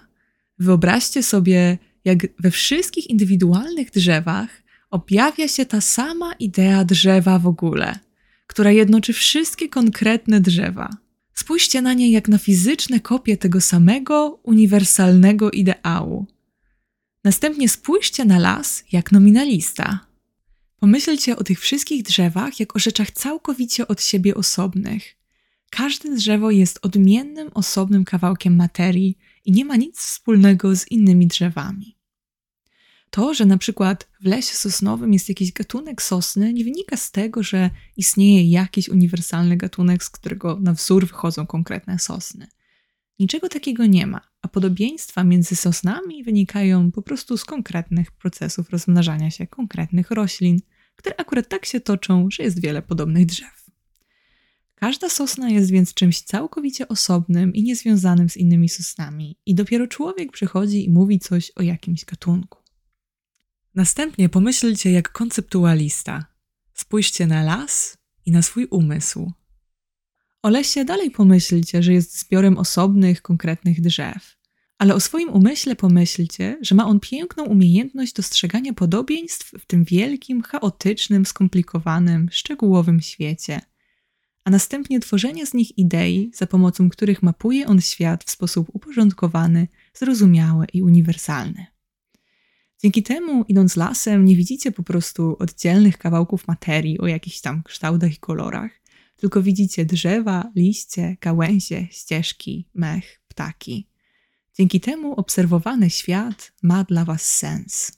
Wyobraźcie 0.59 1.23
sobie, 1.23 1.77
jak 2.05 2.17
we 2.39 2.51
wszystkich 2.51 3.09
indywidualnych 3.09 3.91
drzewach 3.91 4.49
objawia 4.89 5.47
się 5.47 5.65
ta 5.65 5.81
sama 5.81 6.33
idea 6.33 6.85
drzewa 6.85 7.39
w 7.39 7.47
ogóle, 7.47 7.99
która 8.47 8.71
jednoczy 8.71 9.13
wszystkie 9.13 9.69
konkretne 9.69 10.41
drzewa. 10.41 11.02
Spójrzcie 11.33 11.81
na 11.81 11.93
nie 11.93 12.11
jak 12.11 12.27
na 12.27 12.37
fizyczne 12.37 12.99
kopie 12.99 13.37
tego 13.37 13.61
samego 13.61 14.39
uniwersalnego 14.43 15.51
ideału. 15.51 16.25
Następnie 17.23 17.69
spójrzcie 17.69 18.25
na 18.25 18.39
las 18.39 18.83
jak 18.91 19.11
nominalista. 19.11 19.99
Pomyślcie 20.79 21.37
o 21.37 21.43
tych 21.43 21.59
wszystkich 21.59 22.03
drzewach 22.03 22.59
jak 22.59 22.75
o 22.75 22.79
rzeczach 22.79 23.11
całkowicie 23.11 23.87
od 23.87 24.03
siebie 24.03 24.35
osobnych. 24.35 25.15
Każde 25.69 26.15
drzewo 26.15 26.51
jest 26.51 26.79
odmiennym, 26.81 27.49
osobnym 27.53 28.05
kawałkiem 28.05 28.55
materii 28.55 29.17
i 29.45 29.51
nie 29.51 29.65
ma 29.65 29.75
nic 29.75 29.99
wspólnego 29.99 30.75
z 30.75 30.91
innymi 30.91 31.27
drzewami. 31.27 31.97
To, 33.13 33.33
że 33.33 33.45
na 33.45 33.57
przykład 33.57 34.09
w 34.21 34.25
lesie 34.25 34.53
sosnowym 34.53 35.13
jest 35.13 35.29
jakiś 35.29 35.51
gatunek 35.51 36.01
sosny, 36.01 36.53
nie 36.53 36.63
wynika 36.63 36.97
z 36.97 37.11
tego, 37.11 37.43
że 37.43 37.69
istnieje 37.97 38.43
jakiś 38.49 38.89
uniwersalny 38.89 39.57
gatunek, 39.57 40.03
z 40.03 40.09
którego 40.09 40.59
na 40.59 40.73
wzór 40.73 41.07
wychodzą 41.07 41.45
konkretne 41.45 41.99
sosny. 41.99 42.47
Niczego 43.19 43.49
takiego 43.49 43.85
nie 43.85 44.07
ma, 44.07 44.21
a 44.41 44.47
podobieństwa 44.47 45.23
między 45.23 45.55
sosnami 45.55 46.23
wynikają 46.23 46.91
po 46.91 47.01
prostu 47.01 47.37
z 47.37 47.45
konkretnych 47.45 48.11
procesów 48.11 48.69
rozmnażania 48.69 49.31
się 49.31 49.47
konkretnych 49.47 50.11
roślin, 50.11 50.59
które 50.95 51.15
akurat 51.17 51.47
tak 51.49 51.65
się 51.65 51.79
toczą, 51.79 52.27
że 52.31 52.43
jest 52.43 52.61
wiele 52.61 52.81
podobnych 52.81 53.25
drzew. 53.25 53.69
Każda 54.75 55.09
sosna 55.09 55.49
jest 55.49 55.71
więc 55.71 55.93
czymś 55.93 56.21
całkowicie 56.21 56.87
osobnym 56.87 57.53
i 57.53 57.63
niezwiązanym 57.63 58.29
z 58.29 58.37
innymi 58.37 58.69
sosnami, 58.69 59.37
i 59.45 59.55
dopiero 59.55 59.87
człowiek 59.87 60.31
przychodzi 60.31 60.85
i 60.85 60.89
mówi 60.89 61.19
coś 61.19 61.51
o 61.51 61.61
jakimś 61.61 62.05
gatunku. 62.05 62.62
Następnie 63.75 64.29
pomyślcie 64.29 64.91
jak 64.91 65.11
konceptualista. 65.11 66.25
Spójrzcie 66.73 67.27
na 67.27 67.43
las 67.43 67.97
i 68.25 68.31
na 68.31 68.41
swój 68.41 68.67
umysł. 68.71 69.31
O 70.41 70.49
lesie 70.49 70.85
dalej 70.85 71.11
pomyślcie, 71.11 71.83
że 71.83 71.93
jest 71.93 72.19
zbiorem 72.19 72.57
osobnych, 72.57 73.21
konkretnych 73.21 73.81
drzew. 73.81 74.37
Ale 74.77 74.95
o 74.95 74.99
swoim 74.99 75.29
umyśle 75.29 75.75
pomyślcie, 75.75 76.57
że 76.61 76.75
ma 76.75 76.85
on 76.85 76.99
piękną 76.99 77.43
umiejętność 77.43 78.13
dostrzegania 78.13 78.73
podobieństw 78.73 79.51
w 79.59 79.65
tym 79.65 79.83
wielkim, 79.83 80.41
chaotycznym, 80.41 81.25
skomplikowanym, 81.25 82.29
szczegółowym 82.31 83.01
świecie, 83.01 83.61
a 84.43 84.49
następnie 84.49 84.99
tworzenia 84.99 85.45
z 85.45 85.53
nich 85.53 85.77
idei, 85.77 86.31
za 86.33 86.47
pomocą 86.47 86.89
których 86.89 87.23
mapuje 87.23 87.67
on 87.67 87.81
świat 87.81 88.23
w 88.23 88.31
sposób 88.31 88.69
uporządkowany, 88.73 89.67
zrozumiały 89.93 90.65
i 90.73 90.83
uniwersalny. 90.83 91.72
Dzięki 92.83 93.03
temu, 93.03 93.45
idąc 93.47 93.75
lasem, 93.75 94.25
nie 94.25 94.35
widzicie 94.35 94.71
po 94.71 94.83
prostu 94.83 95.35
oddzielnych 95.39 95.97
kawałków 95.97 96.47
materii 96.47 96.99
o 96.99 97.07
jakichś 97.07 97.41
tam 97.41 97.63
kształtach 97.63 98.13
i 98.13 98.17
kolorach, 98.17 98.71
tylko 99.15 99.41
widzicie 99.41 99.85
drzewa, 99.85 100.51
liście, 100.55 101.17
gałęzie, 101.21 101.87
ścieżki, 101.91 102.67
mech, 102.73 103.21
ptaki. 103.27 103.87
Dzięki 104.57 104.79
temu 104.79 105.13
obserwowany 105.13 105.89
świat 105.89 106.53
ma 106.63 106.83
dla 106.83 107.05
Was 107.05 107.33
sens. 107.33 107.91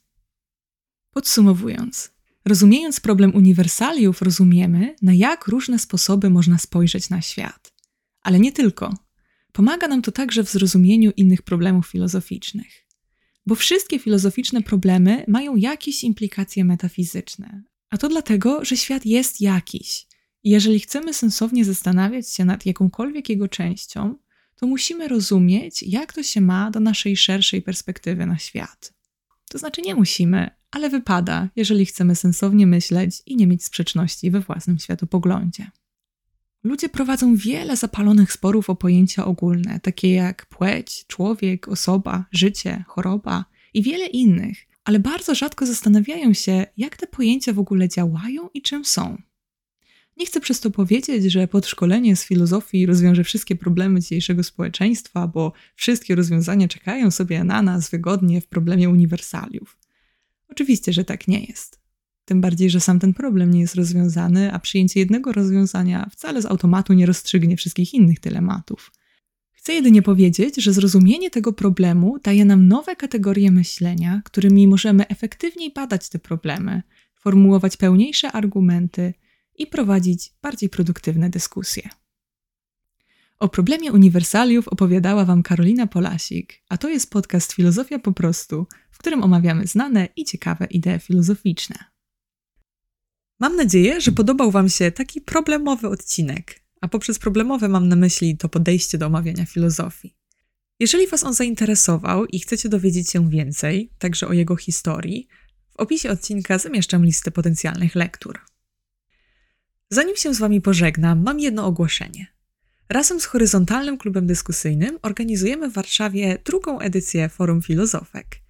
Podsumowując, 1.11 2.11
rozumiejąc 2.45 2.99
problem 2.99 3.35
uniwersaliów, 3.35 4.21
rozumiemy, 4.21 4.95
na 5.01 5.13
jak 5.13 5.47
różne 5.47 5.79
sposoby 5.79 6.29
można 6.29 6.57
spojrzeć 6.57 7.09
na 7.09 7.21
świat. 7.21 7.73
Ale 8.21 8.39
nie 8.39 8.51
tylko. 8.51 8.93
Pomaga 9.51 9.87
nam 9.87 10.01
to 10.01 10.11
także 10.11 10.43
w 10.43 10.51
zrozumieniu 10.51 11.11
innych 11.17 11.41
problemów 11.41 11.87
filozoficznych 11.87 12.84
bo 13.45 13.55
wszystkie 13.55 13.99
filozoficzne 13.99 14.61
problemy 14.61 15.25
mają 15.27 15.55
jakieś 15.55 16.03
implikacje 16.03 16.65
metafizyczne. 16.65 17.63
A 17.89 17.97
to 17.97 18.09
dlatego, 18.09 18.65
że 18.65 18.77
świat 18.77 19.05
jest 19.05 19.41
jakiś. 19.41 20.07
I 20.43 20.49
jeżeli 20.49 20.79
chcemy 20.79 21.13
sensownie 21.13 21.65
zastanawiać 21.65 22.29
się 22.29 22.45
nad 22.45 22.65
jakąkolwiek 22.65 23.29
jego 23.29 23.47
częścią, 23.47 24.15
to 24.55 24.67
musimy 24.67 25.07
rozumieć, 25.07 25.83
jak 25.83 26.13
to 26.13 26.23
się 26.23 26.41
ma 26.41 26.71
do 26.71 26.79
naszej 26.79 27.17
szerszej 27.17 27.61
perspektywy 27.61 28.25
na 28.25 28.37
świat. 28.37 28.93
To 29.49 29.57
znaczy 29.57 29.81
nie 29.81 29.95
musimy, 29.95 30.49
ale 30.71 30.89
wypada, 30.89 31.49
jeżeli 31.55 31.85
chcemy 31.85 32.15
sensownie 32.15 32.67
myśleć 32.67 33.21
i 33.25 33.35
nie 33.35 33.47
mieć 33.47 33.63
sprzeczności 33.63 34.31
we 34.31 34.39
własnym 34.39 34.79
światopoglądzie. 34.79 35.71
Ludzie 36.65 36.89
prowadzą 36.89 37.35
wiele 37.35 37.77
zapalonych 37.77 38.33
sporów 38.33 38.69
o 38.69 38.75
pojęcia 38.75 39.25
ogólne, 39.25 39.79
takie 39.79 40.13
jak 40.13 40.45
płeć, 40.45 41.05
człowiek, 41.07 41.67
osoba, 41.67 42.25
życie, 42.31 42.83
choroba 42.87 43.45
i 43.73 43.83
wiele 43.83 44.05
innych, 44.05 44.57
ale 44.83 44.99
bardzo 44.99 45.35
rzadko 45.35 45.65
zastanawiają 45.65 46.33
się, 46.33 46.65
jak 46.77 46.97
te 46.97 47.07
pojęcia 47.07 47.53
w 47.53 47.59
ogóle 47.59 47.89
działają 47.89 48.49
i 48.53 48.61
czym 48.61 48.85
są. 48.85 49.17
Nie 50.17 50.25
chcę 50.25 50.39
przez 50.39 50.59
to 50.59 50.71
powiedzieć, 50.71 51.23
że 51.23 51.47
podszkolenie 51.47 52.15
z 52.15 52.25
filozofii 52.25 52.85
rozwiąże 52.85 53.23
wszystkie 53.23 53.55
problemy 53.55 54.01
dzisiejszego 54.01 54.43
społeczeństwa, 54.43 55.27
bo 55.27 55.53
wszystkie 55.75 56.15
rozwiązania 56.15 56.67
czekają 56.67 57.11
sobie 57.11 57.43
na 57.43 57.61
nas 57.61 57.89
wygodnie 57.89 58.41
w 58.41 58.47
problemie 58.47 58.89
uniwersaliów. 58.89 59.77
Oczywiście, 60.49 60.93
że 60.93 61.05
tak 61.05 61.27
nie 61.27 61.43
jest. 61.43 61.84
Tym 62.25 62.41
bardziej, 62.41 62.69
że 62.69 62.79
sam 62.79 62.99
ten 62.99 63.13
problem 63.13 63.51
nie 63.51 63.59
jest 63.59 63.75
rozwiązany, 63.75 64.53
a 64.53 64.59
przyjęcie 64.59 64.99
jednego 64.99 65.31
rozwiązania 65.31 66.09
wcale 66.11 66.41
z 66.41 66.45
automatu 66.45 66.93
nie 66.93 67.05
rozstrzygnie 67.05 67.57
wszystkich 67.57 67.93
innych 67.93 68.19
dylematów. 68.19 68.91
Chcę 69.51 69.73
jedynie 69.73 70.01
powiedzieć, 70.01 70.55
że 70.55 70.73
zrozumienie 70.73 71.29
tego 71.29 71.53
problemu 71.53 72.17
daje 72.23 72.45
nam 72.45 72.67
nowe 72.67 72.95
kategorie 72.95 73.51
myślenia, 73.51 74.21
którymi 74.25 74.67
możemy 74.67 75.07
efektywniej 75.07 75.71
badać 75.73 76.09
te 76.09 76.19
problemy, 76.19 76.81
formułować 77.15 77.77
pełniejsze 77.77 78.31
argumenty 78.31 79.13
i 79.57 79.67
prowadzić 79.67 80.33
bardziej 80.41 80.69
produktywne 80.69 81.29
dyskusje. 81.29 81.89
O 83.39 83.49
problemie 83.49 83.91
uniwersaliów 83.91 84.67
opowiadała 84.67 85.25
Wam 85.25 85.43
Karolina 85.43 85.87
Polasik, 85.87 86.61
a 86.69 86.77
to 86.77 86.89
jest 86.89 87.09
podcast 87.09 87.53
Filozofia 87.53 87.99
po 87.99 88.13
prostu, 88.13 88.67
w 88.91 88.97
którym 88.97 89.23
omawiamy 89.23 89.67
znane 89.67 90.07
i 90.15 90.25
ciekawe 90.25 90.65
idee 90.65 90.99
filozoficzne. 90.99 91.94
Mam 93.39 93.55
nadzieję, 93.55 94.01
że 94.01 94.11
podobał 94.11 94.51
Wam 94.51 94.69
się 94.69 94.91
taki 94.91 95.21
problemowy 95.21 95.87
odcinek, 95.87 96.61
a 96.81 96.87
poprzez 96.87 97.19
problemowe 97.19 97.69
mam 97.69 97.87
na 97.87 97.95
myśli 97.95 98.37
to 98.37 98.49
podejście 98.49 98.97
do 98.97 99.05
omawiania 99.05 99.45
filozofii. 99.45 100.15
Jeżeli 100.79 101.07
Was 101.07 101.23
on 101.23 101.33
zainteresował 101.33 102.25
i 102.25 102.39
chcecie 102.39 102.69
dowiedzieć 102.69 103.09
się 103.09 103.29
więcej, 103.29 103.89
także 103.99 104.27
o 104.27 104.33
jego 104.33 104.55
historii, 104.55 105.27
W 105.71 105.79
opisie 105.79 106.11
odcinka 106.11 106.57
zamieszczam 106.57 107.05
listę 107.05 107.31
potencjalnych 107.31 107.95
lektur. 107.95 108.39
Zanim 109.89 110.15
się 110.15 110.33
z 110.33 110.39
Wami 110.39 110.61
pożegnam, 110.61 111.23
mam 111.23 111.39
jedno 111.39 111.65
ogłoszenie. 111.65 112.27
Razem 112.89 113.19
z 113.19 113.25
Horyzontalnym 113.25 113.97
Klubem 113.97 114.27
Dyskusyjnym 114.27 114.99
organizujemy 115.01 115.69
w 115.69 115.73
Warszawie 115.73 116.37
drugą 116.45 116.79
edycję 116.79 117.29
Forum 117.29 117.61
Filozofek. 117.61 118.44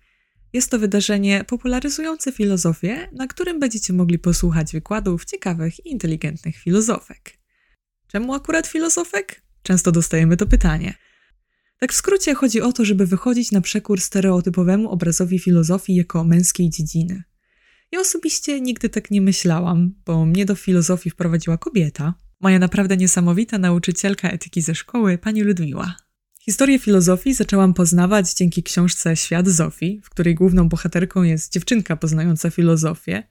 Jest 0.56 0.72
to 0.72 0.80
wydarzenie 0.80 1.44
popularyzujące 1.44 2.32
filozofię, 2.32 3.10
na 3.12 3.28
którym 3.28 3.60
będziecie 3.60 3.94
mogli 3.94 4.20
posłuchać 4.20 4.72
wykładów 4.72 5.26
ciekawych 5.26 5.86
i 5.86 5.92
inteligentnych 5.92 6.56
filozofek. 6.56 7.38
Czemu 8.08 8.34
akurat 8.34 8.68
filozofek? 8.68 9.42
Często 9.64 9.92
dostajemy 9.92 10.38
to 10.38 10.46
pytanie. 10.46 10.94
Tak 11.80 11.94
w 11.94 11.96
skrócie 11.96 12.36
chodzi 12.36 12.62
o 12.62 12.72
to, 12.74 12.86
żeby 12.86 13.06
wychodzić 13.06 13.52
na 13.52 13.62
przekór 13.62 14.02
stereotypowemu 14.02 14.90
obrazowi 14.90 15.40
filozofii 15.40 15.96
jako 15.96 16.24
męskiej 16.24 16.70
dziedziny. 16.70 17.24
Ja 17.92 18.00
osobiście 18.00 18.62
nigdy 18.62 18.90
tak 18.90 19.12
nie 19.12 19.22
myślałam, 19.22 19.96
bo 20.06 20.26
mnie 20.26 20.46
do 20.46 20.56
filozofii 20.56 21.10
wprowadziła 21.10 21.58
kobieta, 21.58 22.14
moja 22.42 22.60
naprawdę 22.60 22.98
niesamowita 22.98 23.58
nauczycielka 23.58 24.30
etyki 24.30 24.62
ze 24.62 24.76
szkoły, 24.76 25.18
pani 25.18 25.42
Ludmiła. 25.42 25.96
Historię 26.46 26.80
filozofii 26.80 27.34
zaczęłam 27.34 27.74
poznawać 27.74 28.34
dzięki 28.34 28.64
książce 28.64 29.16
Świat 29.16 29.48
Zofii, 29.48 30.02
w 30.04 30.10
której 30.10 30.36
główną 30.36 30.70
bohaterką 30.70 31.24
jest 31.24 31.54
dziewczynka 31.54 31.96
poznająca 31.96 32.50
filozofię. 32.50 33.24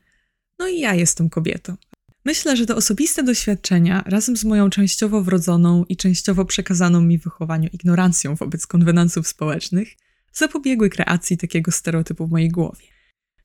No 0.58 0.68
i 0.68 0.80
ja 0.80 0.94
jestem 0.94 1.30
kobietą. 1.30 1.76
Myślę, 2.24 2.56
że 2.56 2.66
te 2.66 2.76
osobiste 2.76 3.22
doświadczenia, 3.22 4.04
razem 4.06 4.36
z 4.36 4.44
moją 4.44 4.70
częściowo 4.70 5.22
wrodzoną 5.22 5.84
i 5.88 5.96
częściowo 5.96 6.44
przekazaną 6.44 7.00
mi 7.00 7.18
wychowaniu 7.18 7.68
ignorancją 7.72 8.34
wobec 8.34 8.66
konwenansów 8.66 9.28
społecznych, 9.28 9.88
zapobiegły 10.32 10.90
kreacji 10.90 11.36
takiego 11.36 11.72
stereotypu 11.72 12.26
w 12.26 12.30
mojej 12.30 12.48
głowie. 12.48 12.86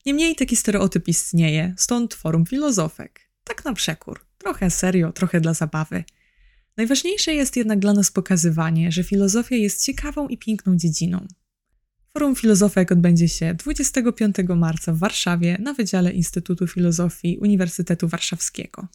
Niemniej 0.06 0.36
taki 0.36 0.56
stereotyp 0.56 1.08
istnieje, 1.08 1.74
stąd 1.76 2.14
forum 2.14 2.46
filozofek. 2.46 3.20
Tak 3.44 3.64
na 3.64 3.72
przekór. 3.72 4.20
Trochę 4.38 4.70
serio, 4.70 5.12
trochę 5.12 5.40
dla 5.40 5.54
zabawy. 5.54 6.04
Najważniejsze 6.80 7.34
jest 7.34 7.56
jednak 7.56 7.78
dla 7.78 7.92
nas 7.92 8.10
pokazywanie, 8.10 8.92
że 8.92 9.04
filozofia 9.04 9.56
jest 9.56 9.84
ciekawą 9.84 10.28
i 10.28 10.38
piękną 10.38 10.76
dziedziną. 10.76 11.26
Forum 12.12 12.36
Filozofek 12.36 12.92
odbędzie 12.92 13.28
się 13.28 13.54
25 13.54 14.36
marca 14.56 14.92
w 14.92 14.98
Warszawie 14.98 15.58
na 15.60 15.74
Wydziale 15.74 16.12
Instytutu 16.12 16.66
Filozofii 16.66 17.38
Uniwersytetu 17.38 18.08
Warszawskiego. 18.08 18.88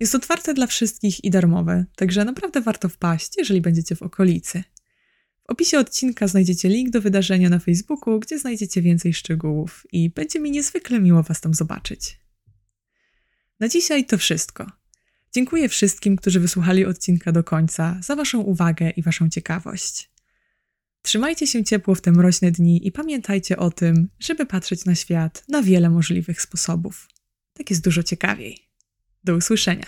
Jest 0.00 0.14
otwarte 0.14 0.54
dla 0.54 0.66
wszystkich 0.66 1.24
i 1.24 1.30
darmowe, 1.30 1.84
także 1.96 2.24
naprawdę 2.24 2.60
warto 2.60 2.88
wpaść, 2.88 3.32
jeżeli 3.38 3.60
będziecie 3.60 3.96
w 3.96 4.02
okolicy. 4.02 4.64
W 5.48 5.50
opisie 5.50 5.78
odcinka 5.78 6.28
znajdziecie 6.28 6.68
link 6.68 6.90
do 6.90 7.00
wydarzenia 7.00 7.48
na 7.48 7.58
Facebooku, 7.58 8.20
gdzie 8.20 8.38
znajdziecie 8.38 8.82
więcej 8.82 9.14
szczegółów 9.14 9.86
i 9.92 10.10
będzie 10.10 10.40
mi 10.40 10.50
niezwykle 10.50 11.00
miło 11.00 11.22
Was 11.22 11.40
tam 11.40 11.54
zobaczyć. 11.54 12.18
Na 13.60 13.68
dzisiaj 13.68 14.06
to 14.06 14.18
wszystko. 14.18 14.81
Dziękuję 15.34 15.68
wszystkim, 15.68 16.16
którzy 16.16 16.40
wysłuchali 16.40 16.86
odcinka 16.86 17.32
do 17.32 17.44
końca, 17.44 17.98
za 18.02 18.16
Waszą 18.16 18.40
uwagę 18.40 18.90
i 18.90 19.02
Waszą 19.02 19.28
ciekawość. 19.28 20.10
Trzymajcie 21.02 21.46
się 21.46 21.64
ciepło 21.64 21.94
w 21.94 22.00
te 22.00 22.12
mroźne 22.12 22.50
dni 22.50 22.86
i 22.86 22.92
pamiętajcie 22.92 23.56
o 23.56 23.70
tym, 23.70 24.08
żeby 24.18 24.46
patrzeć 24.46 24.84
na 24.84 24.94
świat 24.94 25.44
na 25.48 25.62
wiele 25.62 25.90
możliwych 25.90 26.42
sposobów. 26.42 27.08
Tak 27.52 27.70
jest 27.70 27.84
dużo 27.84 28.02
ciekawiej. 28.02 28.58
Do 29.24 29.36
usłyszenia. 29.36 29.86